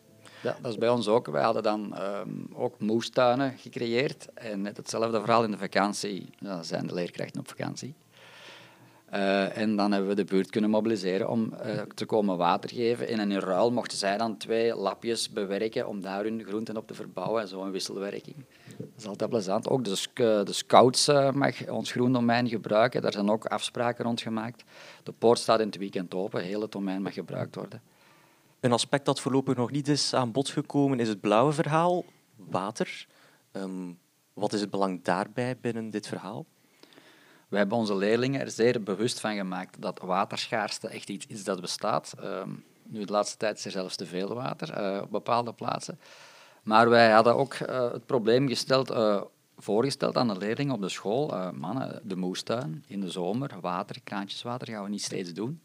Dat 0.43 0.71
is 0.71 0.77
bij 0.77 0.89
ons 0.89 1.07
ook. 1.07 1.27
Wij 1.27 1.43
hadden 1.43 1.63
dan 1.63 1.95
um, 2.01 2.47
ook 2.53 2.79
moestuinen 2.79 3.57
gecreëerd. 3.57 4.27
En 4.33 4.61
net 4.61 4.77
hetzelfde 4.77 5.19
verhaal 5.19 5.43
in 5.43 5.51
de 5.51 5.57
vakantie. 5.57 6.29
Ja, 6.39 6.63
zijn 6.63 6.87
de 6.87 6.93
leerkrachten 6.93 7.39
op 7.39 7.47
vakantie. 7.47 7.95
Uh, 9.13 9.57
en 9.57 9.75
dan 9.75 9.91
hebben 9.91 10.09
we 10.09 10.15
de 10.15 10.23
buurt 10.23 10.49
kunnen 10.49 10.69
mobiliseren 10.69 11.29
om 11.29 11.53
uh, 11.65 11.81
te 11.81 12.05
komen 12.05 12.37
water 12.37 12.69
geven. 12.69 13.07
En 13.07 13.31
in 13.31 13.39
ruil 13.39 13.71
mochten 13.71 13.97
zij 13.97 14.17
dan 14.17 14.37
twee 14.37 14.75
lapjes 14.75 15.29
bewerken 15.29 15.87
om 15.87 16.01
daar 16.01 16.23
hun 16.23 16.43
groenten 16.47 16.77
op 16.77 16.87
te 16.87 16.93
verbouwen. 16.93 17.47
Zo'n 17.47 17.71
wisselwerking. 17.71 18.35
Dat 18.77 18.87
is 18.97 19.05
altijd 19.05 19.29
plezant. 19.29 19.69
Ook 19.69 19.83
de, 19.83 20.41
de 20.43 20.53
scouts 20.53 21.09
uh, 21.09 21.31
mag 21.31 21.69
ons 21.69 21.91
groendomein 21.91 22.49
gebruiken. 22.49 23.01
Daar 23.01 23.11
zijn 23.11 23.29
ook 23.29 23.45
afspraken 23.45 24.05
rond 24.05 24.21
gemaakt. 24.21 24.63
De 25.03 25.11
poort 25.11 25.39
staat 25.39 25.59
in 25.59 25.65
het 25.65 25.77
weekend 25.77 26.13
open. 26.13 26.41
Heel 26.41 26.61
het 26.61 26.71
domein 26.71 27.01
mag 27.01 27.13
gebruikt 27.13 27.55
worden. 27.55 27.81
Een 28.63 28.71
aspect 28.71 29.05
dat 29.05 29.19
voorlopig 29.19 29.55
nog 29.55 29.71
niet 29.71 29.87
is 29.87 30.13
aan 30.13 30.31
bod 30.31 30.49
gekomen 30.49 30.99
is 30.99 31.07
het 31.07 31.21
blauwe 31.21 31.51
verhaal, 31.51 32.05
water. 32.35 33.07
Um, 33.51 33.99
wat 34.33 34.53
is 34.53 34.61
het 34.61 34.69
belang 34.69 35.03
daarbij 35.03 35.57
binnen 35.61 35.89
dit 35.89 36.07
verhaal? 36.07 36.45
We 37.47 37.57
hebben 37.57 37.77
onze 37.77 37.95
leerlingen 37.95 38.41
er 38.41 38.51
zeer 38.51 38.83
bewust 38.83 39.19
van 39.19 39.35
gemaakt 39.35 39.81
dat 39.81 39.99
waterschaarste 39.99 40.87
echt 40.87 41.09
iets 41.09 41.25
is 41.25 41.43
dat 41.43 41.61
bestaat. 41.61 42.13
Um, 42.23 42.63
nu, 42.83 43.05
de 43.05 43.11
laatste 43.11 43.37
tijd 43.37 43.57
is 43.57 43.65
er 43.65 43.71
zelfs 43.71 43.95
te 43.95 44.05
veel 44.05 44.33
water 44.33 44.95
uh, 44.95 45.01
op 45.01 45.11
bepaalde 45.11 45.53
plaatsen. 45.53 45.99
Maar 46.63 46.89
wij 46.89 47.11
hadden 47.11 47.35
ook 47.35 47.53
uh, 47.53 47.91
het 47.91 48.05
probleem 48.05 48.47
gesteld, 48.47 48.91
uh, 48.91 49.21
voorgesteld 49.57 50.17
aan 50.17 50.27
de 50.27 50.37
leerlingen 50.37 50.75
op 50.75 50.81
de 50.81 50.89
school. 50.89 51.51
mannen, 51.53 52.01
de 52.03 52.15
moestuin 52.15 52.83
in 52.87 53.01
de 53.01 53.09
zomer, 53.09 53.51
water, 53.61 54.01
kraantjeswater 54.03 54.67
gaan 54.67 54.83
we 54.83 54.89
niet 54.89 55.03
steeds 55.03 55.33
doen. 55.33 55.61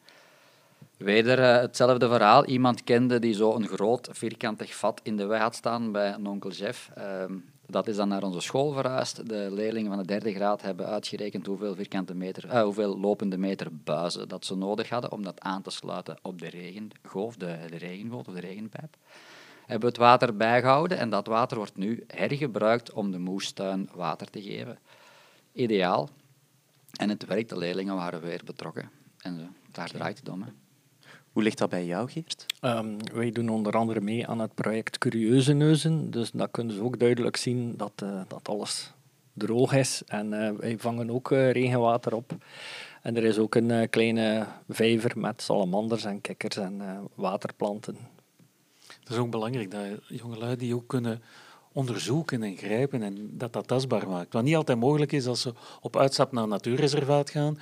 Weder 0.99 1.39
uh, 1.39 1.61
hetzelfde 1.61 2.09
verhaal. 2.09 2.45
Iemand 2.45 2.85
kende 2.85 3.19
die 3.19 3.35
zo 3.35 3.55
een 3.55 3.69
groot 3.69 4.09
vierkantig 4.13 4.75
vat 4.75 5.01
in 5.03 5.17
de 5.17 5.27
wei 5.27 5.41
had 5.41 5.55
staan 5.55 5.93
bij 5.93 6.13
een 6.13 6.27
onkel 6.27 6.51
Jeff. 6.51 6.91
Uh, 6.99 7.25
dat 7.67 7.89
is 7.89 7.97
dan 7.97 8.09
naar 8.09 8.23
onze 8.23 8.41
school 8.41 8.73
verhuisd. 8.73 9.29
De 9.29 9.49
leerlingen 9.51 9.91
van 9.91 9.99
de 9.99 10.07
derde 10.07 10.33
graad 10.33 10.63
hebben 10.63 10.87
uitgerekend 10.87 11.47
hoeveel, 11.47 11.75
vierkante 11.75 12.15
meter, 12.15 12.45
uh, 12.45 12.63
hoeveel 12.63 12.99
lopende 12.99 13.39
meter 13.39 13.69
buizen 13.73 14.29
dat 14.29 14.45
ze 14.45 14.57
nodig 14.57 14.89
hadden 14.89 15.13
om 15.13 15.23
dat 15.23 15.41
aan 15.41 15.63
te 15.63 15.71
sluiten 15.71 16.19
op 16.23 16.41
de 16.41 16.49
regengolf, 16.49 17.37
de, 17.37 17.59
de 17.71 17.77
regengoot 17.77 18.29
of 18.29 18.35
de 18.35 18.41
regenpijp. 18.41 18.97
Hebben 19.67 19.89
het 19.89 19.99
water 19.99 20.37
bijgehouden 20.37 20.99
en 20.99 21.11
dat 21.11 21.27
water 21.27 21.57
wordt 21.57 21.77
nu 21.77 22.05
hergebruikt 22.07 22.93
om 22.93 23.11
de 23.11 23.19
moestuin 23.19 23.89
water 23.95 24.31
te 24.31 24.43
geven. 24.43 24.79
Ideaal. 25.53 26.09
En 26.93 27.09
het 27.09 27.27
werkt, 27.27 27.49
de 27.49 27.59
leerlingen 27.59 27.95
waren 27.95 28.21
weer 28.21 28.41
betrokken. 28.45 28.91
En 29.19 29.55
daar 29.73 29.91
draait 29.91 30.19
het 30.19 30.29
om. 30.29 30.45
Hoe 31.38 31.46
ligt 31.46 31.59
dat 31.59 31.68
bij 31.68 31.87
jou, 31.87 32.11
Geert? 32.11 32.46
Um, 32.61 32.96
wij 33.12 33.31
doen 33.31 33.48
onder 33.48 33.72
andere 33.72 34.01
mee 34.01 34.27
aan 34.27 34.38
het 34.38 34.55
project 34.55 34.98
Curieuze 34.98 35.53
Neuzen. 35.53 36.11
Dus 36.11 36.31
dat 36.31 36.51
kunnen 36.51 36.74
ze 36.74 36.83
ook 36.83 36.98
duidelijk 36.98 37.37
zien 37.37 37.77
dat, 37.77 37.92
uh, 38.03 38.20
dat 38.29 38.48
alles 38.48 38.92
droog 39.33 39.72
is. 39.72 40.03
En 40.07 40.33
uh, 40.33 40.51
wij 40.51 40.79
vangen 40.79 41.11
ook 41.11 41.31
uh, 41.31 41.51
regenwater 41.51 42.14
op. 42.14 42.37
En 43.03 43.16
er 43.16 43.24
is 43.24 43.38
ook 43.38 43.55
een 43.55 43.90
kleine 43.90 44.46
vijver 44.68 45.18
met 45.18 45.42
salamanders 45.42 46.05
en 46.05 46.20
kikkers 46.20 46.57
en 46.57 46.83
waterplanten. 47.14 47.96
Het 49.01 49.09
is 49.09 49.16
ook 49.16 49.31
belangrijk 49.31 49.70
dat 49.70 49.83
jongelui 50.09 50.57
die 50.57 50.74
ook 50.74 50.88
kunnen 50.88 51.22
onderzoeken 51.72 52.42
en 52.42 52.57
grijpen 52.57 53.03
en 53.03 53.31
dat 53.33 53.53
dat 53.53 53.66
tastbaar 53.66 54.09
maakt. 54.09 54.33
Wat 54.33 54.42
niet 54.42 54.57
altijd 54.57 54.79
mogelijk 54.79 55.12
is 55.12 55.27
als 55.27 55.40
ze 55.40 55.53
op 55.81 55.96
uitstap 55.96 56.33
naar 56.33 56.42
een 56.42 56.48
natuurreservaat 56.48 57.31
gaan, 57.31 57.59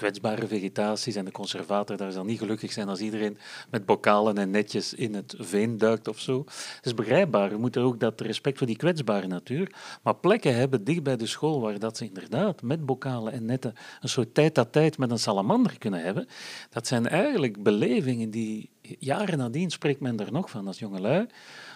kwetsbare 0.00 0.46
vegetaties 0.46 1.14
en 1.14 1.24
de 1.24 1.30
conservator 1.30 1.96
daar 1.96 2.12
zal 2.12 2.24
niet 2.24 2.38
gelukkig 2.38 2.72
zijn 2.72 2.88
als 2.88 3.00
iedereen 3.00 3.38
met 3.70 3.86
bokalen 3.86 4.38
en 4.38 4.50
netjes 4.50 4.94
in 4.94 5.14
het 5.14 5.34
veen 5.38 5.78
duikt 5.78 6.08
of 6.08 6.18
zo. 6.18 6.44
Is 6.82 6.94
begrijpbaar. 6.94 7.50
We 7.50 7.56
moeten 7.56 7.82
ook 7.82 8.00
dat 8.00 8.20
respect 8.20 8.58
voor 8.58 8.66
die 8.66 8.76
kwetsbare 8.76 9.26
natuur, 9.26 9.74
maar 10.02 10.16
plekken 10.16 10.54
hebben 10.54 10.84
dicht 10.84 11.02
bij 11.02 11.16
de 11.16 11.26
school 11.26 11.60
waar 11.60 11.78
dat 11.78 11.96
ze 11.96 12.04
inderdaad 12.04 12.62
met 12.62 12.86
bokalen 12.86 13.32
en 13.32 13.44
netten 13.44 13.74
een 14.00 14.08
soort 14.08 14.34
tijd 14.34 14.54
dat 14.54 14.72
tijd 14.72 14.98
met 14.98 15.10
een 15.10 15.18
salamander 15.18 15.78
kunnen 15.78 16.02
hebben. 16.02 16.28
Dat 16.70 16.86
zijn 16.86 17.08
eigenlijk 17.08 17.62
belevingen 17.62 18.30
die 18.30 18.70
jaren 18.98 19.38
nadien 19.38 19.70
spreekt 19.70 20.00
men 20.00 20.18
er 20.18 20.32
nog 20.32 20.50
van 20.50 20.66
als 20.66 20.78
jongelui. 20.78 21.26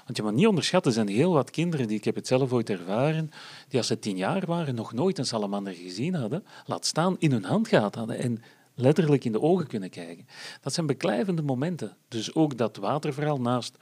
Want 0.05 0.17
je 0.17 0.23
moet 0.23 0.35
niet 0.35 0.47
onderschatten, 0.47 0.91
er 0.91 0.97
zijn 0.97 1.17
heel 1.17 1.33
wat 1.33 1.51
kinderen, 1.51 1.89
die 1.89 1.97
ik 1.97 2.05
heb 2.05 2.15
het 2.15 2.27
zelf 2.27 2.53
ooit 2.53 2.71
ervaren, 2.71 3.31
die 3.69 3.79
als 3.79 3.87
ze 3.87 3.99
tien 3.99 4.17
jaar 4.17 4.47
waren 4.47 4.75
nog 4.75 4.93
nooit 4.93 5.19
een 5.19 5.27
salamander 5.27 5.73
gezien 5.73 6.15
hadden, 6.15 6.45
laat 6.67 6.87
staan 6.87 7.17
in 7.19 7.33
hun 7.33 7.45
hand 7.45 7.69
gehad 7.69 7.95
hadden 7.95 8.19
en 8.19 8.43
letterlijk 8.75 9.25
in 9.25 9.33
de 9.33 9.41
ogen 9.41 9.67
kunnen 9.67 9.91
kijken. 9.91 10.27
Dat 10.61 10.73
zijn 10.73 10.87
beklijvende 10.87 11.43
momenten. 11.43 11.97
Dus 12.09 12.35
ook 12.35 12.59
dat 12.59 12.77
waterverhaal 12.77 13.41
naast 13.41 13.77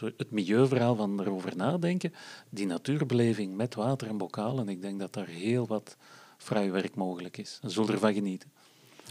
het 0.00 0.30
milieuverhaal 0.30 0.94
van 0.94 1.20
erover 1.20 1.56
nadenken, 1.56 2.14
die 2.48 2.66
natuurbeleving 2.66 3.56
met 3.56 3.74
water 3.74 4.08
en 4.08 4.18
bokalen, 4.18 4.68
ik 4.68 4.82
denk 4.82 4.98
dat 4.98 5.12
daar 5.12 5.26
heel 5.26 5.66
wat 5.66 5.96
vrij 6.36 6.70
werk 6.70 6.94
mogelijk 6.94 7.36
is. 7.36 7.58
En 7.62 7.70
zullen 7.70 7.92
ervan 7.92 8.14
genieten. 8.14 8.52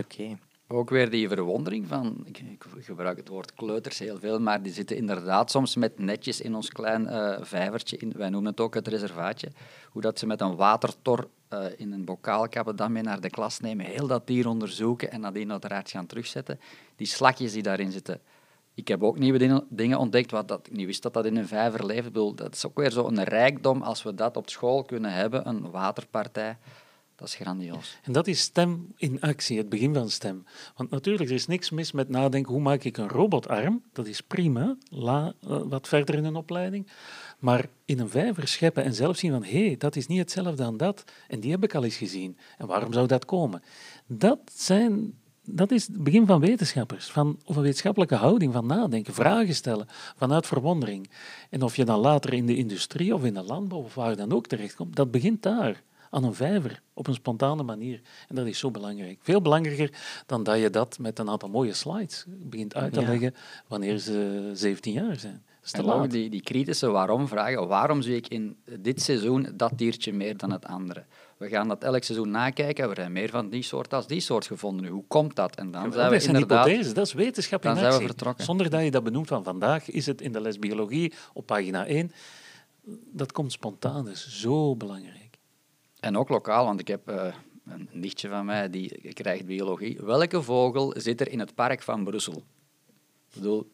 Oké 0.01 0.37
ook 0.67 0.89
weer 0.89 1.09
die 1.09 1.27
verwondering 1.27 1.87
van, 1.87 2.23
ik, 2.25 2.39
ik, 2.39 2.65
gebruik 2.79 3.17
het 3.17 3.27
woord 3.27 3.53
kleuters 3.53 3.99
heel 3.99 4.19
veel, 4.19 4.39
maar 4.39 4.61
die 4.61 4.73
zitten 4.73 4.97
inderdaad 4.97 5.51
soms 5.51 5.75
met 5.75 5.99
netjes 5.99 6.41
in 6.41 6.55
ons 6.55 6.69
klein 6.69 7.03
uh, 7.03 7.37
vijvertje, 7.41 7.97
in, 7.97 8.13
wij 8.15 8.29
noemen 8.29 8.51
het 8.51 8.59
ook 8.59 8.73
het 8.73 8.87
reservaatje, 8.87 9.51
hoe 9.89 10.01
dat 10.01 10.19
ze 10.19 10.25
met 10.25 10.41
een 10.41 10.55
watertor 10.55 11.27
uh, 11.49 11.65
in 11.77 11.91
een 11.91 12.05
bokaal 12.05 12.49
kappen, 12.49 12.75
dan 12.75 12.91
mee 12.91 13.03
naar 13.03 13.21
de 13.21 13.29
klas 13.29 13.59
nemen, 13.59 13.85
heel 13.85 14.07
dat 14.07 14.27
dier 14.27 14.47
onderzoeken 14.47 15.11
en 15.11 15.21
nadien 15.21 15.51
uiteraard 15.51 15.89
gaan 15.89 16.05
terugzetten. 16.05 16.59
Die 16.95 17.07
slakjes 17.07 17.53
die 17.53 17.63
daarin 17.63 17.91
zitten. 17.91 18.21
Ik 18.73 18.87
heb 18.87 19.03
ook 19.03 19.17
nieuwe 19.17 19.63
dingen 19.69 19.99
ontdekt, 19.99 20.31
wat 20.31 20.47
dat, 20.47 20.67
ik 20.67 20.73
niet 20.73 20.85
wist 20.85 21.01
dat 21.03 21.13
dat 21.13 21.25
in 21.25 21.35
een 21.35 21.47
vijver 21.47 21.85
leeft. 21.85 22.13
Dat 22.13 22.53
is 22.53 22.65
ook 22.65 22.77
weer 22.77 22.91
zo'n 22.91 23.23
rijkdom 23.23 23.81
als 23.81 24.03
we 24.03 24.13
dat 24.13 24.37
op 24.37 24.49
school 24.49 24.83
kunnen 24.83 25.11
hebben, 25.11 25.47
een 25.47 25.71
waterpartij. 25.71 26.57
Dat 27.15 27.27
is 27.27 27.35
grandioos. 27.35 27.97
En 28.03 28.13
dat 28.13 28.27
is 28.27 28.39
stem 28.39 28.93
in 28.95 29.21
actie, 29.21 29.57
het 29.57 29.69
begin 29.69 29.93
van 29.93 30.09
stem. 30.09 30.45
Want 30.75 30.89
natuurlijk, 30.89 31.29
er 31.29 31.35
is 31.35 31.47
niks 31.47 31.69
mis 31.69 31.91
met 31.91 32.09
nadenken, 32.09 32.51
hoe 32.51 32.61
maak 32.61 32.83
ik 32.83 32.97
een 32.97 33.07
robotarm? 33.07 33.83
Dat 33.93 34.07
is 34.07 34.21
prima, 34.21 34.77
la, 34.89 35.33
uh, 35.47 35.61
wat 35.63 35.87
verder 35.87 36.15
in 36.15 36.25
een 36.25 36.35
opleiding. 36.35 36.87
Maar 37.39 37.65
in 37.85 37.99
een 37.99 38.09
vijver 38.09 38.47
scheppen 38.47 38.83
en 38.83 38.93
zelf 38.93 39.17
zien 39.17 39.31
van, 39.31 39.43
hé, 39.43 39.65
hey, 39.65 39.77
dat 39.77 39.95
is 39.95 40.07
niet 40.07 40.17
hetzelfde 40.17 40.63
aan 40.63 40.77
dat. 40.77 41.03
En 41.27 41.39
die 41.39 41.51
heb 41.51 41.63
ik 41.63 41.75
al 41.75 41.83
eens 41.83 41.95
gezien. 41.95 42.37
En 42.57 42.67
waarom 42.67 42.93
zou 42.93 43.07
dat 43.07 43.25
komen? 43.25 43.63
Dat, 44.07 44.39
zijn, 44.53 45.13
dat 45.43 45.71
is 45.71 45.87
het 45.87 46.03
begin 46.03 46.25
van 46.25 46.39
wetenschappers, 46.39 47.05
van, 47.05 47.39
of 47.45 47.55
een 47.55 47.61
wetenschappelijke 47.61 48.15
houding, 48.15 48.53
van 48.53 48.65
nadenken, 48.65 49.13
vragen 49.13 49.55
stellen, 49.55 49.87
vanuit 50.15 50.47
verwondering. 50.47 51.09
En 51.49 51.61
of 51.61 51.75
je 51.75 51.85
dan 51.85 51.99
later 51.99 52.33
in 52.33 52.45
de 52.45 52.55
industrie 52.55 53.13
of 53.13 53.23
in 53.23 53.33
de 53.33 53.43
landbouw 53.43 53.79
of 53.79 53.95
waar 53.95 54.15
dan 54.15 54.33
ook 54.33 54.47
terechtkomt, 54.47 54.95
dat 54.95 55.11
begint 55.11 55.43
daar 55.43 55.83
aan 56.15 56.23
een 56.23 56.33
vijver 56.33 56.81
op 56.93 57.07
een 57.07 57.13
spontane 57.13 57.63
manier. 57.63 58.01
En 58.27 58.35
dat 58.35 58.45
is 58.45 58.59
zo 58.59 58.71
belangrijk. 58.71 59.19
Veel 59.21 59.41
belangrijker 59.41 59.91
dan 60.25 60.43
dat 60.43 60.59
je 60.59 60.69
dat 60.69 60.99
met 60.99 61.19
een 61.19 61.29
aantal 61.29 61.49
mooie 61.49 61.73
slides 61.73 62.25
begint 62.27 62.75
uit 62.75 62.93
te 62.93 63.05
leggen 63.05 63.35
wanneer 63.67 63.97
ze 63.97 64.49
17 64.53 64.93
jaar 64.93 65.19
zijn. 65.19 65.43
En 65.71 65.85
ook 65.85 66.09
die, 66.09 66.29
die 66.29 66.41
kritische 66.41 66.87
waarom-vragen. 66.87 67.67
Waarom 67.67 68.01
zie 68.01 68.15
ik 68.15 68.27
in 68.27 68.57
dit 68.79 69.01
seizoen 69.01 69.47
dat 69.53 69.71
diertje 69.75 70.13
meer 70.13 70.37
dan 70.37 70.51
het 70.51 70.65
andere? 70.65 71.03
We 71.37 71.49
gaan 71.49 71.67
dat 71.67 71.83
elk 71.83 72.03
seizoen 72.03 72.31
nakijken. 72.31 72.89
We 72.89 72.93
hebben 72.93 73.11
meer 73.11 73.29
van 73.29 73.49
die 73.49 73.63
soort 73.63 73.93
als 73.93 74.07
die 74.07 74.19
soort 74.19 74.45
gevonden. 74.45 74.87
Hoe 74.87 75.03
komt 75.07 75.35
dat? 75.35 75.55
En 75.55 75.71
dan 75.71 75.93
zijn 75.93 76.09
we 76.09 76.23
inderdaad... 76.25 76.65
hypothese, 76.65 76.93
dat 76.93 77.05
is 77.05 77.13
wetenschap 77.13 77.63
in 77.63 77.69
dan 77.69 77.77
actie. 77.77 77.91
Zijn 77.91 78.01
we 78.03 78.07
vertrokken. 78.07 78.45
Zonder 78.45 78.69
dat 78.69 78.83
je 78.83 78.91
dat 78.91 79.03
benoemt 79.03 79.27
van 79.27 79.43
vandaag 79.43 79.89
is 79.89 80.05
het 80.05 80.21
in 80.21 80.31
de 80.31 80.41
les 80.41 80.59
biologie 80.59 81.13
op 81.33 81.45
pagina 81.45 81.85
1. 81.85 82.11
Dat 83.11 83.31
komt 83.31 83.51
spontaan, 83.51 84.05
dat 84.05 84.13
is 84.13 84.39
zo 84.39 84.75
belangrijk. 84.75 85.24
En 86.05 86.17
ook 86.17 86.29
lokaal, 86.29 86.65
want 86.65 86.79
ik 86.79 86.87
heb 86.87 87.09
uh, 87.09 87.33
een 87.65 87.89
nichtje 87.91 88.29
van 88.29 88.45
mij 88.45 88.69
die 88.69 89.13
krijgt 89.13 89.45
biologie. 89.45 89.97
Welke 90.01 90.41
vogel 90.41 90.93
zit 90.97 91.21
er 91.21 91.29
in 91.29 91.39
het 91.39 91.55
park 91.55 91.81
van 91.81 92.03
Brussel? 92.03 92.43
Ik 93.29 93.33
bedoel, 93.33 93.71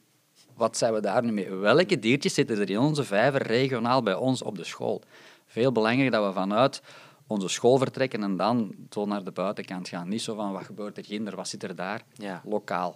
wat 0.53 0.77
zijn 0.77 0.93
we 0.93 1.01
daar 1.01 1.23
nu 1.23 1.31
mee? 1.31 1.49
Welke 1.49 1.99
diertjes 1.99 2.33
zitten 2.33 2.59
er 2.59 2.69
in 2.69 2.79
onze 2.79 3.03
vijver 3.03 3.41
regionaal 3.41 4.03
bij 4.03 4.15
ons 4.15 4.41
op 4.41 4.55
de 4.57 4.63
school? 4.63 5.01
Veel 5.45 5.71
belangrijker 5.71 6.19
dat 6.19 6.27
we 6.27 6.39
vanuit 6.39 6.81
onze 7.27 7.47
school 7.47 7.77
vertrekken 7.77 8.23
en 8.23 8.37
dan 8.37 8.75
zo 8.89 9.05
naar 9.05 9.23
de 9.23 9.31
buitenkant 9.31 9.89
gaan. 9.89 10.09
Niet 10.09 10.21
zo 10.21 10.35
van 10.35 10.51
wat 10.51 10.63
gebeurt 10.63 10.97
er 10.97 11.05
ginder, 11.05 11.35
wat 11.35 11.47
zit 11.47 11.63
er 11.63 11.75
daar? 11.75 12.01
Ja. 12.13 12.41
Lokaal. 12.45 12.95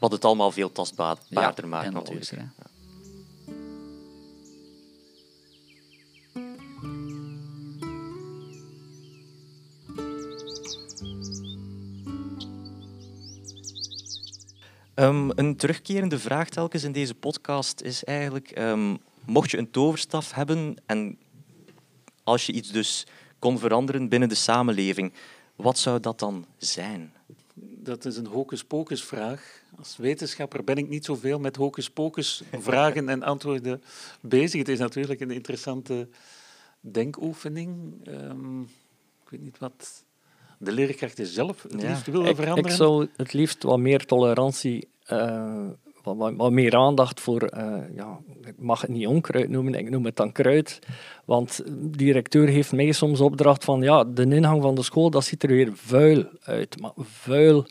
Wat 0.00 0.12
het 0.12 0.24
allemaal 0.24 0.50
veel 0.50 0.72
tastbaarder 0.72 1.24
Ja, 1.28 1.40
maakt 1.40 1.62
natuurlijk. 1.62 2.08
logischer, 2.08 2.52
Ehm, 14.94 15.30
een 15.34 15.56
terugkerende 15.56 16.18
vraag 16.18 16.48
telkens 16.48 16.84
in 16.84 16.92
deze 16.92 17.14
podcast 17.14 17.80
is 17.80 18.04
eigenlijk, 18.04 18.50
ehm, 18.50 18.96
mocht 19.24 19.50
je 19.50 19.58
een 19.58 19.70
toverstaf 19.70 20.32
hebben 20.32 20.76
en 20.86 21.18
als 22.24 22.46
je 22.46 22.52
iets 22.52 22.70
dus 22.70 23.06
kon 23.38 23.58
veranderen 23.58 24.08
binnen 24.08 24.28
de 24.28 24.34
samenleving, 24.34 25.12
wat 25.56 25.78
zou 25.78 26.00
dat 26.00 26.18
dan 26.18 26.46
zijn? 26.56 27.12
Dat 27.54 28.04
is 28.04 28.16
een 28.16 28.26
hocus-pocus 28.26 29.04
vraag. 29.04 29.62
Als 29.78 29.96
wetenschapper 29.96 30.64
ben 30.64 30.76
ik 30.76 30.88
niet 30.88 31.04
zoveel 31.04 31.38
met 31.38 31.56
hocus-pocus 31.56 32.42
vragen 32.68 33.08
en 33.08 33.22
antwoorden 33.22 33.82
bezig. 34.20 34.58
Het 34.58 34.68
is 34.68 34.78
natuurlijk 34.78 35.20
een 35.20 35.30
interessante 35.30 36.08
denkoefening. 36.80 38.00
Ehm, 38.04 38.60
ik 38.60 39.28
weet 39.28 39.42
niet 39.42 39.58
wat 39.58 40.04
de 40.64 40.72
leerkrachten 40.72 41.26
zelf 41.26 41.62
het 41.62 41.82
Ja. 41.82 41.88
liefst 41.88 42.06
willen 42.06 42.26
Ik, 42.28 42.36
veranderen. 42.36 42.70
ik 42.70 42.76
zou 42.76 43.08
het 43.16 43.32
liefst 43.32 43.62
wat 43.62 43.78
meer 43.78 44.04
tolerantie, 44.04 44.88
eh, 45.04 45.66
wat, 46.02 46.16
wat, 46.16 46.32
wat 46.36 46.50
meer 46.52 46.76
aandacht 46.76 47.20
voor, 47.20 47.42
eh, 47.42 47.78
ja, 47.94 48.18
ik 48.44 48.54
mag 48.58 48.80
het 48.80 48.90
niet 48.90 49.06
onkruid 49.06 49.48
noemen, 49.48 49.74
ik 49.74 49.90
noem 49.90 50.04
het 50.04 50.16
dan 50.16 50.32
kruid. 50.32 50.78
Want 51.24 51.56
de 51.66 51.96
directeur 51.96 52.48
heeft 52.48 52.72
mij 52.72 52.92
soms 52.92 53.20
opdracht 53.20 53.64
van, 53.64 53.82
ja, 53.82 54.04
de 54.04 54.22
ingang 54.34 54.62
van 54.62 54.74
de 54.74 54.82
school, 54.82 55.10
dat 55.10 55.24
ziet 55.24 55.42
er 55.42 55.48
weer 55.48 55.70
vuil 55.74 56.24
uit. 56.42 56.80
Maar 56.80 56.92
vuil 56.96 57.66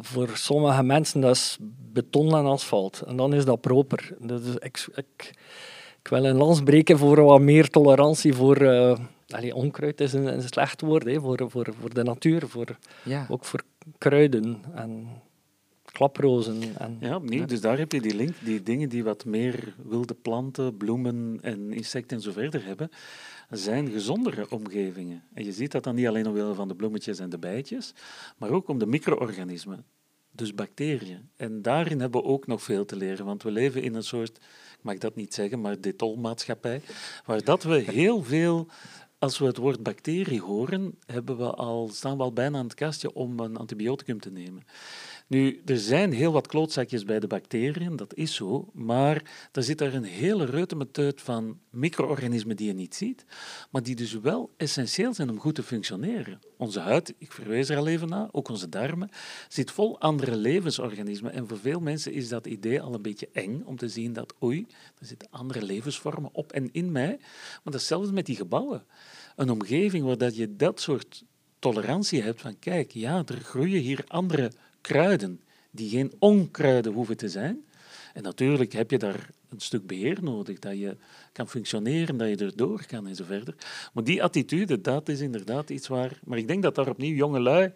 voor 0.00 0.30
sommige 0.34 0.82
mensen, 0.82 1.20
dat 1.20 1.34
is 1.34 1.58
beton 1.92 2.34
en 2.36 2.44
asfalt. 2.46 3.00
En 3.06 3.16
dan 3.16 3.34
is 3.34 3.44
dat 3.44 3.60
proper. 3.60 4.16
Dus 4.20 4.40
ik, 4.58 4.88
ik, 4.94 5.34
ik 6.02 6.08
wil 6.08 6.24
een 6.24 6.36
lans 6.36 6.62
breken 6.62 6.98
voor 6.98 7.22
wat 7.22 7.40
meer 7.40 7.68
tolerantie 7.68 8.34
voor... 8.34 8.56
eh, 8.56 8.98
allee, 9.28 9.54
onkruid 9.54 10.00
is 10.00 10.12
een, 10.12 10.26
een 10.26 10.42
slecht 10.42 10.80
woord, 10.80 11.04
hè, 11.04 11.20
voor, 11.20 11.44
voor, 11.50 11.68
voor 11.80 11.94
de 11.94 12.02
natuur, 12.02 12.48
voor, 12.48 12.78
Ja. 13.04 13.26
ook 13.30 13.44
voor 13.44 13.62
kruiden 13.98 14.62
en 14.74 15.06
klaprozen. 15.84 16.62
En, 16.78 16.96
Ja, 17.00 17.16
opnieuw. 17.16 17.44
Dus 17.44 17.60
daar 17.60 17.78
heb 17.78 17.92
je 17.92 18.00
die 18.00 18.14
link. 18.14 18.34
Die 18.44 18.62
dingen 18.62 18.88
die 18.88 19.04
wat 19.04 19.24
meer 19.24 19.74
wilde 19.88 20.14
planten, 20.14 20.76
bloemen 20.76 21.38
en 21.42 21.72
insecten 21.72 22.16
en 22.16 22.22
zo 22.22 22.32
verder 22.32 22.64
hebben, 22.64 22.90
zijn 23.50 23.90
gezondere 23.90 24.46
omgevingen. 24.50 25.22
En 25.34 25.44
je 25.44 25.52
ziet 25.52 25.72
dat 25.72 25.84
dan 25.84 25.94
niet 25.94 26.06
alleen 26.06 26.26
omwille 26.26 26.54
van 26.54 26.68
de 26.68 26.74
bloemetjes 26.74 27.18
en 27.18 27.30
de 27.30 27.38
bijtjes, 27.38 27.94
maar 28.38 28.50
ook 28.50 28.68
om 28.68 28.78
de 28.78 28.86
micro-organismen. 28.86 29.84
Dus 30.34 30.54
bacteriën. 30.54 31.28
En 31.36 31.62
daarin 31.62 32.00
hebben 32.00 32.20
we 32.22 32.26
ook 32.26 32.46
nog 32.46 32.62
veel 32.62 32.84
te 32.84 32.96
leren, 32.96 33.24
want 33.24 33.42
we 33.42 33.50
leven 33.50 33.82
in 33.82 33.94
een 33.94 34.02
soort, 34.02 34.38
mag 34.82 34.98
dat 34.98 35.16
niet 35.16 35.34
zeggen, 35.34 35.60
maar 35.60 35.80
detolmaatschappij, 35.80 36.80
waar 37.24 37.44
dat 37.44 37.62
we 37.62 37.74
heel 37.74 38.22
veel, 38.22 38.66
als 39.18 39.38
we 39.38 39.46
het 39.46 39.56
woord 39.56 39.82
bacterie 39.82 40.40
horen, 40.40 40.98
hebben 41.06 41.36
we 41.36 41.50
al, 41.54 41.88
staan 41.92 42.16
we 42.16 42.22
al 42.22 42.32
bijna 42.32 42.58
aan 42.58 42.64
het 42.64 42.74
kastje 42.74 43.14
om 43.14 43.40
een 43.40 43.56
antibioticum 43.56 44.20
te 44.20 44.30
nemen. 44.30 44.62
Nu, 45.26 45.62
er 45.64 45.78
zijn 45.78 46.12
heel 46.12 46.32
wat 46.32 46.46
klootzakjes 46.46 47.04
bij 47.04 47.20
de 47.20 47.26
bacteriën, 47.26 47.96
dat 47.96 48.14
is 48.14 48.34
zo, 48.34 48.70
maar 48.72 49.48
er 49.52 49.62
zit 49.62 49.78
daar 49.78 49.94
een 49.94 50.04
hele 50.04 50.44
reutemeteut 50.44 51.20
van 51.20 51.58
micro-organismen 51.70 52.56
die 52.56 52.66
je 52.66 52.72
niet 52.72 52.94
ziet, 52.94 53.24
maar 53.70 53.82
die 53.82 53.94
dus 53.94 54.12
wel 54.12 54.50
essentieel 54.56 55.14
zijn 55.14 55.30
om 55.30 55.40
goed 55.40 55.54
te 55.54 55.62
functioneren. 55.62 56.40
Onze 56.56 56.80
huid, 56.80 57.14
ik 57.18 57.32
verwees 57.32 57.68
er 57.68 57.76
al 57.76 57.86
even 57.86 58.08
naar, 58.08 58.28
ook 58.32 58.48
onze 58.48 58.68
darmen, 58.68 59.10
zit 59.48 59.70
vol 59.70 60.00
andere 60.00 60.36
levensorganismen. 60.36 61.32
En 61.32 61.48
voor 61.48 61.58
veel 61.58 61.80
mensen 61.80 62.12
is 62.12 62.28
dat 62.28 62.46
idee 62.46 62.80
al 62.80 62.94
een 62.94 63.02
beetje 63.02 63.28
eng 63.32 63.62
om 63.64 63.76
te 63.76 63.88
zien 63.88 64.12
dat, 64.12 64.34
oei, 64.42 64.66
er 64.98 65.06
zitten 65.06 65.28
andere 65.30 65.62
levensvormen 65.62 66.30
op 66.32 66.52
en 66.52 66.68
in 66.72 66.92
mij. 66.92 67.18
Maar 67.64 67.72
datzelfde 67.72 68.12
met 68.12 68.26
die 68.26 68.36
gebouwen. 68.36 68.84
Een 69.36 69.50
omgeving 69.50 70.04
waar 70.04 70.18
dat 70.18 70.36
je 70.36 70.56
dat 70.56 70.80
soort 70.80 71.24
tolerantie 71.58 72.22
hebt 72.22 72.40
van, 72.40 72.58
kijk, 72.58 72.90
ja, 72.90 73.22
er 73.26 73.40
groeien 73.40 73.80
hier 73.80 74.04
andere 74.06 74.50
kruiden 74.82 75.40
die 75.70 75.90
geen 75.90 76.12
onkruiden 76.18 76.92
hoeven 76.92 77.16
te 77.16 77.28
zijn. 77.28 77.64
En 78.12 78.22
natuurlijk 78.22 78.72
heb 78.72 78.90
je 78.90 78.98
daar 78.98 79.30
een 79.48 79.60
stuk 79.60 79.86
beheer 79.86 80.18
nodig, 80.22 80.58
dat 80.58 80.78
je 80.78 80.96
kan 81.32 81.48
functioneren, 81.48 82.16
dat 82.16 82.28
je 82.28 82.36
erdoor 82.36 82.86
kan 82.86 83.06
en 83.06 83.16
zo 83.16 83.24
verder. 83.24 83.54
Maar 83.92 84.04
die 84.04 84.22
attitude, 84.22 84.80
dat 84.80 85.08
is 85.08 85.20
inderdaad 85.20 85.70
iets 85.70 85.88
waar... 85.88 86.20
Maar 86.24 86.38
ik 86.38 86.48
denk 86.48 86.62
dat 86.62 86.74
daar 86.74 86.88
opnieuw 86.88 87.14
jonge 87.14 87.40
lui 87.40 87.72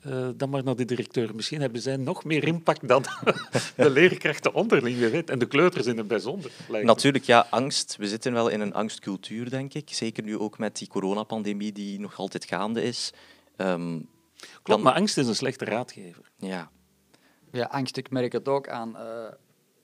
eh, 0.00 0.28
dan 0.36 0.50
maar 0.50 0.64
naar 0.64 0.76
de 0.76 0.84
directeur. 0.84 1.34
Misschien 1.34 1.60
hebben 1.60 1.82
zij 1.82 1.96
nog 1.96 2.24
meer 2.24 2.46
impact 2.46 2.88
dan 2.88 3.04
de 3.76 3.90
leerkrachten 3.90 4.54
onderling, 4.54 4.98
wie 4.98 5.08
weet. 5.08 5.30
En 5.30 5.38
de 5.38 5.46
kleuters 5.46 5.86
in 5.86 5.96
het 5.96 6.08
bijzonder. 6.08 6.50
Natuurlijk, 6.82 7.24
ja, 7.24 7.46
angst. 7.50 7.96
We 7.96 8.08
zitten 8.08 8.32
wel 8.32 8.48
in 8.48 8.60
een 8.60 8.74
angstcultuur, 8.74 9.50
denk 9.50 9.74
ik. 9.74 9.88
Zeker 9.92 10.22
nu 10.22 10.38
ook 10.38 10.58
met 10.58 10.76
die 10.76 10.88
coronapandemie 10.88 11.72
die 11.72 12.00
nog 12.00 12.16
altijd 12.16 12.44
gaande 12.44 12.82
is. 12.82 13.12
Ehm, 13.56 13.98
Klopt, 14.40 14.66
dan- 14.66 14.82
maar 14.82 14.92
angst 14.94 15.18
is 15.18 15.26
een 15.28 15.34
slechte 15.36 15.64
raadgever. 15.64 16.30
ja. 16.36 16.70
Ja, 17.52 17.64
angst, 17.64 17.96
ik 17.96 18.10
merk 18.10 18.32
het 18.32 18.48
ook 18.48 18.68
aan, 18.68 18.96
eh, 18.96 19.24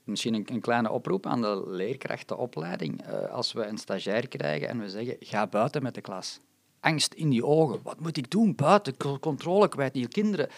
misschien 0.04 0.34
een, 0.34 0.46
een 0.52 0.60
kleine 0.60 0.90
oproep 0.90 1.26
aan 1.26 1.40
de 1.40 1.62
leerkrachtenopleiding. 1.66 3.02
Eh, 3.02 3.30
als 3.30 3.52
we 3.52 3.64
een 3.64 3.78
stagiair 3.78 4.28
krijgen 4.28 4.68
en 4.68 4.78
we 4.80 4.90
zeggen, 4.90 5.16
ga 5.20 5.46
buiten 5.46 5.82
met 5.82 5.94
de 5.94 6.00
klas. 6.00 6.40
Angst 6.80 7.14
in 7.14 7.30
die 7.30 7.44
ogen. 7.44 7.80
Wat 7.82 8.00
moet 8.00 8.16
ik 8.16 8.30
doen? 8.30 8.54
Buiten, 8.54 8.96
co- 8.96 9.18
controle 9.18 9.68
kwijt, 9.68 9.92
die 9.94 10.08
kinderen. 10.08 10.48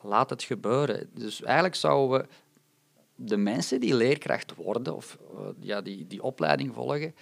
Laat 0.00 0.30
het 0.30 0.42
gebeuren. 0.42 1.10
Dus 1.14 1.42
eigenlijk 1.42 1.74
zouden 1.74 2.20
we 2.20 2.26
de 3.14 3.36
mensen 3.36 3.80
die 3.80 3.94
leerkracht 3.94 4.54
worden, 4.54 4.94
of 4.94 5.18
eh, 5.36 5.40
ja, 5.60 5.80
die, 5.80 6.06
die 6.06 6.22
opleiding 6.22 6.74
volgen, 6.74 7.14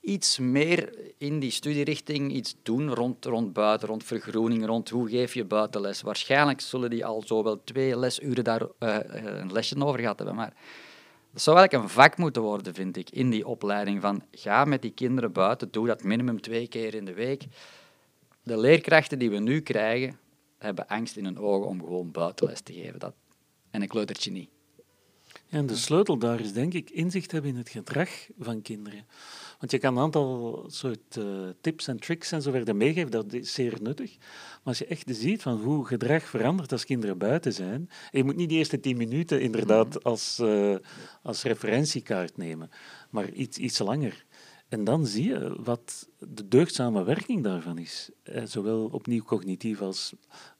iets 0.00 0.38
meer 0.38 1.12
in 1.18 1.38
die 1.38 1.50
studierichting 1.50 2.32
iets 2.32 2.56
doen 2.62 2.94
rond, 2.94 3.24
rond 3.24 3.52
buiten, 3.52 3.88
rond 3.88 4.04
vergroening, 4.04 4.66
rond 4.66 4.88
hoe 4.88 5.08
geef 5.08 5.34
je 5.34 5.44
buitenles. 5.44 6.02
Waarschijnlijk 6.02 6.60
zullen 6.60 6.90
die 6.90 7.04
al 7.04 7.22
zo 7.26 7.42
wel 7.42 7.64
twee 7.64 7.98
lesuren 7.98 8.44
daar 8.44 8.62
eh, 8.78 8.96
eh, 8.96 9.38
een 9.38 9.52
lesje 9.52 9.84
over 9.84 10.00
gehad 10.00 10.18
hebben, 10.18 10.36
maar 10.36 10.54
dat 11.32 11.42
zou 11.42 11.56
eigenlijk 11.56 11.88
een 11.88 11.94
vak 11.94 12.16
moeten 12.16 12.42
worden, 12.42 12.74
vind 12.74 12.96
ik, 12.96 13.10
in 13.10 13.30
die 13.30 13.46
opleiding 13.46 14.00
van 14.00 14.22
ga 14.30 14.64
met 14.64 14.82
die 14.82 14.90
kinderen 14.90 15.32
buiten, 15.32 15.70
doe 15.70 15.86
dat 15.86 16.02
minimum 16.02 16.40
twee 16.40 16.68
keer 16.68 16.94
in 16.94 17.04
de 17.04 17.14
week. 17.14 17.44
De 18.42 18.58
leerkrachten 18.58 19.18
die 19.18 19.30
we 19.30 19.38
nu 19.38 19.60
krijgen, 19.60 20.18
hebben 20.58 20.86
angst 20.86 21.16
in 21.16 21.24
hun 21.24 21.38
ogen 21.38 21.68
om 21.68 21.80
gewoon 21.80 22.10
buitenles 22.10 22.60
te 22.60 22.72
geven. 22.72 22.98
Dat, 22.98 23.14
en 23.70 23.82
een 23.82 23.88
kleutertje 23.88 24.30
niet. 24.30 24.50
En 25.48 25.66
de 25.66 25.76
sleutel 25.76 26.18
daar 26.18 26.40
is 26.40 26.52
denk 26.52 26.74
ik 26.74 26.90
inzicht 26.90 27.32
hebben 27.32 27.50
in 27.50 27.56
het 27.56 27.68
gedrag 27.68 28.10
van 28.38 28.62
kinderen. 28.62 29.06
Want 29.60 29.72
je 29.72 29.78
kan 29.78 29.96
een 29.96 30.02
aantal 30.02 30.64
soort 30.66 31.16
eh, 31.16 31.48
tips 31.60 31.88
en 31.88 31.98
tricks 31.98 32.32
en 32.32 32.42
zo 32.42 32.50
verder 32.50 32.76
meegeven, 32.76 33.10
dat 33.10 33.32
is 33.32 33.52
zeer 33.52 33.78
nuttig. 33.82 34.16
Maar 34.18 34.60
als 34.62 34.78
je 34.78 34.86
echt 34.86 35.06
ziet 35.06 35.42
van 35.42 35.60
hoe 35.60 35.86
gedrag 35.86 36.22
verandert 36.22 36.72
als 36.72 36.84
kinderen 36.84 37.18
buiten 37.18 37.52
zijn, 37.52 37.90
je 38.10 38.24
moet 38.24 38.36
niet 38.36 38.48
de 38.48 38.54
eerste 38.54 38.80
tien 38.80 38.96
minuten 38.96 39.40
inderdaad 39.40 40.04
als, 40.04 40.38
eh, 40.38 40.74
als 41.22 41.42
referentiekaart 41.42 42.36
nemen, 42.36 42.70
maar 43.10 43.30
iets, 43.30 43.58
iets 43.58 43.78
langer. 43.78 44.24
En 44.68 44.84
dan 44.84 45.06
zie 45.06 45.28
je 45.28 45.56
wat 45.62 46.08
de 46.18 46.48
deugdzame 46.48 47.04
werking 47.04 47.42
daarvan 47.42 47.78
is. 47.78 48.10
Eh, 48.22 48.42
zowel 48.44 48.88
opnieuw 48.92 49.22
cognitief 49.22 49.80
als 49.80 50.12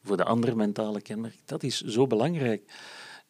voor 0.03 0.17
de 0.17 0.25
andere 0.25 0.55
mentale 0.55 1.01
kenmerk. 1.01 1.37
Dat 1.45 1.63
is 1.63 1.81
zo 1.81 2.07
belangrijk. 2.07 2.63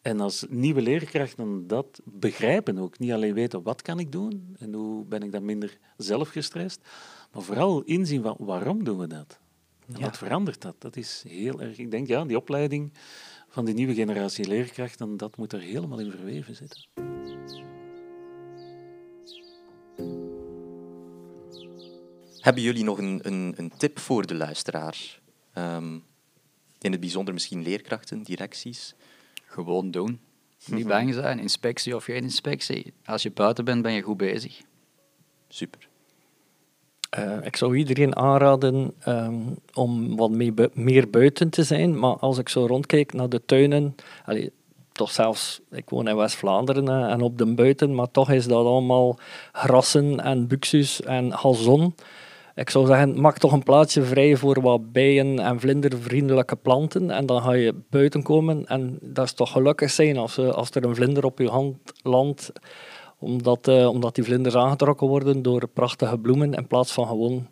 En 0.01 0.19
als 0.19 0.45
nieuwe 0.49 0.81
leerkrachten 0.81 1.67
dat 1.67 2.01
begrijpen 2.03 2.77
ook, 2.77 2.99
niet 2.99 3.11
alleen 3.11 3.33
weten 3.33 3.63
wat 3.63 3.81
kan 3.81 3.99
ik 3.99 4.11
doen 4.11 4.55
en 4.59 4.73
hoe 4.73 5.05
ben 5.05 5.21
ik 5.23 5.31
dan 5.31 5.45
minder 5.45 5.77
zelf 5.97 6.29
gestrest, 6.29 6.81
maar 7.31 7.41
vooral 7.41 7.81
inzien 7.81 8.21
van 8.21 8.35
waarom 8.39 8.83
doen 8.83 8.97
we 8.97 9.07
dat? 9.07 9.39
En 9.87 9.99
Ja. 9.99 10.05
wat 10.05 10.17
verandert 10.17 10.61
dat? 10.61 10.75
Dat 10.79 10.95
is 10.95 11.23
heel 11.27 11.61
erg. 11.61 11.77
Ik 11.77 11.91
denk, 11.91 12.07
ja, 12.07 12.25
die 12.25 12.37
opleiding 12.37 12.93
van 13.49 13.65
die 13.65 13.73
nieuwe 13.73 13.93
generatie 13.93 14.47
leerkrachten, 14.47 15.17
dat 15.17 15.37
moet 15.37 15.53
er 15.53 15.59
helemaal 15.59 15.99
in 15.99 16.11
verweven 16.11 16.55
zitten. 16.55 16.85
Hebben 22.39 22.63
jullie 22.63 22.83
nog 22.83 22.97
een, 22.97 23.19
een, 23.23 23.53
een 23.57 23.71
tip 23.77 23.99
voor 23.99 24.27
de 24.27 24.35
luisteraar? 24.35 25.19
Ehm, 25.53 25.97
in 26.79 26.91
het 26.91 26.99
bijzonder 26.99 27.33
misschien 27.33 27.61
leerkrachten, 27.63 28.23
directies. 28.23 28.95
Gewoon 29.51 29.91
doen. 29.91 30.19
Niet 30.65 30.87
bang 30.87 31.13
zijn, 31.13 31.39
inspectie 31.39 31.95
of 31.95 32.03
geen 32.03 32.23
inspectie. 32.23 32.93
Als 33.05 33.23
je 33.23 33.31
buiten 33.31 33.65
bent, 33.65 33.81
ben 33.81 33.93
je 33.93 34.01
goed 34.01 34.17
bezig. 34.17 34.61
Super. 35.47 35.87
Eh, 37.09 37.37
ik 37.45 37.55
zou 37.55 37.75
iedereen 37.77 38.15
aanraden 38.15 38.93
ehm, 38.99 39.35
om 39.73 40.15
wat 40.15 40.31
mee 40.31 40.51
bu- 40.51 40.69
meer 40.73 41.09
buiten 41.09 41.49
te 41.49 41.63
zijn. 41.63 41.99
Maar 41.99 42.15
als 42.17 42.37
ik 42.37 42.49
zo 42.49 42.65
rondkijk 42.65 43.13
naar 43.13 43.29
de 43.29 43.45
tuinen, 43.45 43.95
allee, 44.25 44.51
toch 44.91 45.11
zelfs, 45.11 45.61
ik 45.71 45.89
woon 45.89 46.07
in 46.07 46.15
West-Vlaanderen 46.15 47.09
en 47.09 47.21
op 47.21 47.37
de 47.37 47.45
buiten, 47.45 47.95
maar 47.95 48.11
toch 48.11 48.29
is 48.31 48.47
dat 48.47 48.65
allemaal 48.65 49.19
grassen 49.51 50.19
en 50.19 50.47
buxus 50.47 51.01
en 51.01 51.37
gazon. 51.37 51.95
Ik 52.61 52.69
zou 52.69 52.85
zeggen, 52.85 53.21
maak 53.21 53.37
toch 53.37 53.51
een 53.51 53.63
plaatsje 53.63 54.03
vrij 54.03 54.35
voor 54.35 54.61
wat 54.61 54.91
bijen- 54.91 55.39
en 55.39 55.59
vlindervriendelijke 55.59 56.55
planten. 56.55 57.11
En 57.11 57.25
dan 57.25 57.41
ga 57.41 57.51
je 57.51 57.75
buiten 57.89 58.23
komen. 58.23 58.65
En 58.65 58.97
dat 59.01 59.25
is 59.25 59.33
toch 59.33 59.51
gelukkig 59.51 59.91
zijn 59.91 60.17
als, 60.17 60.37
eh, 60.37 60.49
als 60.49 60.69
er 60.69 60.85
een 60.85 60.95
vlinder 60.95 61.25
op 61.25 61.39
je 61.39 61.49
hand 61.49 61.77
landt. 62.03 62.51
Omdat, 63.19 63.67
uh, 63.67 63.87
omdat 63.87 64.15
die 64.15 64.23
vlinders 64.23 64.55
aangetrokken 64.55 65.07
worden 65.07 65.41
door 65.41 65.67
prachtige 65.67 66.17
bloemen 66.17 66.53
in 66.53 66.67
plaats 66.67 66.91
van 66.91 67.07
gewoon 67.07 67.47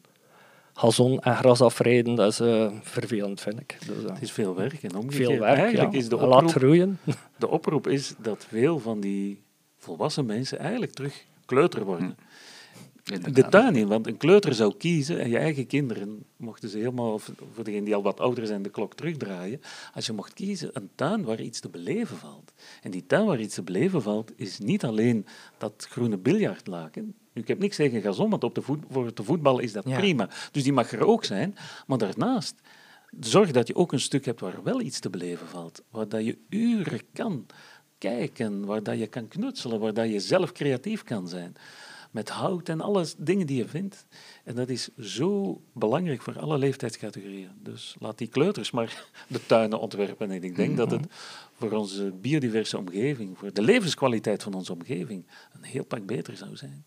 gazon 0.73 1.19
en 1.19 1.35
gras 1.35 1.61
afrijden. 1.61 2.15
Dat 2.15 2.31
is 2.31 2.41
uh, 2.41 2.71
vervelend, 2.81 3.41
vind 3.41 3.59
ik. 3.59 3.77
Dus, 3.85 4.11
het 4.11 4.21
is 4.21 4.31
veel 4.31 4.55
werk 4.55 4.83
en 4.83 4.95
omgekeerd. 4.95 5.29
Veel 5.29 5.39
werk, 5.39 5.57
Eigenlijk 5.57 5.93
ja. 5.93 5.99
is 5.99 6.09
de 6.09 6.15
oproep, 6.15 6.31
Laat 6.31 6.51
groeien. 6.51 6.99
De 7.37 7.49
oproep 7.49 7.87
is 7.87 8.13
dat 8.17 8.45
veel 8.49 8.79
van 8.79 8.99
die 8.99 9.41
volwassen 9.77 10.25
mensen 10.25 10.59
eigenlijk 10.59 10.91
terug 10.91 11.25
kleuter 11.45 11.85
worden. 11.85 12.05
Hm. 12.05 12.23
De 13.09 13.47
tuin 13.49 13.75
in, 13.75 13.87
want 13.87 14.07
een 14.07 14.17
kleuter 14.17 14.53
zou 14.53 14.73
kiezen 14.77 15.19
en 15.19 15.29
je 15.29 15.37
eigen 15.37 15.67
kinderen, 15.67 16.23
mochten 16.35 16.69
ze 16.69 16.77
helemaal, 16.77 17.19
voor 17.19 17.63
degenen 17.63 17.85
die 17.85 17.95
al 17.95 18.03
wat 18.03 18.19
ouder 18.19 18.47
zijn, 18.47 18.61
de 18.61 18.69
klok 18.69 18.95
terugdraaien. 18.95 19.61
Als 19.93 20.05
je 20.05 20.13
mocht 20.13 20.33
kiezen, 20.33 20.69
een 20.73 20.89
tuin 20.95 21.23
waar 21.23 21.41
iets 21.41 21.59
te 21.59 21.69
beleven 21.69 22.17
valt. 22.17 22.53
En 22.81 22.91
die 22.91 23.05
tuin 23.05 23.25
waar 23.25 23.39
iets 23.39 23.55
te 23.55 23.63
beleven 23.63 24.01
valt, 24.01 24.31
is 24.35 24.59
niet 24.59 24.83
alleen 24.83 25.25
dat 25.57 25.87
groene 25.89 26.17
biljartlaken. 26.17 27.15
Ik 27.33 27.47
heb 27.47 27.59
niks 27.59 27.75
tegen 27.75 28.01
gazon, 28.01 28.29
want 28.29 28.43
op 28.43 28.55
de 28.55 28.61
voet, 28.61 28.83
voor 28.89 29.13
de 29.13 29.23
voetbal 29.23 29.59
is 29.59 29.71
dat 29.71 29.87
ja. 29.87 29.97
prima. 29.97 30.29
Dus 30.51 30.63
die 30.63 30.73
mag 30.73 30.91
er 30.91 31.05
ook 31.05 31.25
zijn. 31.25 31.55
Maar 31.87 31.97
daarnaast, 31.97 32.55
zorg 33.19 33.51
dat 33.51 33.67
je 33.67 33.75
ook 33.75 33.91
een 33.91 33.99
stuk 33.99 34.25
hebt 34.25 34.39
waar 34.39 34.63
wel 34.63 34.81
iets 34.81 34.99
te 34.99 35.09
beleven 35.09 35.47
valt. 35.47 35.83
Waar 35.89 36.07
dat 36.07 36.25
je 36.25 36.37
uren 36.49 37.01
kan 37.13 37.45
kijken, 37.97 38.65
waar 38.65 38.83
dat 38.83 38.99
je 38.99 39.07
kan 39.07 39.27
knutselen, 39.27 39.79
waar 39.79 39.93
dat 39.93 40.09
je 40.09 40.19
zelf 40.19 40.51
creatief 40.51 41.03
kan 41.03 41.27
zijn. 41.27 41.55
Met 42.11 42.29
hout 42.29 42.69
en 42.69 42.81
alles 42.81 43.15
dingen 43.17 43.47
die 43.47 43.57
je 43.57 43.67
vindt. 43.67 44.05
En 44.43 44.55
dat 44.55 44.69
is 44.69 44.89
zo 44.97 45.61
belangrijk 45.73 46.21
voor 46.21 46.39
alle 46.39 46.57
leeftijdscategorieën. 46.57 47.49
Dus 47.63 47.95
laat 47.99 48.17
die 48.17 48.27
kleuters 48.27 48.71
maar 48.71 49.05
de 49.27 49.45
tuinen 49.45 49.79
ontwerpen. 49.79 50.31
En 50.31 50.43
ik 50.43 50.55
denk 50.55 50.77
dat 50.77 50.91
het 50.91 51.05
voor 51.57 51.71
onze 51.71 52.11
biodiverse 52.11 52.77
omgeving, 52.77 53.37
voor 53.37 53.53
de 53.53 53.61
levenskwaliteit 53.61 54.43
van 54.43 54.53
onze 54.53 54.73
omgeving, 54.73 55.25
een 55.53 55.63
heel 55.63 55.85
pak 55.85 56.05
beter 56.05 56.37
zou 56.37 56.55
zijn. 56.55 56.85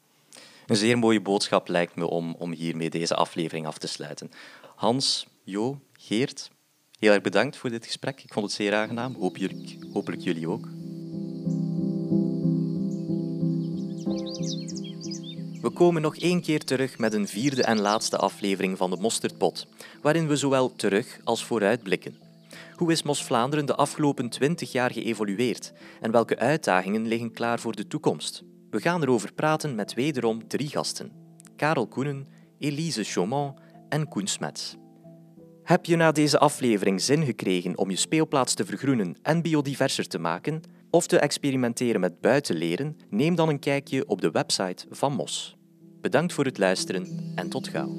Een 0.67 0.77
zeer 0.77 0.99
mooie 0.99 1.21
boodschap 1.21 1.69
lijkt 1.69 1.95
me 1.95 2.07
om, 2.07 2.35
om 2.39 2.53
hiermee 2.53 2.91
deze 2.91 3.15
aflevering 3.15 3.67
af 3.67 3.79
te 3.79 3.87
sluiten. 3.87 4.31
Hans, 4.75 5.27
Jo, 5.45 5.81
Geert, 5.93 6.51
heel 6.99 7.13
erg 7.13 7.23
bedankt 7.23 7.57
voor 7.57 7.71
dit 7.71 7.87
gesprek. 7.87 8.23
Ik 8.23 8.33
vond 8.33 8.47
het 8.47 8.55
zeer 8.55 8.75
aangenaam. 8.75 9.17
Jullie, 9.33 9.79
hopelijk 9.93 10.23
jullie 10.23 10.49
ook. 10.49 10.69
We 15.63 15.71
komen 15.71 16.03
nog 16.03 16.17
één 16.17 16.41
keer 16.41 16.65
terug 16.65 16.99
met 16.99 17.13
een 17.13 17.29
vierde 17.29 17.63
en 17.63 17.81
laatste 17.81 18.17
aflevering 18.17 18.79
van 18.79 18.91
de 18.91 18.97
Mosterdpot, 18.97 19.67
waarin 20.01 20.29
we 20.29 20.37
zowel 20.37 20.73
terug 20.75 21.21
als 21.25 21.45
vooruit 21.45 21.83
blikken. 21.83 22.17
Hoe 22.77 22.93
is 22.93 23.03
Mos 23.03 23.25
Vlaanderen 23.25 23.67
de 23.67 23.75
afgelopen 23.75 24.29
twintig 24.29 24.73
jaar 24.73 24.91
geëvolueerd 24.93 25.73
en 26.01 26.11
welke 26.11 26.39
uitdagingen 26.39 27.07
liggen 27.07 27.33
klaar 27.33 27.61
voor 27.61 27.77
de 27.77 27.87
toekomst? 27.87 28.43
We 28.71 28.81
gaan 28.81 29.03
erover 29.03 29.33
praten 29.33 29.75
met 29.75 29.95
wederom 29.95 30.49
drie 30.49 30.69
gasten: 30.69 31.13
Karel 31.57 31.87
Koenen, 31.87 32.29
Elise 32.59 33.05
Chaumont 33.05 33.59
en 33.89 34.09
Koen 34.09 34.27
Smets. 34.27 34.77
Heb 35.63 35.85
je 35.85 35.97
na 35.97 36.13
deze 36.13 36.39
aflevering 36.39 37.01
zin 37.01 37.25
gekregen 37.25 37.79
om 37.79 37.91
je 37.91 37.97
speelplaats 37.97 38.55
te 38.55 38.65
vergroenen 38.65 39.17
en 39.23 39.43
biodiverser 39.43 40.09
te 40.09 40.19
maken, 40.19 40.63
of 40.93 41.07
te 41.07 41.19
experimenteren 41.19 42.01
met 42.01 42.21
buitenleren? 42.21 42.97
Neem 43.11 43.35
dan 43.35 43.49
een 43.49 43.59
kijkje 43.59 44.09
op 44.09 44.21
de 44.21 44.31
website 44.31 44.87
van 44.91 45.13
MOS. 45.13 45.57
Bedankt 46.01 46.33
voor 46.33 46.45
het 46.45 46.59
luisteren 46.59 47.33
en 47.35 47.49
tot 47.49 47.69
gauw. 47.69 47.91